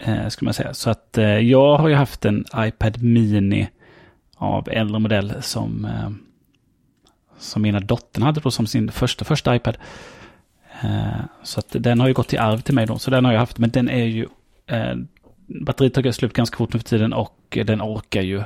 [0.05, 0.75] Eh, skulle man säga.
[0.75, 3.69] Så att jag har ju haft en iPad Mini
[4.37, 5.89] av äldre modell som,
[7.39, 9.77] som mina dottern hade då som sin första, första iPad.
[11.43, 12.99] Så att den har ju gått till arv till mig då.
[12.99, 13.59] Så den har jag haft.
[13.59, 14.27] Men den är ju...
[15.51, 18.43] Batteriet tar slut ganska fort nu för tiden och den orkar ju...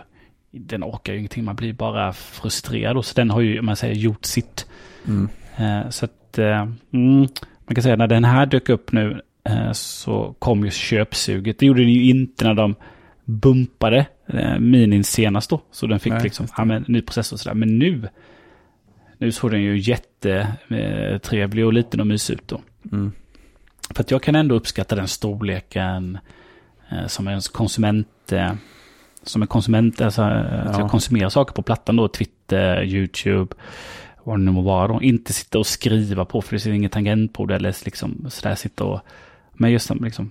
[0.51, 1.45] Den orkar ju ingenting.
[1.45, 2.97] Man blir bara frustrerad.
[2.97, 4.67] Och så den har ju, om man säger, gjort sitt.
[5.07, 5.29] Mm.
[5.57, 6.39] Eh, så att...
[6.39, 7.29] Eh, mm,
[7.67, 11.59] man kan säga när den här dök upp nu eh, så kom ju köpsuget.
[11.59, 12.75] Det gjorde den ju inte när de
[13.25, 14.07] bumpade
[14.59, 15.61] minin senast då.
[15.71, 17.55] Så den fick Nej, liksom, ja men ny processor och sådär.
[17.55, 18.09] Men nu,
[19.19, 22.61] nu såg den ju jättetrevlig och liten och mysig ut då.
[22.93, 23.13] Mm.
[23.91, 26.19] För att jag kan ändå uppskatta den storleken
[27.07, 28.53] som en konsument, eh,
[29.23, 30.29] som en konsument, alltså eh,
[30.67, 30.81] att Ja.
[30.81, 33.55] jag konsumerar saker på plattan då, Twitter, YouTube,
[34.25, 35.03] vad det nu må vara då.
[35.03, 39.01] Inte sitta och skriva på för det är inget tangentbord eller liksom sådär sitta och,
[39.53, 40.31] men just som liksom,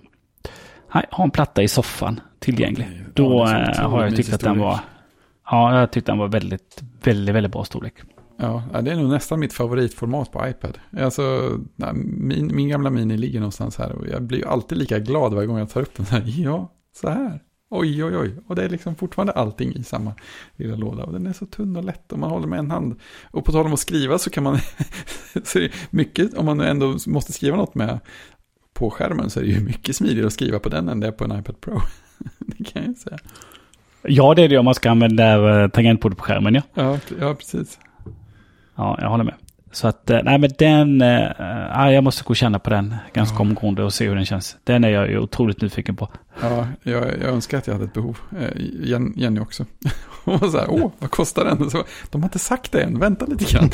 [0.94, 2.88] nej, ha en platta i soffan tillgänglig.
[2.92, 4.80] Ja, Då eh, har jag tyckt att den var,
[5.52, 7.94] ja, jag tyckte den var väldigt, väldigt, väldigt bra storlek.
[8.38, 10.78] Ja, det är nog nästan mitt favoritformat på iPad.
[10.98, 11.58] Alltså,
[12.04, 15.48] min, min gamla Mini ligger någonstans här och jag blir ju alltid lika glad varje
[15.48, 16.24] gång jag tar upp den här.
[16.44, 17.40] Ja, så här.
[17.70, 18.36] Oj, oj, oj.
[18.48, 20.14] Och det är liksom fortfarande allting i samma
[20.56, 21.04] lilla låda.
[21.04, 23.00] Och den är så tunn och lätt och man håller med en hand.
[23.32, 24.58] Och på tal om att skriva så kan man,
[25.44, 28.00] så mycket, om man ändå måste skriva något med
[28.74, 31.12] på skärmen så är det ju mycket smidigare att skriva på den än det är
[31.12, 31.80] på en iPad Pro.
[32.40, 33.18] det kan jag ju säga.
[34.02, 36.62] Ja, det är det om man ska använda eh, tangentbordet på skärmen, ja.
[36.74, 37.80] Ja, ja precis.
[38.76, 39.34] Ja, jag håller med.
[39.72, 43.36] Så att, eh, nej men den, äh, jag måste gå och känna på den ganska
[43.36, 43.42] ja.
[43.42, 44.58] omgående och se hur den känns.
[44.64, 46.10] Den är jag ju otroligt nyfiken på.
[46.42, 48.18] Ja, jag, jag önskar att jag hade ett behov.
[49.16, 49.66] Jenny också.
[50.26, 51.70] Hon var så här, åh, vad kostar den?
[51.70, 53.70] Så, de har inte sagt det än, vänta lite grann.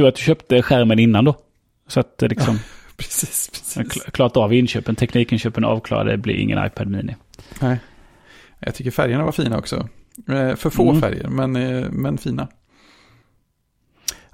[0.00, 1.36] tror att du köpte skärmen innan då.
[1.88, 2.54] Så att det liksom...
[2.54, 2.60] Ja,
[2.96, 4.04] precis, precis.
[4.04, 7.16] Klart av inköpen, teknikinköpen avklarade, det blir ingen iPad Mini.
[7.60, 7.78] Nej.
[8.58, 9.88] Jag tycker färgerna var fina också.
[10.28, 11.00] Eh, för få mm.
[11.00, 12.48] färger, men, eh, men fina.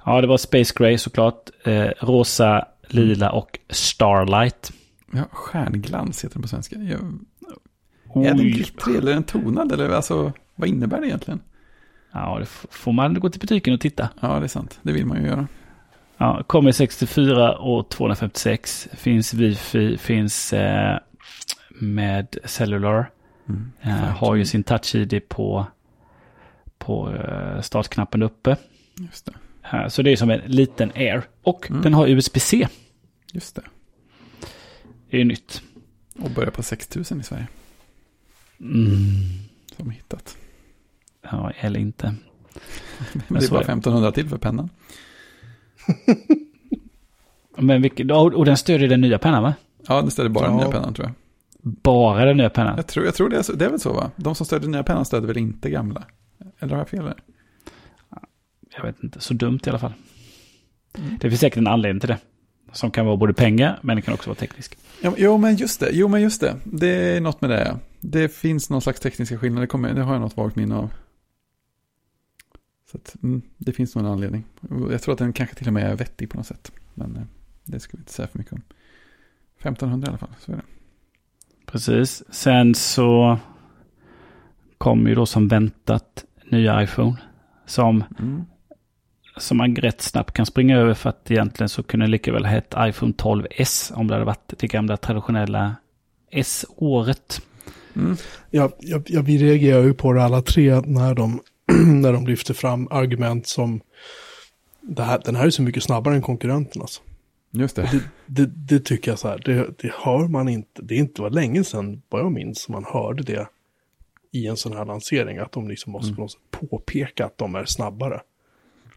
[0.05, 1.49] Ja, det var Space Gray såklart.
[1.63, 4.71] Eh, rosa, lila och Starlight.
[5.11, 6.75] Ja, stjärnglans heter den på svenska.
[6.75, 6.99] Jag...
[8.25, 9.71] Är den glittrig eller är den tonad?
[9.71, 11.39] Eller alltså, vad innebär det egentligen?
[12.11, 14.09] Ja, det får man gå till butiken och titta.
[14.19, 14.79] Ja, det är sant.
[14.81, 15.47] Det vill man ju göra.
[16.17, 18.89] Ja, kommer 64 och 256.
[18.93, 20.97] Finns wifi, finns eh,
[21.79, 23.09] med cellular.
[23.49, 25.65] Mm, eh, har ju sin touch-id på
[26.87, 28.57] på eh, startknappen uppe.
[28.99, 29.33] Just det.
[29.89, 31.23] Så det är som en liten Air.
[31.43, 31.81] Och mm.
[31.81, 32.67] den har USB-C.
[33.33, 33.61] Just det.
[35.09, 35.61] Det är nytt.
[36.19, 37.47] Och börjar på 6000 i Sverige.
[38.59, 38.89] Mm.
[39.77, 40.37] Som hittat.
[41.21, 42.15] Ja, eller inte.
[43.27, 44.69] Men det är bara 1500 till för pennan.
[47.57, 49.53] Men vilken, och den stödjer den nya pennan va?
[49.87, 50.49] Ja, den stödjer bara ja.
[50.49, 51.13] den nya pennan tror jag.
[51.61, 52.73] Bara den nya pennan?
[52.75, 54.11] Jag tror, jag tror det, är så, det är väl så va?
[54.15, 56.03] De som stödjer den nya pennan stödjer väl inte gamla?
[56.59, 57.13] Eller har jag fel?
[58.75, 59.93] Jag vet inte, så dumt i alla fall.
[60.97, 61.17] Mm.
[61.19, 62.17] Det finns säkert en anledning till det.
[62.71, 64.77] Som kan vara både pengar, men det kan också vara teknisk.
[65.01, 65.89] Ja, jo, men just det.
[65.93, 66.55] Jo, men just det.
[66.63, 67.79] Det är något med det.
[67.99, 69.61] Det finns någon slags tekniska skillnader.
[69.61, 70.93] Det, kommer, det har jag något vagt minne av.
[72.91, 74.45] Så att, mm, det finns nog en anledning.
[74.91, 76.71] Jag tror att den kanske till och med är vettig på något sätt.
[76.93, 77.23] Men eh,
[77.63, 78.61] det ska vi inte säga för mycket om.
[79.59, 80.63] 1500 i alla fall, så är det.
[81.65, 82.23] Precis.
[82.29, 83.39] Sen så
[84.77, 87.15] kom ju då som väntat nya iPhone.
[87.65, 88.45] Som, mm.
[89.37, 92.45] som man rätt snabbt kan springa över för att egentligen så kunde det lika väl
[92.45, 95.75] ha hett iPhone 12S om det hade varit det gamla traditionella
[96.31, 97.41] S-året.
[97.95, 98.15] Mm.
[98.51, 101.41] Ja, ja, ja, vi reagerar ju på det alla tre när de,
[102.01, 103.81] när de lyfter fram argument som
[104.81, 106.81] det här, den här är så mycket snabbare än konkurrenternas.
[106.81, 107.01] Alltså.
[107.51, 107.89] Just det.
[107.91, 108.45] Det, det.
[108.45, 110.81] det, tycker jag så här, det, det hör man inte.
[110.81, 113.47] Det är inte var länge sedan, vad jag minns, som man hörde det
[114.31, 115.37] i en sån här lansering.
[115.37, 116.27] Att de liksom måste mm.
[116.51, 118.21] påpeka att de är snabbare.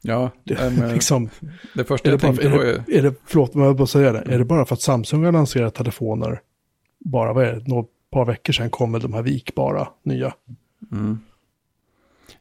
[0.02, 1.30] Ja, det, äm, liksom,
[1.74, 2.84] det första jag tänkte på är...
[2.90, 4.18] är det, förlåt, men jag bara säga det.
[4.18, 4.34] Mm.
[4.34, 6.40] Är det bara för att Samsung har lanserat telefoner,
[6.98, 10.34] bara vad är det, några par veckor sedan kommer de här vikbara nya?
[10.92, 11.18] Mm.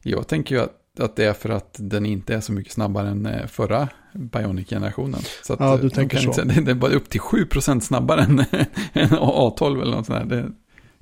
[0.02, 3.08] Jag tänker ju att, att det är för att den inte är så mycket snabbare
[3.08, 5.20] än eh, förra Bionic-generationen.
[5.42, 6.42] Så ja, du tänker så.
[6.42, 8.38] Inte, det är bara upp till 7% snabbare än,
[8.92, 10.36] än A12 eller något sånt där.
[10.36, 10.52] Det,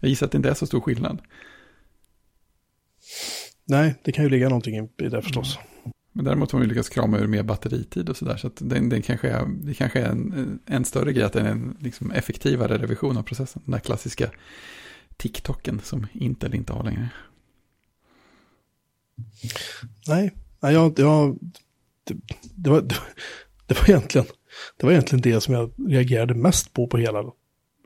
[0.01, 1.19] jag gissar att det inte är så stor skillnad.
[3.69, 5.57] Nej, det kan ju ligga någonting i det förstås.
[5.57, 5.93] Mm.
[6.13, 8.37] Men däremot har vi lyckats krama ur mer batteritid och sådär.
[8.37, 11.41] Så att den, den kanske är, det kanske är en, en större grej att det
[11.41, 13.63] är en liksom effektivare revision av processen.
[13.65, 14.31] Den där klassiska
[15.17, 17.09] TikToken som inte eller inte har längre.
[20.09, 21.39] Nej, nej jag, jag,
[22.05, 22.17] det,
[22.55, 22.81] det, var,
[23.67, 24.27] det, var egentligen,
[24.77, 27.25] det var egentligen det som jag reagerade mest på på hela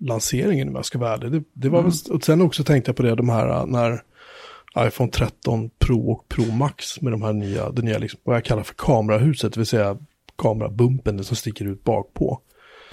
[0.01, 1.33] lanseringen om jag ska vara ärlig.
[1.33, 1.91] Det, det var mm.
[1.91, 4.03] väl, och sen också tänkte jag på det, de här när
[4.79, 8.45] iPhone 13 Pro och Pro Max med de här nya, det nya liksom, vad jag
[8.45, 9.99] kallar för kamerahuset, det vill säga
[10.39, 12.41] kamerabumpen som sticker ut bak på.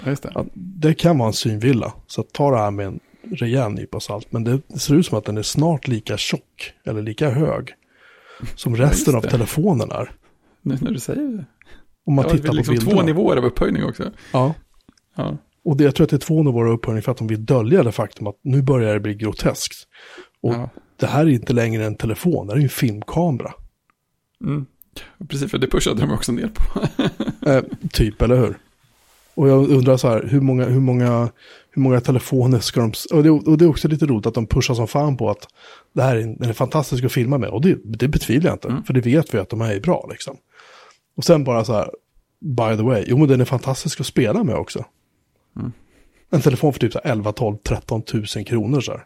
[0.06, 0.46] Just det.
[0.54, 3.00] det kan vara en synvilla, så ta det här med en
[3.30, 4.32] rejäl nypa salt.
[4.32, 7.74] Men det ser ut som att den är snart lika tjock, eller lika hög,
[8.54, 10.12] som resten av telefonen är.
[10.62, 11.44] Nu när du säger det.
[12.06, 13.00] Om man ja, tittar liksom på bilderna.
[13.00, 14.10] två nivåer av upphöjning också.
[14.32, 14.54] Ja.
[15.16, 15.36] ja.
[15.64, 17.46] Och det, jag tror att det är två nivåer av upphöjning för att de vill
[17.46, 19.88] dölja det faktum att nu börjar det bli groteskt.
[20.42, 20.70] Och ja
[21.00, 23.52] det här är inte längre en telefon, det här är en filmkamera.
[24.44, 24.66] Mm.
[25.28, 26.80] Precis, för det pushade de också ner på.
[27.50, 27.62] eh,
[27.92, 28.58] typ, eller hur?
[29.34, 31.30] Och jag undrar så här, hur många, hur många,
[31.70, 32.92] hur många telefoner ska de...
[33.12, 35.48] Och det, och det är också lite roligt att de pushar som fan på att
[35.92, 37.48] det här är, den är fantastisk att filma med.
[37.48, 38.82] Och det, det betvivlar jag inte, mm.
[38.82, 40.36] för det vet vi att de här är bra liksom.
[41.16, 41.90] Och sen bara så här,
[42.40, 44.84] by the way, jo men den är fantastisk att spela med också.
[45.56, 45.72] Mm.
[46.30, 49.04] En telefon för typ så 11, 12, 13 tusen kronor så här.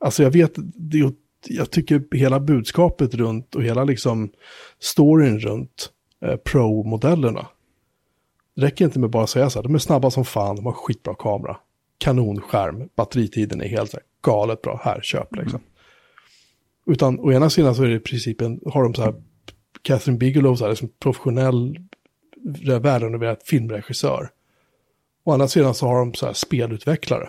[0.00, 1.12] Alltså jag vet, det,
[1.48, 4.30] jag tycker hela budskapet runt och hela liksom
[4.78, 5.90] storyn runt
[6.24, 7.46] eh, Pro-modellerna
[8.54, 10.66] Det räcker inte med bara att säga så här, de är snabba som fan, de
[10.66, 11.56] har skitbra kamera.
[11.98, 15.60] Kanonskärm, batteritiden är helt så här, galet bra, här, köp liksom.
[16.86, 19.14] Utan å ena sidan så är det i princip en, har de så här,
[19.82, 21.78] Catherine Bigelow, så här, liksom professionell,
[22.64, 24.30] världenrenoverad filmregissör.
[25.24, 27.28] Å andra sidan så har de så här spelutvecklare.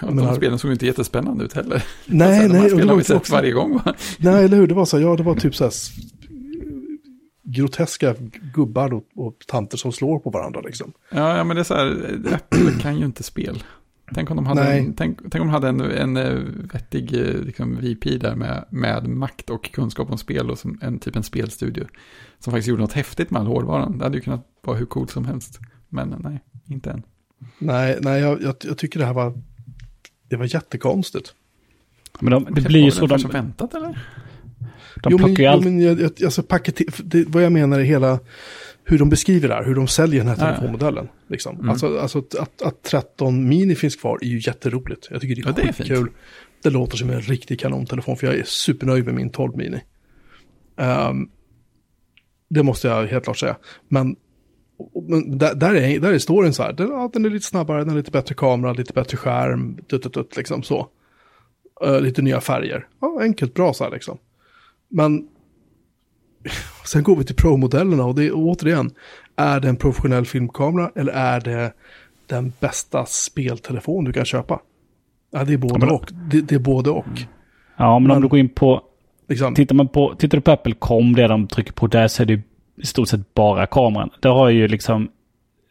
[0.00, 1.84] Ja, menar- de spelen såg inte jättespännande ut heller.
[2.06, 3.94] Nej, de nej, här och det spelen har vi sett också- varje gång va?
[4.18, 4.66] Nej, eller hur?
[4.66, 5.72] Det var så ja, det var typ så här
[7.42, 8.14] groteska
[8.54, 10.92] gubbar och, och tanter som slår på varandra liksom.
[11.10, 13.62] Ja, ja, men det är så här, Apple kan ju inte spel.
[14.14, 14.78] Tänk om de hade, Nej.
[14.78, 16.42] en, tänk, tänk om de hade en, en eh,
[16.72, 20.98] vettig eh, liksom, VP där med, med makt och kunskap om spel och som en
[20.98, 21.84] typ en spelstudio.
[22.38, 23.98] Som faktiskt gjorde något häftigt med all hårdvaran.
[23.98, 25.60] Det hade ju kunnat vara hur coolt som helst.
[25.88, 27.02] Men nej, inte än.
[27.58, 29.34] Nej, nej jag, jag, jag tycker det här var,
[30.28, 31.34] det var jättekonstigt.
[32.20, 33.98] Men de, det blir ju så, de, som väntat eller?
[35.02, 35.64] de jo, men, plockar ju allt.
[35.64, 38.18] men jag, jag, alltså paket, det, vad jag menar är hela,
[38.84, 41.08] hur de beskriver det här, hur de säljer den här telefonmodellen.
[41.28, 41.56] Liksom.
[41.56, 41.70] Mm.
[41.70, 45.08] Alltså, alltså att, att, att 13 mini finns kvar är ju jätteroligt.
[45.10, 45.76] Jag tycker det är Ja, det är fint.
[45.76, 46.10] skitkul.
[46.62, 49.80] Det låter som en riktig kanontelefon, för jag är supernöjd med min 12 mini.
[50.76, 51.28] Ehm,
[52.48, 53.56] det måste jag helt klart säga.
[53.88, 54.16] Men,
[55.08, 57.78] men där, där, är, där är storyn så här, den, ja, den är lite snabbare,
[57.78, 60.88] den har lite bättre kamera, lite bättre skärm, dutt, dutt, dutt, liksom så.
[61.84, 62.86] Eh, lite nya färger.
[63.00, 64.18] Ja, enkelt bra så här liksom.
[64.88, 65.28] Men
[66.84, 68.90] sen går vi till Pro-modellerna och det är återigen,
[69.36, 71.72] är det en professionell filmkamera eller är det
[72.26, 74.60] den bästa speltelefon du kan köpa?
[75.30, 76.10] Ja, det är både men- och.
[76.30, 77.06] Det, det är både och.
[77.76, 78.82] Ja, men om men- du går in på,
[79.28, 79.54] Liksom.
[79.54, 82.40] tittar man på, tittar du på Apple.com, det de trycker på där så är det
[82.76, 84.10] i stort sett bara kameran.
[84.20, 85.08] Det har ju liksom,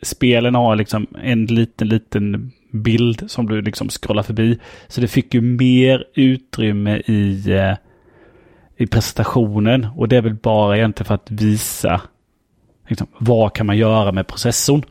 [0.02, 4.60] spelen har liksom en liten, liten bild som du liksom scrollar förbi.
[4.88, 7.74] Så det fick ju mer utrymme i, eh,
[8.78, 12.02] i presentationen och det är väl bara egentligen för att visa
[12.88, 14.84] liksom, vad kan man göra med processorn.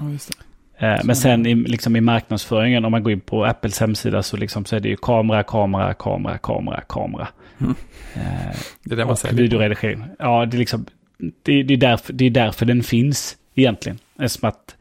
[0.00, 0.30] Ja, just
[0.78, 0.86] det.
[0.86, 4.36] Eh, Men sen i, liksom i marknadsföringen, om man går in på Apples hemsida så,
[4.36, 7.28] liksom, så är det ju kamera, kamera, kamera, kamera, kamera.
[7.60, 7.74] Mm.
[8.14, 9.42] Eh, Det är det man säljer.
[9.42, 10.04] videoredigering.
[10.18, 10.86] Ja, det är, liksom,
[11.18, 13.98] det, det, är därför, det är därför den finns egentligen.
[14.18, 14.76] Eftersom att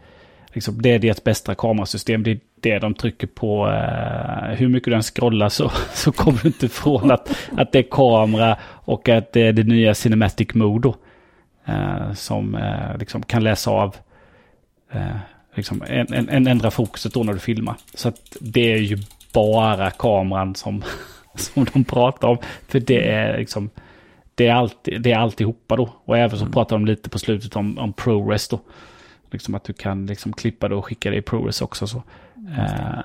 [0.53, 2.23] liksom, det är deras bästa kamerasystem.
[2.23, 3.68] Det är det de trycker på.
[3.68, 7.80] Eh, hur mycket du än scrollar så, så kommer du inte ifrån att, att det
[7.80, 10.93] är kamera och att det är det nya Cinematic Mode.
[11.65, 13.95] Eh, som eh, liksom kan läsa av
[14.91, 15.18] eh,
[15.55, 17.76] liksom en, en, en ändra fokuset då när du filmar.
[17.93, 18.97] Så att det är ju
[19.34, 20.84] bara kameran som,
[21.35, 22.38] som de pratar om.
[22.68, 23.69] För det är liksom,
[24.38, 25.89] det är, alltid, det är alltihopa då.
[26.05, 28.59] Och även så pratar de lite på slutet om, om ProRes då.
[29.31, 31.88] Liksom att du kan liksom klippa det och skicka det i ProRes också.
[31.88, 32.03] Så.
[32.57, 32.99] Eh,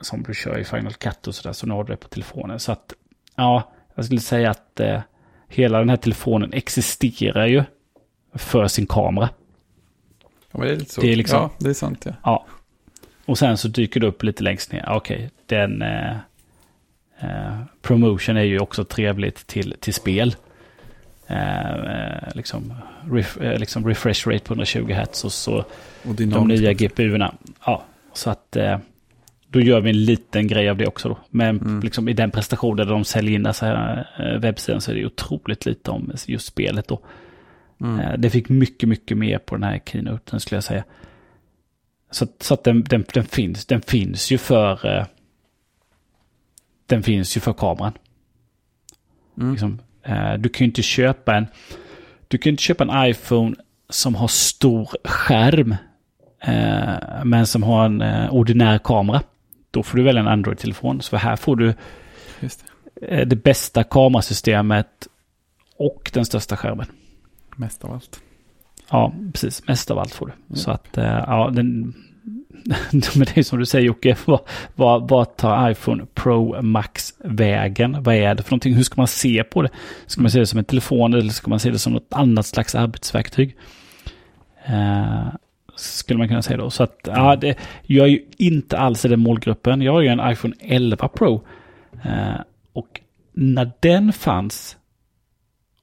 [0.00, 1.52] som du kör i Final Cut och sådär.
[1.52, 2.60] Så nu har du det på telefonen.
[2.60, 2.92] Så att,
[3.36, 5.00] ja, jag skulle säga att eh,
[5.48, 7.64] hela den här telefonen existerar ju
[8.34, 9.28] för sin kamera.
[10.50, 11.00] Ja, det är lite så.
[11.00, 12.12] Det är liksom- Ja, det är sant ja.
[12.24, 12.46] Ja.
[13.26, 14.88] Och sen så dyker det upp lite längst ner.
[14.88, 15.82] Okej, den...
[15.82, 16.16] Eh,
[17.20, 20.36] eh, promotion är ju också trevligt till, till spel.
[21.26, 22.74] Eh, eh, liksom,
[23.10, 25.64] ref, eh, liksom refresh rate på 120 Hz och så
[26.08, 27.34] Och de nya GPU-erna.
[27.66, 28.78] Ja, så att eh,
[29.48, 31.18] då gör vi en liten grej av det också då.
[31.30, 31.80] Men Mm.
[31.80, 35.06] liksom i den prestationen där de säljer in så här, eh, webbsidan så är det
[35.06, 37.00] otroligt lite om just spelet då.
[37.80, 38.00] Mm.
[38.00, 40.84] Eh, Det fick mycket, mycket mer på den här keynoten skulle jag säga.
[42.10, 44.96] Så, att- så att den, den, den, finns, den finns ju för...
[44.98, 45.06] eh,
[46.86, 47.92] Den finns ju för kameran.
[49.38, 49.50] Mm.
[49.52, 49.78] Liksom,
[50.38, 51.46] du kan ju inte köpa en...
[52.28, 53.56] Du kan inte köpa en iPhone
[53.90, 55.76] som har stor skärm.
[56.40, 59.22] eh, Men som har en eh, ordinär kamera.
[59.70, 61.00] Då får du välja en Android-telefon.
[61.02, 61.74] Så här får du
[62.40, 62.62] det.
[63.08, 65.06] eh, det bästa kamerasystemet
[65.76, 66.86] och den största skärmen.
[67.56, 68.20] Mest av allt.
[68.90, 69.68] Ja, precis.
[69.68, 70.32] Mest av allt får du.
[70.48, 70.56] Ja.
[70.56, 71.94] Så att, eh, ja, den...
[72.92, 74.40] Men det är som du säger Jocke, vad,
[74.74, 78.02] vad, vad tar iPhone Pro Max vägen?
[78.02, 78.74] Vad är det för någonting?
[78.74, 79.68] Hur ska man se på det?
[80.06, 82.46] Ska man se det som en telefon eller ska man se det som något annat
[82.46, 83.56] slags arbetsverktyg?
[84.66, 85.26] Eh,
[85.76, 86.70] skulle man kunna säga då.
[86.70, 89.82] Så att, ja, det, jag är ju inte alls i den målgruppen.
[89.82, 91.44] Jag har ju en iPhone 11 Pro.
[92.04, 92.40] Eh,
[92.72, 93.00] och
[93.32, 94.76] när den fanns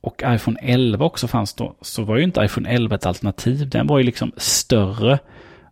[0.02, 3.70] och iPhone 11 också fanns då, så var ju inte iPhone 11 ett alternativ.
[3.70, 5.20] Den var ju liksom större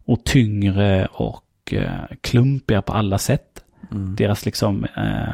[0.06, 3.64] och tyngre och eh, klumpigare på alla sätt.
[3.92, 4.16] Mm.
[4.16, 5.32] Deras liksom, eh,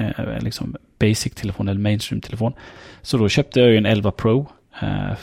[0.00, 2.52] eh, liksom basic-telefon eller mainstream-telefon.
[3.02, 4.46] Så då köpte jag ju en 11 Pro.
[4.82, 5.16] Eh,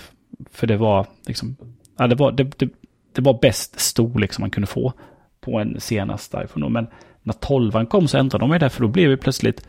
[0.52, 1.56] för det var liksom,
[1.98, 2.70] ja, det var, det, det,
[3.14, 4.94] det var bäst storlek som man kunde få
[5.42, 6.70] på en senaste iPhone.
[6.70, 6.88] Men
[7.24, 9.68] när 12 kom så ändrade de ju det, för då blev ju plötsligt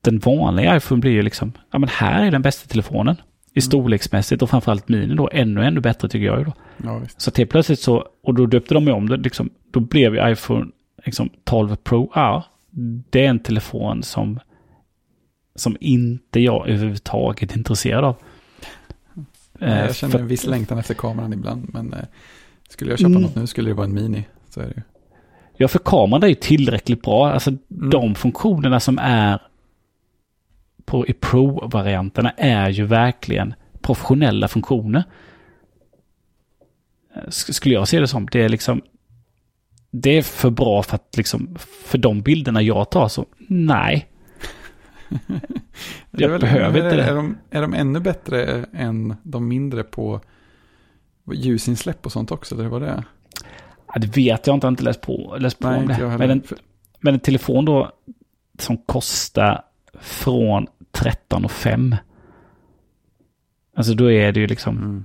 [0.00, 3.16] den vanliga iPhone blir ju liksom, ja men här är den bästa telefonen.
[3.54, 6.52] I storleksmässigt och framförallt mini då ännu, ännu bättre tycker jag ju då.
[6.84, 7.00] Ja.
[7.16, 10.30] Så helt plötsligt så, och då döpte de ju om det, liksom, då blev ju
[10.32, 10.66] iPhone
[11.06, 12.44] liksom, 12 Pro, ja,
[13.10, 14.40] det är en telefon som,
[15.54, 18.16] som inte jag överhuvudtaget är intresserad av.
[19.58, 21.98] Nej, Eh, jag känner för- en viss längtan efter kameran ibland, men eh,
[22.68, 23.22] skulle jag köpa Mm.
[23.22, 24.24] något nu skulle det vara en mini.
[24.50, 24.82] Så är det ju.
[25.56, 27.32] Ja, för kameran är ju tillräckligt bra.
[27.32, 27.90] Alltså Mm.
[27.90, 29.38] de funktionerna som är
[30.88, 35.04] på i Pro-varianterna är ju verkligen professionella funktioner.
[37.26, 38.26] Sk- Skulle jag se det som.
[38.26, 38.82] Det är liksom...
[39.90, 41.56] Det är för bra för att liksom...
[41.84, 44.08] För de bilderna jag tar så, nej.
[46.10, 47.04] Jag behöver är, inte det.
[47.04, 50.20] Är de, är de ännu bättre än de mindre på
[51.32, 52.56] ljusinsläpp och sånt också?
[52.56, 53.04] Det var det?
[53.86, 56.18] Ja, det vet jag inte, jag har inte läst på, läst på Nej, om det.
[56.18, 56.42] Men en,
[57.00, 57.92] men en telefon då
[58.58, 59.62] som kostar
[60.00, 60.66] från
[60.98, 61.96] 13 och 5.
[63.76, 65.04] Alltså då är det ju liksom...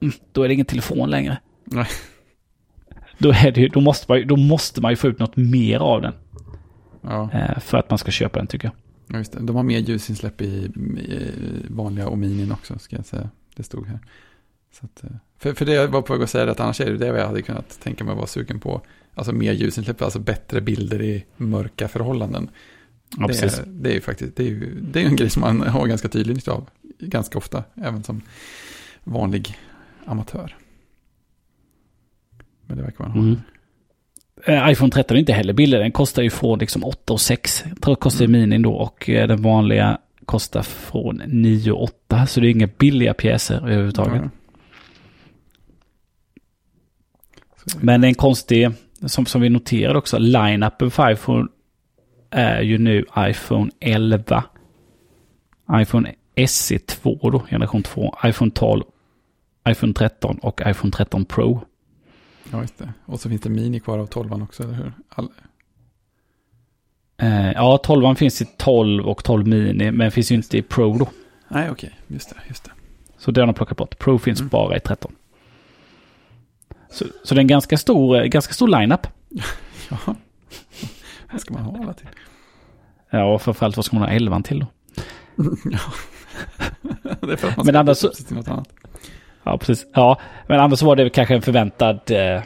[0.00, 0.12] Mm.
[0.32, 1.38] då är det ingen telefon längre.
[1.64, 1.86] Nej.
[3.18, 6.02] Då, är det, då, måste man, då måste man ju få ut något mer av
[6.02, 6.12] den.
[7.00, 8.74] Ja, Eh, för att man ska köpa den tycker jag.
[9.14, 9.40] ja, just det.
[9.40, 11.30] De har mer ljusinsläpp i, i
[11.68, 13.30] vanliga och minin också, ska jag säga.
[13.56, 13.98] Det stod här.
[14.72, 16.90] Så att, eh, för, för det jag var på väg att säga, att annars är
[16.90, 18.80] det det jag hade kunnat tänka mig att vara sugen på.
[19.14, 22.48] Alltså mer ljusinsläpp, alltså bättre bilder i mörka förhållanden.
[23.18, 25.40] Ja, det, är, det är ju faktiskt, det är ju det är en grej som
[25.40, 26.68] man har ganska tydlig nytta av.
[26.98, 28.22] Ganska ofta, även som
[29.04, 29.58] vanlig
[30.06, 30.56] amatör.
[32.66, 33.20] Men det verkar man ha.
[33.20, 33.36] Mm.
[34.46, 35.80] Eh, iPhone 13 är inte heller billig.
[35.80, 37.64] Den kostar ju från liksom 8 och 6.
[37.68, 38.40] Jag tror kostar Mm.
[38.40, 42.26] minin då och eh, den vanliga kostar från 9 och 8.
[42.26, 44.22] Så det är inga billiga pjäser överhuvudtaget.
[44.22, 44.30] Ja.
[47.80, 48.70] Men det är en konstig,
[49.06, 51.48] som, som vi noterade också, line-upen för iPhone
[52.34, 54.44] är ju nu iPhone 11.
[55.72, 56.14] iPhone
[56.48, 58.14] SE 2 då, generation 2.
[58.24, 58.82] iPhone 12,
[59.68, 61.60] iPhone 13 och iPhone 13 Pro.
[62.52, 62.92] Ja, just det.
[63.06, 64.92] Och så finns det mini kvar av 12 också, eller hur?
[65.08, 65.28] All...
[67.16, 70.98] Eh, ja, 12 finns i 12 och 12 mini, men finns ju inte i Pro
[70.98, 71.08] då.
[71.48, 71.98] Nej, okej.
[72.06, 72.70] Just det, just det.
[73.18, 73.98] Så det har plockat bort.
[73.98, 74.48] Pro finns Mm.
[74.48, 75.12] bara i 13.
[76.90, 79.06] Så, så det är en ganska stor, eh, ganska stor line-up.
[79.90, 80.14] Ja.
[81.34, 82.08] Vad ska man ha alla till?
[83.10, 84.66] Ja, och framförallt vad ska man ha 11 till då?
[85.64, 85.78] ja.
[87.20, 88.68] det är för att man Men annars till något annat.
[89.42, 89.86] Ja, precis.
[89.94, 92.42] Ja, men annars var det kanske en förväntad, eh,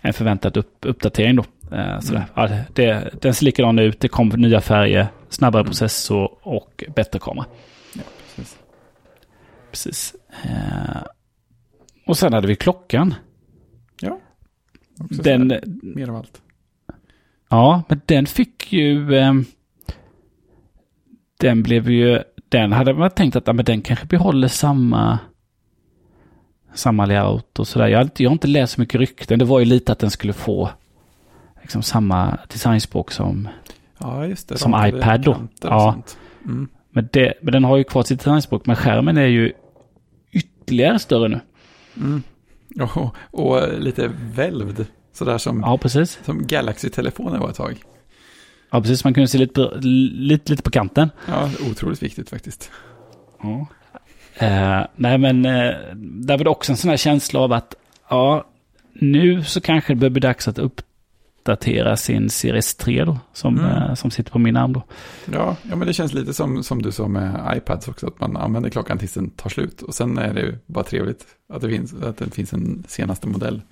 [0.00, 1.44] en förväntad upp, uppdatering då.
[1.76, 2.26] Eh, sådär.
[2.36, 2.50] Mm.
[2.52, 5.70] Ja, det, den ser likadan ut, det kom nya färger, snabbare Mm.
[5.70, 7.46] processor och bättre kamera.
[7.94, 8.02] Ja,
[8.36, 8.58] precis.
[9.70, 10.14] Precis.
[10.44, 11.02] Eh,
[12.06, 13.14] och sen hade vi klockan.
[15.00, 16.42] Också Den, mer av allt.
[17.48, 19.16] Ja, men den fick ju...
[19.16, 19.34] Eh,
[21.36, 22.22] den blev ju...
[22.48, 25.18] Den hade man tänkt att ja, men den kanske behåller samma...
[26.74, 27.86] Samma layout och sådär.
[27.86, 29.38] Jag har, jag har inte läst så mycket rykten.
[29.38, 30.70] Det var ju lite att den skulle få
[31.60, 33.48] liksom samma designspråk som...
[33.98, 34.58] Ja, det.
[34.58, 35.36] Som Ramade iPad då.
[35.60, 35.96] Ja.
[36.44, 36.68] Mm.
[36.90, 38.66] Men, det, men den har ju kvar sitt designspråk.
[38.66, 39.52] Men skärmen är ju
[40.32, 41.40] ytterligare större nu.
[41.96, 42.22] Mm.
[42.80, 44.86] Och, och lite välvd.
[45.18, 46.18] Sådär som, Ja, precis.
[46.24, 47.82] som Galaxy-telefonen var ett tag.
[48.70, 49.04] Ja, precis.
[49.04, 51.10] Man kunde se lite, på- lite, lite på kanten.
[51.28, 52.70] Ja, otroligt viktigt faktiskt.
[53.42, 53.66] Ja.
[54.46, 57.74] Eh, nej, men eh, där var det också en sån här känsla av att
[58.10, 58.46] ja,
[58.92, 63.70] nu så kanske det börjar bli dags att uppdatera sin Series 3 då, som, Mm.
[63.82, 64.82] eh, som sitter på min arm då.
[65.32, 68.36] Ja, ja, men det känns lite som, som du sa med iPads också, att man
[68.36, 69.82] använder klockan tills den tar slut.
[69.82, 73.28] Och sen är det ju bara trevligt att det finns, att det finns en senaste
[73.28, 73.62] modell.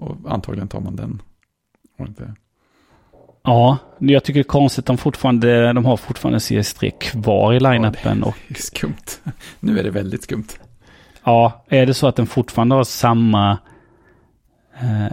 [0.00, 1.22] Och antagligen tar man den.
[1.98, 2.34] Och inte,
[3.42, 7.52] Ja, jag tycker det är konstigt att de fortfarande, de har fortfarande Series 3 kvar
[7.54, 8.22] i line-upen.
[8.22, 9.20] och det är skumt.
[9.60, 10.46] Nu är det väldigt skumt.
[11.24, 13.58] ja, är det så att den fortfarande har samma
[14.80, 15.12] eh,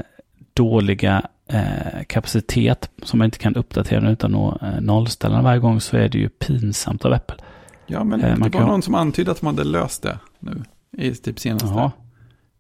[0.54, 5.82] dåliga eh, kapacitet som man inte kan uppdatera den utan att eh, nollställa varje gång
[5.82, 7.38] så är det ju pinsamt av Apple.
[7.86, 10.20] Ja, men Eh, man det var kan- någon som antydde att de hade löst det
[10.40, 10.64] nu.
[10.98, 11.68] I typ senaste.
[11.68, 11.92] Ja,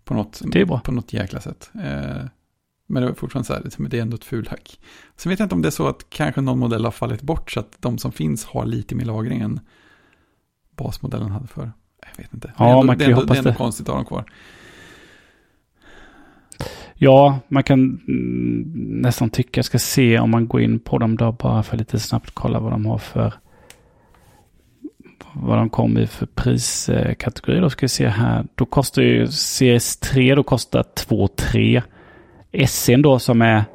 [0.07, 0.79] På något, det är bra.
[0.79, 1.71] på något jäkla sätt.
[1.73, 2.25] Eh,
[2.87, 4.79] men det var fortfarande så här, liksom, det är ändå ett fulhack.
[5.15, 7.51] Sen vet jag inte om det är så att kanske någon modell har fallit bort
[7.51, 9.59] så att de som finns har lite mer lagring än
[10.75, 11.71] basmodellen hade för.
[12.01, 12.53] Jag vet inte.
[12.57, 13.55] Ja, ändå, man kan ju hoppas det är ändå det.
[13.55, 14.25] konstigt att ha dem kvar.
[16.93, 21.17] Ja, man kan mm, nästan tycka, jag ska se om man går in på dem
[21.17, 23.33] då bara för lite snabbt kolla vad de har för
[25.41, 27.59] vad de kom i för priskategori.
[27.59, 28.45] Då ska vi se här.
[28.55, 31.81] Då kostar ju Series 3 då kostar 2 3.
[32.67, 33.65] SN då som är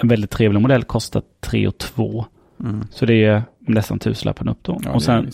[0.00, 2.26] en väldigt trevlig modell kostar 3 och 2.
[2.60, 2.86] Mm.
[2.90, 4.80] Så det är nästan tusenlappen upp då.
[4.84, 5.30] Ja, och sen.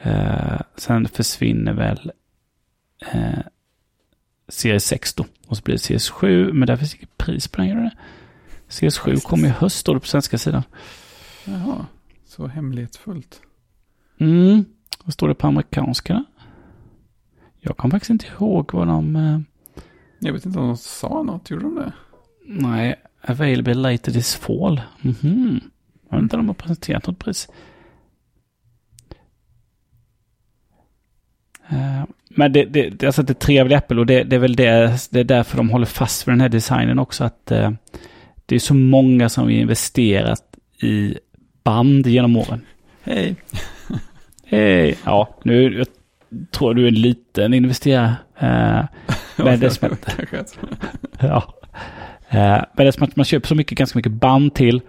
[0.00, 2.12] Eh, sen försvinner väl
[3.12, 3.38] eh,
[4.48, 5.24] Series 6 då.
[5.46, 7.68] Och så blir det Series 7, men där finns inget pris på den.
[7.68, 7.96] Gör det?
[8.68, 10.62] Series 7 kommer i höst det på svenska sidan.
[11.44, 11.86] Jaha,
[12.24, 13.40] så hemlighetsfullt.
[14.18, 14.64] Mm,
[15.04, 16.24] vad står det på amerikanska?
[17.60, 19.16] Jag kommer faktiskt inte ihåg vad de...
[19.16, 19.40] Eh,
[20.18, 21.92] Jag vet inte om de sa något, gjorde de det?
[22.48, 22.94] nej,
[23.28, 24.80] available later this fall.
[25.00, 25.60] Mhm.
[26.10, 27.48] Jag vet inte om de har presenterat något pris.
[31.68, 35.08] Eh, Men det, det, det, alltså det trevliga Apple och det, det är väl det,
[35.10, 37.24] det är därför de håller fast vid den här designen också.
[37.24, 37.70] Att eh,
[38.46, 41.18] det är så många som har investerat i
[41.64, 42.60] band genom åren.
[43.02, 43.36] Hej!
[44.48, 44.98] Hej!
[45.04, 45.84] Ja, nu
[46.50, 48.16] tror du är en liten investerare.
[48.38, 48.84] Eh,
[49.44, 50.18] men det som att,
[51.20, 51.54] ja.
[52.28, 54.80] Eh, men det är som att man köper så mycket, ganska mycket band till.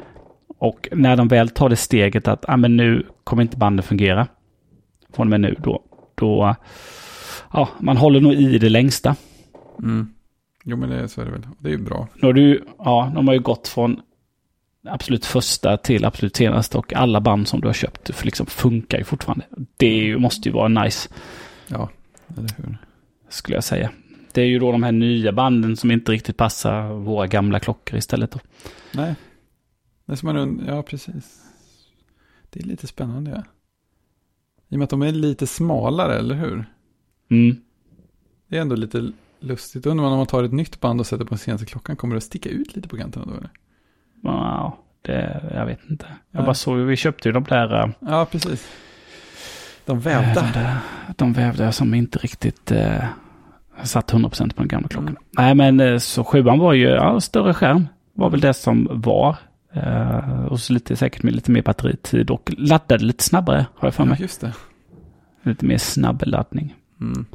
[0.59, 4.27] Och när de väl tar det steget att ah, men nu kommer inte bandet fungera.
[5.13, 5.83] Från och med nu då.
[6.15, 6.55] Då,
[7.53, 9.15] ja, man håller nog i det längsta.
[9.79, 10.13] Mm.
[10.63, 11.47] Jo, men det, så är det väl.
[11.59, 12.07] Det är ju bra.
[12.15, 14.01] Nu har du, ja, de har ju gått från
[14.89, 18.97] absolut första till absolut senaste och alla band som du har köpt för liksom funkar
[18.97, 19.45] ju fortfarande.
[19.77, 21.09] Det ju, måste ju vara nice,
[21.67, 21.89] Ja,
[22.37, 22.77] eller hur?
[23.29, 23.91] skulle jag säga.
[24.31, 27.97] Det är ju då de här nya banden som inte riktigt passar våra gamla klockor
[27.97, 28.31] istället.
[28.31, 28.39] Då.
[28.93, 29.15] Nej.
[30.05, 31.41] Det är som man Ja, precis.
[32.49, 33.43] Det är lite spännande, ja.
[34.69, 36.65] I och med att de är lite smalare, eller hur?
[37.29, 37.55] Mm.
[38.47, 39.85] Det är ändå lite lustigt.
[39.85, 42.15] Undrar man om man tar ett nytt band och sätter på den senaste klockan, kommer
[42.15, 43.31] det att sticka ut lite på kanterna då?
[43.31, 43.49] Eller?
[44.23, 46.05] Ja, det, jag vet inte.
[46.31, 46.45] Jag Nej.
[46.45, 48.67] bara såg, vi köpte ju de där, äh, Ja, precis.
[49.85, 50.41] De de vävda.
[50.53, 50.75] där,
[51.17, 53.03] de vävda som inte riktigt eh,
[53.83, 55.17] satt 100% på den gamla klockan.
[55.31, 59.35] Nej, men eh, så sjuan var ju, ja, större skärm var väl det som var.
[59.73, 63.93] Eh, och så lite, säkert med lite mer batteritid och laddade lite snabbare, har jag
[63.95, 64.21] för Ja, mig.
[64.21, 64.53] just det.
[65.43, 66.75] Lite mer snabb laddning.
[67.01, 67.25] Mm.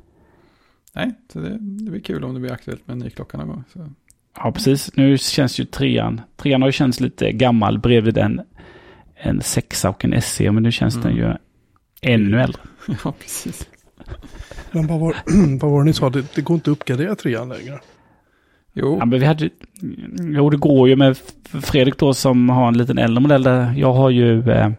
[0.95, 3.49] Nej, så det, det blir kul om det blir aktuellt med en ny klocka någon
[3.49, 3.65] gång.
[3.73, 3.89] Så.
[4.37, 4.91] Ja, precis.
[4.97, 8.41] Nu känns ju trean, trean har ju känts lite gammal bredvid en,
[9.17, 11.17] en sexa och en SE, men nu känns den Mm.
[11.17, 11.33] ju
[12.03, 12.61] ännu äldre.
[13.05, 13.69] Ja, precis.
[14.71, 15.17] Men vad var,
[15.61, 16.11] vad var det ni sa?
[16.11, 17.79] Det, det går inte att uppgradera trean längre.
[18.75, 19.51] Jo, Ja, men vi hade,
[20.35, 21.17] jo, det går ju med
[21.63, 23.75] Fredrik då som har en liten äldre modell där.
[23.77, 24.71] Jag har ju, eh,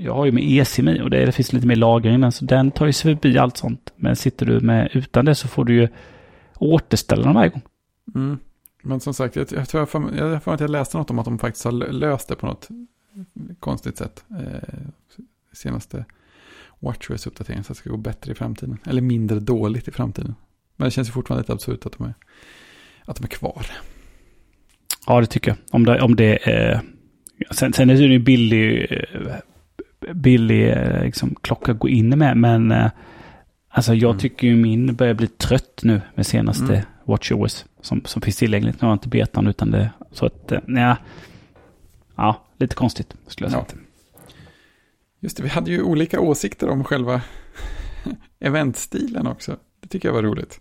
[0.00, 2.44] jag har ju med eSIM i och det, det finns lite mer lagring den, så
[2.44, 3.92] den tar ju sig förbi allt sånt.
[3.96, 5.88] Men sitter du med utan det så får du ju
[6.58, 7.62] återställa den varje gång.
[8.16, 8.38] Mm.
[8.82, 11.18] Men som sagt, jag, jag tror jag, för, jag för att jag läste något om
[11.18, 12.68] att de faktiskt har lö- löst det på något
[13.60, 14.24] konstigt sätt.
[14.30, 14.70] Eh,
[15.52, 16.04] senaste
[16.80, 18.78] WatchOS-uppdateringen så att det ska gå bättre i framtiden.
[18.86, 20.34] Eller mindre dåligt i framtiden.
[20.76, 22.14] Men det känns ju fortfarande lite absurt att de är,
[23.04, 23.66] att de är kvar.
[25.06, 25.58] Ja, det tycker jag.
[25.70, 26.80] Om det, om det är...
[27.50, 29.34] Sen, sen är det ju billig, eh,
[30.14, 32.90] billig eh, liksom, klocka att gå in med, men eh,
[33.68, 34.18] alltså jag Mm.
[34.20, 36.84] tycker ju min börjar bli trött nu med senaste Mm.
[37.04, 38.74] WatchOS som, som finns tillgängligt.
[38.80, 40.98] Nu har jag inte betan utan det, så att, eh, nja.
[42.16, 43.66] Ja, lite konstigt skulle jag Ja.
[43.70, 43.82] säga.
[45.20, 47.20] Just det, vi hade ju olika åsikter om själva
[48.40, 49.56] eventstilen också.
[49.80, 50.60] Det tycker jag var roligt.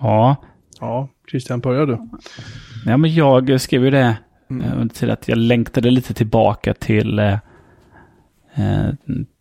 [0.00, 0.36] Ja,
[0.80, 1.98] Ja, Christian, börjar du?
[2.86, 4.16] ja men jag skrev ju det
[4.50, 4.62] Mm.
[4.66, 7.38] eh, under tiden att jag längtade lite tillbaka till, eh,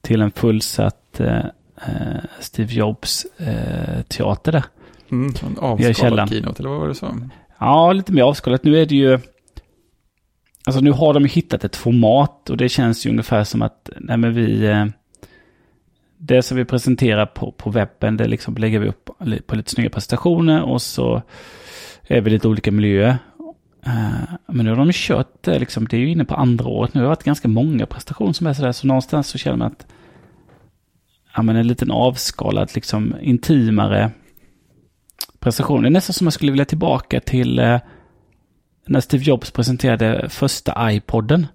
[0.02, 1.22] till en fullsatt
[2.40, 4.64] Steve Jobs eh, teater där.
[5.12, 7.20] Mm, en avskalad keynote, eller vad var det så?
[7.60, 8.64] Ja, lite mer avskalat.
[8.64, 9.20] Nu är det ju...
[10.66, 14.18] Alltså nu har de hittat ett format och det känns ju ungefär som att, nej
[14.18, 14.66] men vi...
[14.66, 14.86] eh,
[16.18, 19.10] Det som vi presenterar på, på webben, det liksom lägger vi upp
[19.48, 21.22] på lite snygga presentationer och så
[22.08, 23.18] är vi lite olika miljöer.
[23.86, 26.94] Eh, Men nu har de kört det liksom, det är ju inne på andra året
[26.94, 27.02] nu.
[27.02, 29.88] Det har varit ganska många prestationer som är sådär, så någonstans så känner man att
[31.38, 34.12] ja, men en liten avskalad, liksom intimare
[35.40, 35.82] prestation.
[35.82, 37.80] Det är nästan som jag skulle vilja tillbaka till eh,
[38.88, 41.48] när Steve Jobs presenterade första iPodden.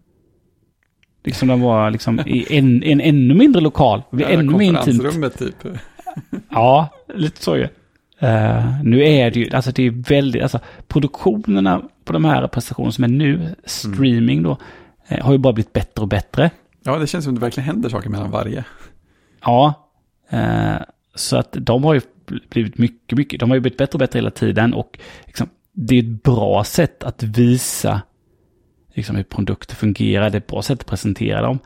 [1.25, 4.03] Liksom den var liksom i en, en ännu mindre lokal.
[4.11, 5.39] Det ännu mer intimt.
[5.39, 5.63] typ.
[6.49, 7.69] Ja, lite så ju.
[8.19, 12.93] Eh, nu är det ju, alltså det är väldigt, alltså produktionerna på de här prestationerna
[12.93, 14.59] som är nu, streaming då,
[15.09, 16.51] eh, har ju bara blivit bättre och bättre.
[16.85, 18.65] Ja, det känns som det verkligen händer saker mellan varje.
[19.45, 19.89] Ja,
[20.31, 20.77] eh,
[21.15, 22.01] så att de har ju
[22.51, 25.95] blivit mycket, mycket, de har ju blivit bättre och bättre hela tiden och liksom, det
[25.95, 28.03] är ett bra sätt att visa
[28.95, 31.59] liksom, hur produkter fungerar, det är ett bra sätt att presentera dem.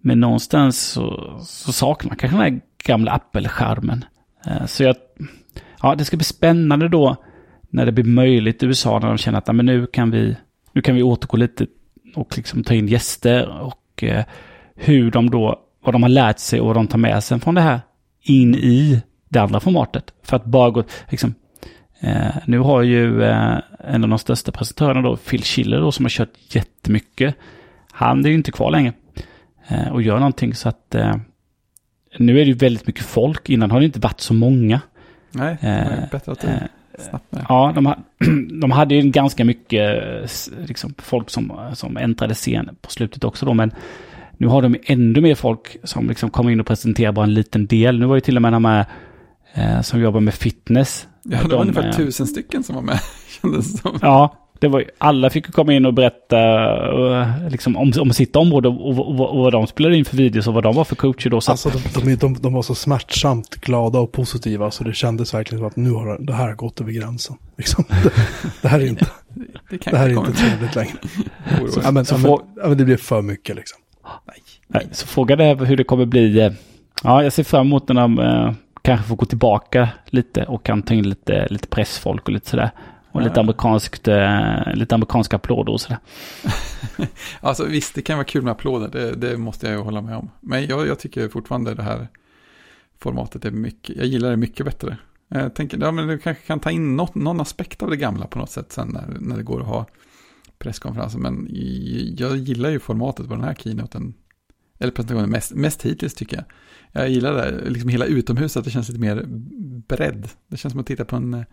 [0.00, 4.04] Men någonstans så, så saknar man kanske den här gamla Apple-skärmen.
[4.46, 4.96] Eh, så jag,
[5.82, 7.16] ja, det ska bli spännande då
[7.70, 10.36] när det blir möjligt i USA när de känner att men nu kan vi,
[10.72, 11.66] nu kan vi återgå lite
[12.14, 14.24] och liksom ta in gäster och och eh,
[14.74, 17.54] hur de då, vad de har lärt sig och vad de tar med sig från
[17.54, 17.80] det här
[18.22, 20.12] in i det andra formatet.
[20.22, 21.34] För att bara gå, liksom,
[22.00, 26.04] eh, nu har ju eh, en av de största presentatörerna då, Phil Schiller då, som
[26.04, 27.34] har kört jättemycket.
[27.92, 28.92] Han är ju inte kvar längre
[29.68, 31.16] eh, och gör någonting så att eh,
[32.18, 33.50] nu är det ju väldigt mycket folk.
[33.50, 34.80] Innan har det inte varit så många.
[35.32, 36.68] Nej, det är bättre att det
[37.30, 37.44] med.
[37.48, 37.98] Ja, de, ha,
[38.60, 40.02] de hade ju ganska mycket
[40.66, 43.72] liksom, folk som, som äntrade scen på slutet också då, men
[44.40, 47.66] nu har de ännu mer folk som liksom kommer in och presenterar bara en liten
[47.66, 47.98] del.
[47.98, 48.84] Nu var ju till och med de här
[49.54, 51.06] eh, som jobbar med fitness.
[51.22, 53.00] Ja, det var de, ungefär eh, tusen stycken som var med,
[53.40, 53.98] kändes som.
[54.02, 56.38] Ja, det var alla fick ju komma in och berätta
[57.20, 60.16] eh, liksom, om, om sitt område och, och, och, och vad de spelade in för
[60.16, 61.40] videos och vad de var för coacher då.
[61.40, 65.34] Så Alltså de, de, de, de var så smärtsamt glada och positiva så det kändes
[65.34, 67.36] verkligen som att nu har det här gått över gränsen.
[67.56, 67.84] Liksom.
[67.88, 68.12] Det,
[68.62, 69.06] det här är inte,
[69.70, 70.92] Det, det här är inte trevligt längre.
[71.58, 71.78] Oroligt.
[71.84, 73.80] Ja men, så ja, men, ja, men det blir för mycket liksom.
[74.66, 76.40] Nej, så frågan är hur det kommer bli.
[76.40, 76.52] eh,
[77.04, 80.82] Ja, jag ser fram emot när de eh, kanske får gå tillbaka lite och kan
[80.82, 82.70] ta in lite, lite pressfolk och lite sådär.
[83.12, 85.98] Och lite, amerikanskt, eh, lite amerikanska applåder och sådär.
[87.40, 90.16] Alltså visst, det kan vara kul med applåder, det, det måste jag ju hålla med
[90.16, 90.30] om.
[90.40, 92.08] Men jag, jag tycker fortfarande det här
[92.98, 94.96] formatet är mycket, jag gillar det mycket bättre.
[95.28, 98.26] Jag tänker, ja men du kanske kan ta in något, någon aspekt av det gamla
[98.26, 99.86] på något sätt sen när, när det går att ha
[100.60, 101.18] presskonferenser.
[101.18, 101.48] Men
[102.18, 104.14] jag gillar ju formatet på den här keynoten,
[104.78, 106.44] eller presentationen mest, mest hittills tycker jag.
[107.02, 109.24] Jag gillar det, liksom hela utomhuset, det känns lite mer
[109.88, 110.28] bredd.
[110.48, 111.44] Det känns som att titta på en,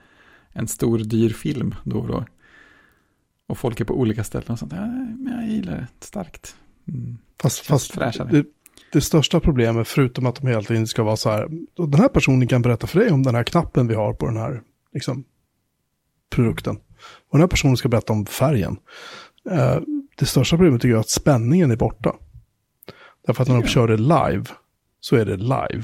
[0.49, 2.25] en stor dyr film då och då.
[3.47, 4.73] Och folk är på olika ställen och sånt.
[4.75, 6.55] Ja, men jag gillar det starkt.
[6.87, 7.17] Mm.
[7.41, 7.99] Fast, fast
[8.31, 8.45] det,
[8.93, 12.47] det största problemet, förutom att de hela tiden ska vara så här, den här personen
[12.47, 14.61] kan berätta för dig om den här knappen vi har på den här
[14.93, 15.23] liksom,
[16.29, 16.77] produkten.
[17.29, 18.77] Och den här personen ska berätta om färgen.
[19.51, 19.77] Eh,
[20.17, 22.15] det största problemet tycker jag är att spänningen är borta.
[23.27, 24.45] Därför att när de kör det live,
[24.99, 25.83] så är det live.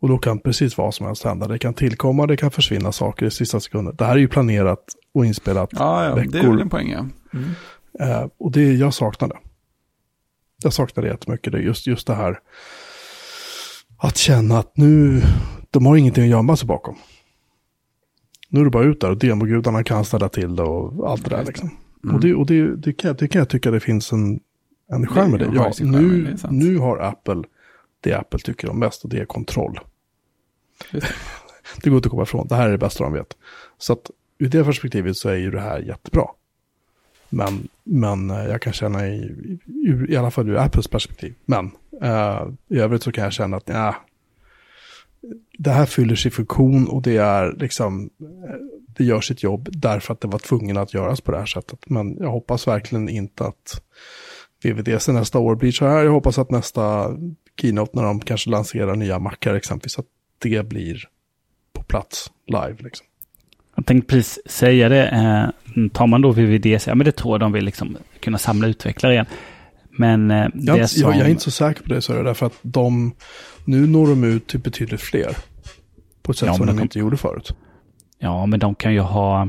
[0.00, 1.48] Och då kan precis vad som helst hända.
[1.48, 3.96] Det kan tillkomma, det kan försvinna saker i sista sekunden.
[3.96, 5.68] Det här är ju planerat och inspelat.
[5.72, 6.50] Ja, ja det är veckor.
[6.50, 7.06] väl en poäng, ja.
[7.32, 7.50] Mm.
[8.00, 9.38] Eh, och det, jag saknar det.
[10.62, 11.52] Jag saknar det jättemycket.
[11.52, 12.38] Det just, just det här
[13.98, 15.22] att känna att nu,
[15.70, 16.96] de har ingenting att gömma sig bakom.
[18.54, 21.30] Nu är det bara ut där och demogudarna kan ställa till det och allt det
[21.36, 21.70] där liksom.
[22.04, 22.14] Mm.
[22.16, 24.40] Och, det, och det, det, kan, jag- det kan jag tycka det finns en,
[24.92, 25.50] en charm med det.
[25.54, 27.42] Ja, nu, nu har Apple
[28.00, 29.78] det Apple tycker om mest och det är kontroll.
[30.92, 31.04] Det.
[31.82, 32.46] Det går inte att komma ifrån.
[32.48, 33.36] Det här är det bästa de vet.
[33.78, 36.24] Så att ur det perspektivet så är ju det här jättebra.
[37.28, 39.14] Men, men eh, jag kan känna i,
[39.66, 41.34] i, i alla fall ur Apples perspektiv.
[41.44, 41.70] Men
[42.02, 43.94] eh, i övrigt så kan jag känna att ja,
[45.58, 48.54] det här fyller sin funktion och det är liksom, eh,
[48.96, 51.78] det gör sitt jobb därför att det var tvungen att göras på det här sättet.
[51.86, 53.82] Men jag hoppas verkligen inte att
[54.64, 56.04] VVDC nästa år blir så här.
[56.04, 57.16] Jag hoppas att nästa
[57.60, 60.06] keynote när de kanske lanserar nya mackar exempelvis, att
[60.38, 61.04] det blir
[61.72, 62.76] på plats live.
[62.78, 63.06] Liksom.
[63.76, 65.06] Jag tänkte precis säga det.
[65.08, 68.68] Eh, tar man då VVDC, ja men det tror jag de vill liksom kunna samla
[68.68, 69.26] utvecklare igen.
[69.98, 71.10] Men eh, Jag, det är inte- som...
[71.10, 73.12] jag, jag är inte så säker på det, så är det därför att de,
[73.64, 75.36] nu når de ut till betydligt fler.
[76.22, 77.54] På ett sätt Ja, som de- inte gjorde förut.
[78.18, 79.48] Ja, men de kan ju ha...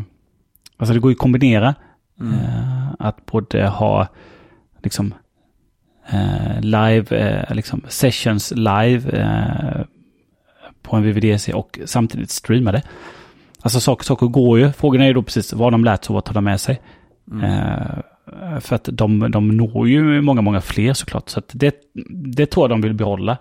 [0.77, 1.75] Alltså det går ju att kombinera.
[2.19, 2.33] Mm.
[2.33, 4.07] Eh, att både ha
[4.83, 5.13] liksom
[6.09, 9.85] eh, live, eh, liksom sessions live eh,
[10.81, 12.81] på en VVDC och samtidigt streama det.
[13.61, 14.71] Alltså saker, saker går ju.
[14.71, 16.81] Frågan är ju då precis vad de lärt sig och vad tar de med sig.
[17.31, 17.43] Mm.
[17.43, 21.29] Eh, för att de, de når ju många, många fler såklart.
[21.29, 21.75] Så att det,
[22.35, 23.37] det tror jag de vill behålla.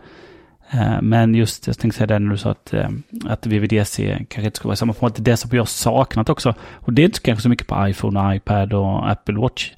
[0.72, 2.88] Eh, men just, jag tänkte säga det när du sa att, eh,
[3.24, 5.16] att VVDC kanske inte ska vara i samma format.
[5.16, 6.54] Det är det som jag saknat också.
[6.72, 9.70] Och det är inte kanske så mycket på iPhone, och iPad och Apple Watch.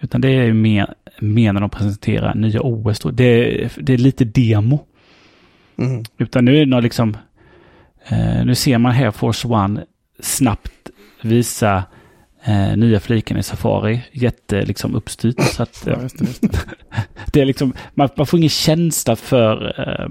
[0.00, 3.00] Utan det är ju mer, mer när de presenterar nya OS.
[3.00, 3.10] Då.
[3.10, 4.84] Det, det är lite demo.
[5.76, 6.04] Mm.
[6.18, 7.16] Utan nu är det nog liksom,
[8.08, 9.84] eh, nu ser man här Force One
[10.20, 10.90] snabbt
[11.22, 11.84] visa
[12.44, 14.02] eh, nya fliken i Safari.
[14.12, 15.40] Jätte liksom uppstyrt.
[15.42, 16.58] Så att, Ja, just det, just det.
[17.32, 20.08] det är liksom, man, man får ingen känsla för, eh,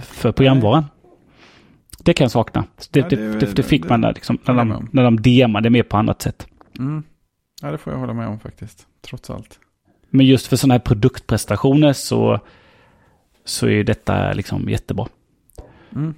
[0.00, 0.84] för programvaran.
[2.04, 2.64] Det kan jag sakna.
[2.90, 5.70] Det, Ja, det, det det, fick man där, liksom, när, de, när de demar det
[5.70, 6.46] mer på annat sätt.
[6.78, 7.02] Mm.
[7.62, 8.86] Ja, det får jag hålla med om faktiskt.
[9.02, 9.58] Trots allt.
[10.10, 12.40] Men just för sådana här produktprestationer så,
[13.44, 15.06] så är detta liksom jättebra.
[15.94, 16.14] Mm.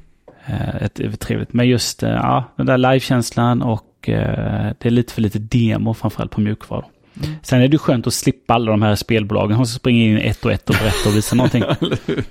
[0.47, 1.53] Eh, Ett, ett trevligt.
[1.53, 5.95] Men just eh, ja, den där livekänslan och eh, det är lite för lite demo
[5.95, 6.87] framförallt på mjukvaror.
[7.25, 7.37] Mm.
[7.43, 10.53] Sen är det skönt att slippa alla de här spelbolagen som springer in ett och
[10.53, 11.65] ett och berättar och visar någonting.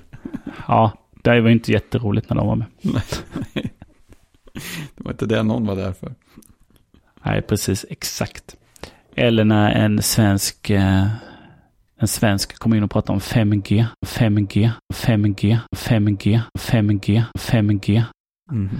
[0.68, 0.92] Ja,
[1.22, 2.66] det var ju inte jätteroligt när de var med.
[4.96, 6.14] Det var inte det någon var där för.
[7.22, 8.56] Nej, precis, exakt.
[9.14, 11.06] Eller när en svensk eh,
[11.98, 18.02] en svensk kom in och pratade om 5G, 5G, 5G, 5G, 5G, 5G.
[18.50, 18.70] Mm.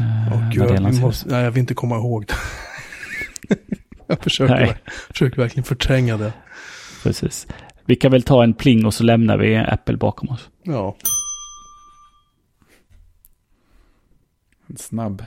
[0.00, 0.40] Eh, Och
[0.70, 2.34] när jag, måste, nej, jag vill inte komma ihåg det.
[4.06, 4.80] jag försöker,
[5.12, 6.32] försöker verkligen förtränga det.
[7.02, 7.46] Precis.
[7.86, 10.48] Vi kan väl ta en pling och så lämnar vi Apple bakom oss.
[10.62, 10.96] Ja,
[14.68, 15.24] En snabb.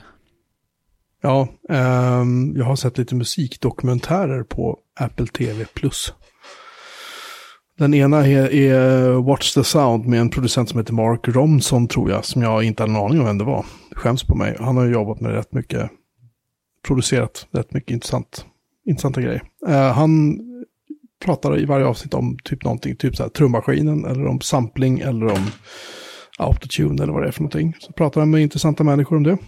[1.22, 5.64] ja ehm, jag har sett lite musikdokumentärer på Apple TV+.
[7.78, 12.10] Den ena är, är Watch the Sound med en producent som heter Mark Romson tror
[12.10, 13.64] jag, som jag inte hade en aning om vem det var.
[13.94, 14.56] Skäms på mig.
[14.60, 15.90] Han har ju jobbat med rätt mycket,
[16.86, 18.46] producerat rätt mycket intressant,
[18.86, 19.42] intressanta grejer.
[19.66, 20.40] Eh, han
[21.24, 25.26] pratar i varje avsnitt om typ någonting, typ så här trummaskinen eller om sampling eller
[25.26, 25.50] om
[26.38, 27.74] autotune eller vad det är för någonting.
[27.80, 29.38] Så pratar han med intressanta människor om det.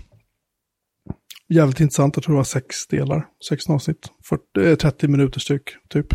[1.49, 4.09] Jävligt intressant, jag tror det var sex delar, sex avsnitt,
[4.55, 6.07] 40, 30 eh, minuter styck typ.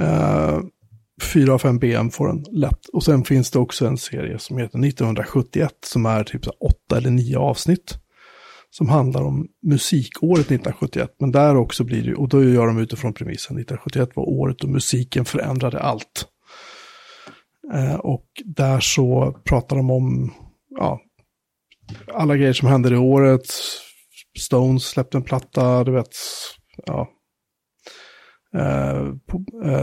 [0.00, 0.60] Eh,
[1.22, 2.86] Fyra av fem BM får den lätt.
[2.92, 7.10] Och sen finns det också en serie som heter 1971 som är typ åtta eller
[7.10, 7.98] nio avsnitt.
[8.70, 11.10] Som handlar om musikåret 1971.
[11.20, 14.68] Men där också blir det, och då gör de utifrån premissen, 1971 var året då
[14.68, 16.26] musiken förändrade allt.
[17.74, 20.34] Eh, och där så pratar de om,
[20.68, 21.00] ja,
[22.14, 23.46] alla grejer som hände det året.
[24.38, 26.16] Stones släppte en platta, du vet,
[26.86, 27.08] ja,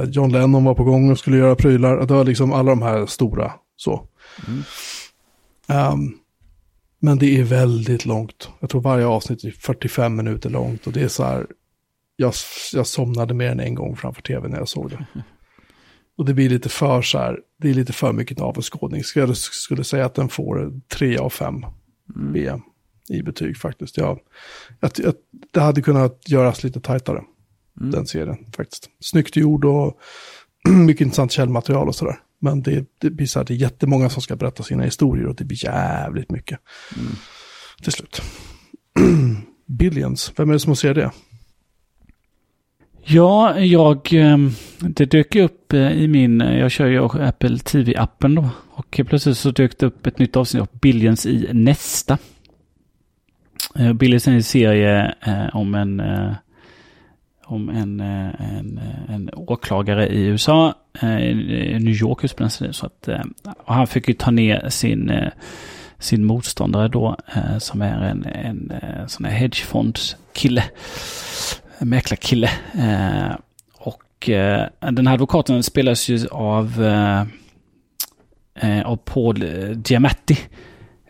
[0.08, 2.06] John Lennon var på gång och skulle göra prylar.
[2.06, 4.08] Det var liksom alla de här stora så.
[4.48, 4.64] Mm.
[5.68, 6.18] Ehm,
[7.00, 8.50] men det är väldigt långt.
[8.60, 11.48] Jag tror varje avsnitt är 45 minuter långt och det är så här.
[12.16, 12.34] Jag,
[12.74, 15.06] jag somnade mer än en gång framför tv när jag såg det.
[16.18, 19.02] Och det blir lite för så här, det är lite för mycket navelskådning.
[19.16, 21.66] Jag skulle säga att den får 3 av 5
[22.16, 22.34] Mm.
[22.34, 22.62] BM
[23.10, 23.98] i betyg faktiskt.
[23.98, 24.20] Jag,
[24.80, 25.14] jag, jag,
[25.52, 27.24] det hade kunnat göras lite tajtare
[27.80, 27.92] Mm.
[27.92, 28.90] den serien faktiskt.
[29.00, 29.98] Snyggt gjord och
[30.70, 32.20] mycket intressant källmaterial och sådär.
[32.42, 35.36] Men det, det blir så här, det är jättemånga som ska berätta sina historier och
[35.36, 36.60] det blir jävligt mycket.
[36.98, 37.12] Mm.
[37.84, 38.22] Till slut.
[39.66, 41.12] Billions, vem är det som ser det?
[43.04, 44.14] Ja, jag...
[44.14, 46.40] ehm, Det dök upp eh, i min...
[46.40, 48.50] Jag kör ju Apple TV-appen då.
[48.70, 52.18] Och plötsligt så dök det upp ett nytt avsnitt av Billions i nästa.
[53.76, 56.00] Eh, Billions är en serie eh, om en...
[57.52, 60.74] Om en, eh, en, eh, en åklagare i USA.
[61.02, 62.24] eh, I New York
[62.66, 62.74] det.
[62.74, 63.10] Så att,
[63.66, 65.12] och han fick ju ta ner sin...
[66.02, 67.18] sin motståndare då,
[67.60, 68.74] som är en, en
[69.08, 70.64] sån här hedgefondskille.
[71.80, 72.50] Mäklarkille.
[73.78, 74.30] Och
[74.80, 76.84] den här advokaten spelas ju av,
[78.86, 79.44] av Paul
[79.86, 80.38] Giamatti.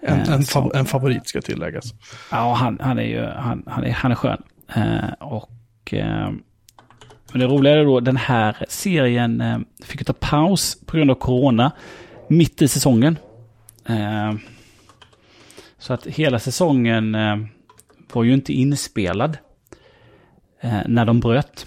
[0.02, 1.94] En, en, fav, en favorit ska tilläggas.
[2.32, 4.44] Ja, han, han är ju han, han, är, han är skön.
[5.20, 5.50] Och
[5.92, 6.32] men
[7.34, 11.16] eh, det roliga är då, den här serien eh, fick ta paus på grund av
[11.16, 11.72] corona
[12.28, 13.18] mitt i säsongen.
[13.86, 14.34] Eh,
[15.78, 17.38] så att hela säsongen eh,
[18.14, 19.38] var ju inte inspelad
[20.62, 21.66] eh, när de bröt.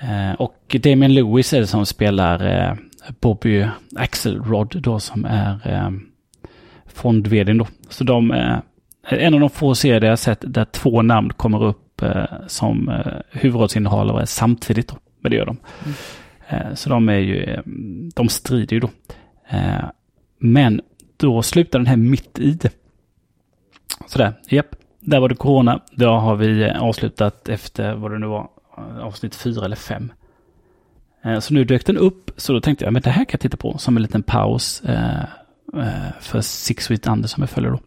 [0.00, 2.74] Eh, och Damien Lewis är det som spelar eh,
[3.20, 3.66] Bobby
[3.96, 5.90] Axelrod då som är eh,
[6.86, 7.66] fond då.
[7.88, 8.58] Så de, eh,
[9.02, 13.12] en av de få serier jag sett där två namn kommer upp eh, som eh,
[13.30, 14.88] huvudrollsinnehavare samtidigt.
[14.88, 14.96] Då.
[15.20, 15.56] Men det gör de.
[16.48, 17.60] Eh, så de är ju, eh,
[18.14, 18.90] de strider ju då.
[20.38, 20.80] Men
[21.16, 22.58] då slutar den här mitt i.
[24.06, 24.76] Sådär, japp.
[25.00, 25.80] Där var det corona.
[25.92, 28.48] Då har vi avslutat efter vad det nu var,
[29.00, 30.12] avsnitt fyra eller fem.
[31.40, 33.56] Så nu dök den upp, så då tänkte jag, men det här kan jag titta
[33.56, 34.82] på som en liten paus
[36.20, 37.80] för Six Feet Under som jag följer då.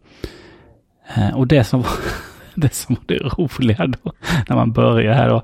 [1.34, 1.90] Och det som var
[2.60, 4.12] det, som var det roliga då,
[4.48, 5.42] när man börjar här då,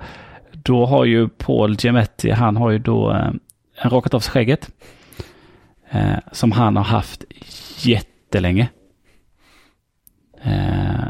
[0.52, 3.32] då har ju Paul Giamatti, han har ju då eh,
[3.88, 4.70] rakat av sig skägget.
[5.92, 7.24] Eh, som han har haft
[7.78, 8.68] jättelänge.
[10.42, 11.04] Eh,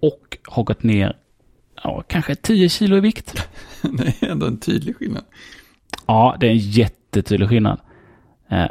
[0.00, 1.16] och har gått ner,
[1.82, 3.48] ja, kanske 10 kilo i vikt.
[3.82, 5.24] Det är ändå en tydlig skillnad.
[6.06, 7.80] Ja, det är en jättetydlig skillnad.
[8.48, 8.70] Eh,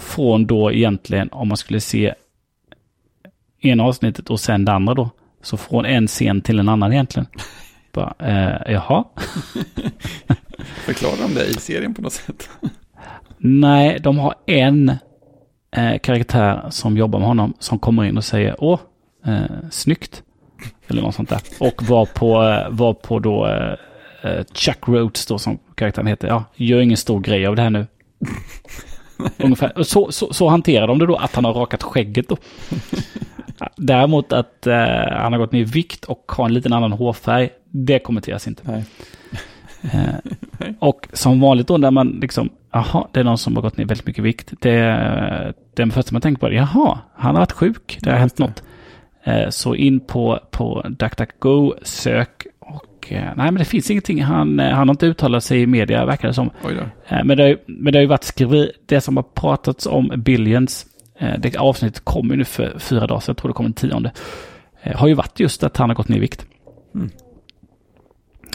[0.00, 2.14] från då egentligen, om man skulle se
[3.60, 5.10] ena avsnittet och sen det andra då.
[5.42, 7.26] Så från en scen till en annan egentligen.
[7.92, 9.04] Bara, eh, jaha?
[10.84, 12.48] Förklarar de det i serien på något sätt?
[13.38, 14.88] Nej, de har en
[15.76, 18.80] eh, karaktär som jobbar med honom som kommer in och säger åh,
[19.26, 20.22] eh, snyggt.
[20.88, 21.40] Eller något sånt där.
[21.60, 23.72] Och var på, eh, var på då eh,
[24.30, 26.28] eh, Chuck Rhodes då som karaktären heter.
[26.28, 27.86] Ja, gör ingen stor grej av det här nu.
[29.38, 29.78] Ungefär.
[29.78, 32.36] Och Så, så, så hanterar de det då, att han har rakat skägget då.
[33.76, 34.76] Däremot att eh,
[35.10, 38.62] han har gått ner i vikt och har en liten annan hårfärg, det kommenteras inte.
[38.64, 38.84] Nej.
[39.82, 43.76] Eh, och som vanligt då när man liksom, jaha, det är någon som har gått
[43.76, 44.52] ner väldigt mycket vikt.
[44.60, 48.38] Det är den första man tänker på, jaha, han har varit sjuk, det har hänt
[48.38, 48.62] något.
[49.24, 54.22] Eh, så in på, på DuckDuckGo, sök och eh, nej men det finns ingenting.
[54.22, 56.50] Han, han har inte uttalat sig i media verkar det som.
[57.24, 60.12] Men det, har ju- men det har ju varit skriveri, det som har pratats om
[60.16, 60.86] Billions,
[61.38, 64.12] det avsnittet kom ju nu för fyra dagar sedan, jag tror det kom den tionde,
[64.82, 66.46] eh, har ju varit just att han har gått ner i vikt.
[66.94, 67.10] Mm.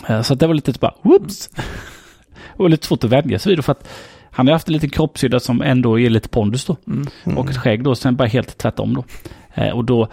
[0.07, 1.49] Eh, Så att det var lite bara, whoops!
[2.47, 3.89] och lite svårt att vänja sig vid det, för att
[4.31, 6.77] han har haft en liten kroppshydda som ändå ger lite pondus då.
[6.87, 7.37] Mm.
[7.37, 9.03] Och ett skägg då, sen bara helt tvärtom då.
[9.53, 10.07] Eh, och då,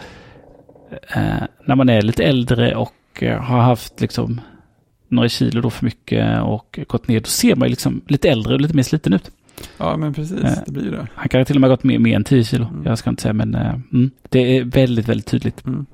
[0.90, 4.40] eh, när man är lite äldre och eh, har haft liksom
[5.08, 8.54] några kilo då för mycket och gått ner, då ser man ju liksom lite äldre
[8.54, 9.30] och lite mer sliten ut.
[9.78, 10.44] Ja, men precis.
[10.44, 10.52] Eh.
[10.66, 11.06] Det blir det.
[11.14, 12.64] Han kan till och med ha gått mer, mer än 10 kilo.
[12.68, 12.82] Mm.
[12.84, 15.64] Jag ska inte säga, men eh, mm, det är väldigt, väldigt tydligt.
[15.66, 15.86] Mm.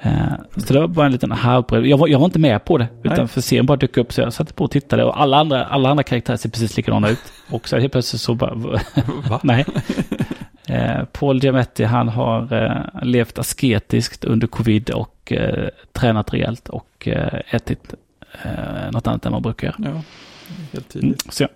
[0.00, 1.86] Eh, så det var bara en liten halvbrev.
[1.86, 3.28] Jag jag var inte med på det, utan Nej.
[3.28, 5.90] för serien bara dök upp så jag satte på och tittade och alla andra, alla
[5.90, 7.18] andra karaktärer ser precis likadana ut.
[7.50, 8.54] Och så helt plötsligt så bara,
[9.28, 9.40] Va?
[9.42, 9.64] nej.
[10.68, 17.08] Eh, Paul Giametti, han har eh, levt asketiskt under covid och eh, tränat rejält och
[17.50, 17.94] ätit
[18.92, 19.76] något annat än man brukar göra.
[19.78, 20.02] Ja,
[20.72, 21.32] helt Mm, tydligt.
[21.34, 21.48] så,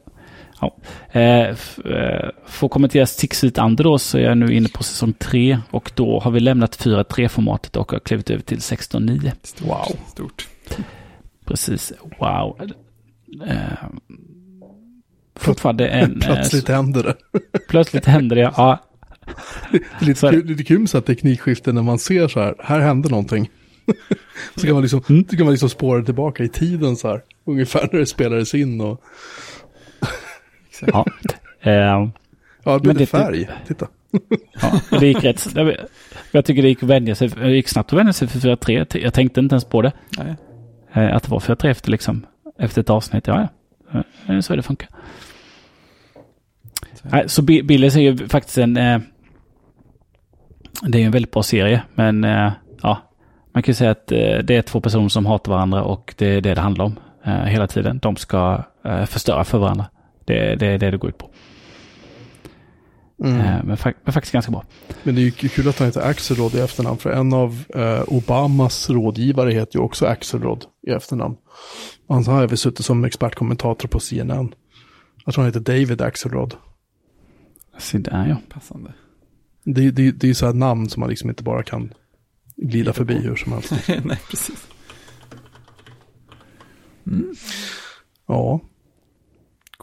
[0.60, 0.76] ja.
[1.12, 5.12] eh, eh, får kommentera Six Feet Under då så är jag nu inne på säsong
[5.12, 9.32] 3 och då har vi lämnat 4.3-formatet och har klivit över till 16.9.
[9.42, 9.68] Stort.
[9.68, 9.98] Wow.
[10.08, 10.48] Stort.
[11.44, 12.70] Precis, wow.
[13.46, 13.88] Eh,
[15.34, 16.20] fortfarande en...
[16.24, 17.38] Plötsligt händer det.
[17.68, 18.78] plötsligt händer det, ja.
[19.70, 22.54] Det är lite, kul, lite kul med så här teknikskiften när man ser så här,
[22.58, 23.50] här hände någonting.
[24.56, 25.24] så kan man liksom, Mm.
[25.30, 28.80] så kan man liksom spåra tillbaka i tiden så här, ungefär när det spelades in
[28.80, 29.02] och,
[30.82, 30.92] Exakt.
[31.60, 31.70] ja.
[31.70, 32.10] Eh, ja,
[32.64, 33.48] det Men blev det- det färg.
[33.66, 33.86] Titta.
[34.62, 35.48] Ja, det gick rätt.
[36.32, 38.98] Jag, tycker det gick, att vänja sig, det gick snabbt att vänja sig för 4-3.
[38.98, 39.92] Jag tänkte inte ens på det.
[40.18, 40.36] Nej.
[40.92, 42.26] Eh, Att det var 4-3 efter, liksom,
[42.58, 43.26] efter ett avsnitt.
[43.26, 43.48] Ja,
[43.92, 44.02] ja.
[44.34, 44.88] Eh, Så är det funkar.
[46.94, 48.76] Så- Nej, så Bi- Billys är ju faktiskt en...
[48.76, 48.98] Eh,
[50.82, 52.98] det är ju en väldigt bra serie, men eh, ja.
[53.52, 56.26] Man kan ju säga att eh, det är två personer som hatar varandra och det
[56.26, 57.98] är det det handlar om eh, hela tiden.
[57.98, 59.86] De ska eh, förstöra för varandra.
[60.26, 61.30] Det, det är det det går ut på.
[63.24, 63.40] Mm.
[63.40, 64.64] Eh, men, men faktiskt ganska bra.
[65.02, 68.02] Men det är ju kul att han heter Axelrod i efternamn, för en av eh,
[68.06, 71.36] Obamas rådgivare heter ju också Axelrod i efternamn.
[72.08, 74.54] Han har även suttit som expertkommentator på CNN.
[75.24, 76.54] Jag tror han heter David Axelrod.
[77.78, 78.36] Så där ja.
[78.54, 78.92] Passande.
[79.64, 81.92] Det, det, det är ju så här namn som man liksom inte bara kan
[82.56, 83.72] glida förbi hur som helst.
[84.04, 84.66] Nej, precis.
[88.26, 88.60] Ja,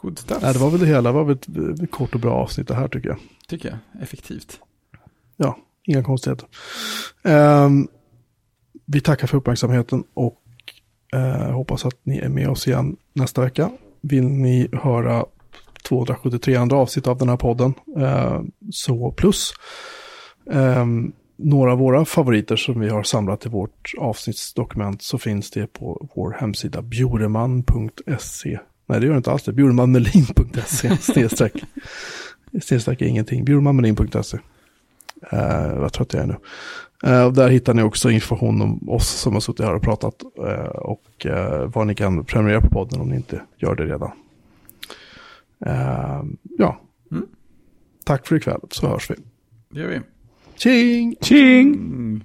[0.04, 0.42] Good stuff.
[0.42, 1.02] Nej, det var väl det hela.
[1.02, 3.18] Det var väl ett eh, kort och bra avsnitt det här tycker jag.
[3.48, 4.02] Tycker jag.
[4.02, 4.60] Effektivt.
[5.36, 6.48] Ja, inga konstigheter.
[7.22, 7.88] Ehm,
[8.86, 10.42] vi tackar för uppmärksamheten och
[11.12, 13.70] eh, hoppas att ni är med oss igen nästa vecka.
[14.00, 15.26] Vill ni höra
[15.88, 18.40] 273 andra avsnitt av den här podden, eh,
[18.70, 19.52] så plus
[20.50, 25.66] ehm, några av våra favoriter som vi har samlat i vårt avsnittsdokument så finns det
[25.66, 28.58] på vår hemsida bjureman.se.
[28.94, 29.52] Nej, det gör det inte alls det.
[29.52, 31.64] Bjuremanmelin.se snedstreck.
[32.62, 33.44] Snedstreck är ingenting.
[33.44, 34.38] Bjuremanmelin.se.
[35.32, 36.36] Uh, vad trött jag är nu.
[37.04, 40.22] Eh, och där hittar ni också information om oss som har suttit här och pratat
[40.38, 44.10] eh, och uh, vad ni kan prenumerera på podden om ni inte gör det redan.
[45.66, 46.22] Eh,
[46.58, 46.80] ja,
[47.10, 47.26] Mm.
[48.04, 49.14] tack för ikväll så hörs vi.
[49.70, 50.00] Det gör vi.
[50.56, 51.16] Tjing!
[51.20, 51.74] Tjing!
[51.74, 52.22] Mm.